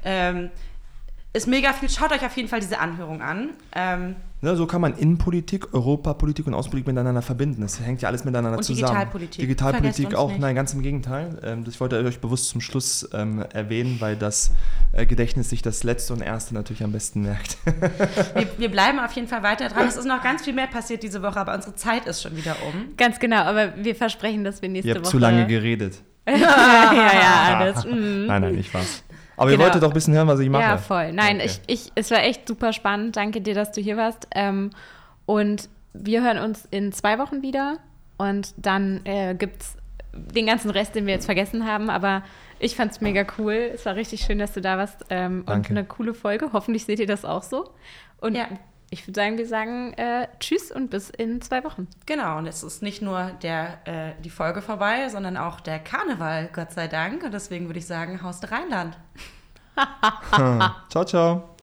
Ähm, 0.04 0.50
ist 1.32 1.46
mega 1.46 1.72
viel. 1.72 1.88
Schaut 1.88 2.12
euch 2.12 2.24
auf 2.24 2.36
jeden 2.36 2.48
Fall 2.48 2.60
diese 2.60 2.78
Anhörung 2.78 3.22
an. 3.22 3.50
Ähm, 3.72 4.16
Ne, 4.42 4.56
so 4.56 4.66
kann 4.66 4.80
man 4.80 4.96
Innenpolitik, 4.96 5.74
Europapolitik 5.74 6.46
und 6.46 6.54
Außenpolitik 6.54 6.86
miteinander 6.86 7.20
verbinden. 7.20 7.60
Das 7.60 7.78
hängt 7.78 8.00
ja 8.00 8.08
alles 8.08 8.24
miteinander 8.24 8.56
Und 8.56 8.64
zusammen. 8.64 8.92
Digitalpolitik. 8.92 9.40
Digitalpolitik 9.40 10.14
auch, 10.14 10.30
nicht. 10.30 10.40
nein, 10.40 10.54
ganz 10.54 10.72
im 10.72 10.80
Gegenteil. 10.80 11.38
Ähm, 11.42 11.64
ich 11.68 11.78
wollte 11.78 11.98
euch 11.98 12.20
bewusst 12.20 12.48
zum 12.48 12.62
Schluss 12.62 13.06
ähm, 13.12 13.44
erwähnen, 13.52 13.96
weil 14.00 14.16
das 14.16 14.52
äh, 14.92 15.04
Gedächtnis 15.04 15.50
sich 15.50 15.60
das 15.60 15.84
Letzte 15.84 16.14
und 16.14 16.22
Erste 16.22 16.54
natürlich 16.54 16.82
am 16.82 16.92
besten 16.92 17.20
merkt. 17.20 17.58
wir, 18.34 18.48
wir 18.56 18.70
bleiben 18.70 18.98
auf 19.04 19.12
jeden 19.12 19.28
Fall 19.28 19.42
weiter 19.42 19.68
dran. 19.68 19.86
Es 19.86 19.98
ist 19.98 20.06
noch 20.06 20.22
ganz 20.22 20.42
viel 20.42 20.54
mehr 20.54 20.68
passiert 20.68 21.02
diese 21.02 21.22
Woche, 21.22 21.38
aber 21.38 21.54
unsere 21.54 21.74
Zeit 21.74 22.06
ist 22.06 22.22
schon 22.22 22.34
wieder 22.34 22.56
um. 22.66 22.96
Ganz 22.96 23.18
genau, 23.18 23.42
aber 23.42 23.74
wir 23.76 23.94
versprechen, 23.94 24.42
dass 24.42 24.62
wir 24.62 24.70
nächste 24.70 24.88
Ihr 24.88 24.94
habt 24.94 25.04
Woche... 25.04 25.10
zu 25.10 25.18
lange 25.18 25.46
geredet. 25.46 26.00
ja, 26.26 26.34
ja, 26.34 27.58
alles. 27.58 27.84
Mm. 27.84 28.26
Nein, 28.26 28.42
nein, 28.42 28.54
nicht 28.54 28.72
was. 28.72 29.02
Aber 29.40 29.50
Genau. 29.50 29.62
ihr 29.62 29.66
wolltet 29.66 29.82
doch 29.82 29.88
ein 29.88 29.94
bisschen 29.94 30.14
hören, 30.14 30.28
was 30.28 30.38
ich 30.40 30.50
mache. 30.50 30.62
Ja, 30.62 30.76
voll. 30.78 31.12
Nein, 31.12 31.36
Okay. 31.36 31.46
ich, 31.46 31.60
ich, 31.86 31.92
es 31.94 32.10
war 32.10 32.22
echt 32.22 32.46
super 32.46 32.72
spannend. 32.72 33.16
Danke 33.16 33.40
dir, 33.40 33.54
dass 33.54 33.72
du 33.72 33.80
hier 33.80 33.96
warst. 33.96 34.26
Ähm, 34.34 34.70
und 35.26 35.68
wir 35.94 36.22
hören 36.22 36.38
uns 36.38 36.66
in 36.70 36.92
zwei 36.92 37.18
Wochen 37.18 37.42
wieder. 37.42 37.78
Und 38.18 38.52
dann 38.58 39.00
äh, 39.06 39.34
gibt 39.34 39.62
es 39.62 39.76
den 40.12 40.46
ganzen 40.46 40.70
Rest, 40.70 40.94
den 40.94 41.06
wir 41.06 41.14
jetzt 41.14 41.24
vergessen 41.24 41.66
haben. 41.66 41.88
Aber 41.88 42.22
ich 42.58 42.76
fand 42.76 42.92
es 42.92 43.00
mega 43.00 43.24
cool. 43.38 43.70
Es 43.74 43.86
war 43.86 43.94
richtig 43.96 44.20
schön, 44.20 44.38
dass 44.38 44.52
du 44.52 44.60
da 44.60 44.76
warst. 44.76 45.06
Ähm, 45.08 45.38
und 45.40 45.48
Danke. 45.48 45.70
eine 45.70 45.84
coole 45.84 46.12
Folge. 46.12 46.50
Hoffentlich 46.52 46.84
seht 46.84 47.00
ihr 47.00 47.06
das 47.06 47.24
auch 47.24 47.42
so. 47.42 47.70
Und 48.20 48.34
Ja. 48.36 48.46
Ich 48.90 49.06
würde 49.06 49.20
sagen, 49.20 49.38
wir 49.38 49.46
sagen 49.46 49.92
äh, 49.94 50.26
Tschüss 50.40 50.72
und 50.72 50.90
bis 50.90 51.10
in 51.10 51.40
zwei 51.40 51.62
Wochen. 51.62 51.86
Genau, 52.06 52.38
und 52.38 52.46
es 52.46 52.62
ist 52.64 52.82
nicht 52.82 53.02
nur 53.02 53.30
der, 53.42 53.78
äh, 53.86 54.12
die 54.22 54.30
Folge 54.30 54.62
vorbei, 54.62 55.08
sondern 55.08 55.36
auch 55.36 55.60
der 55.60 55.78
Karneval, 55.78 56.50
Gott 56.52 56.72
sei 56.72 56.88
Dank. 56.88 57.22
Und 57.22 57.32
deswegen 57.32 57.66
würde 57.66 57.78
ich 57.78 57.86
sagen, 57.86 58.22
Haus 58.22 58.40
der 58.40 58.50
Rheinland. 58.50 58.98
Ciao, 60.90 61.04
ciao. 61.04 61.56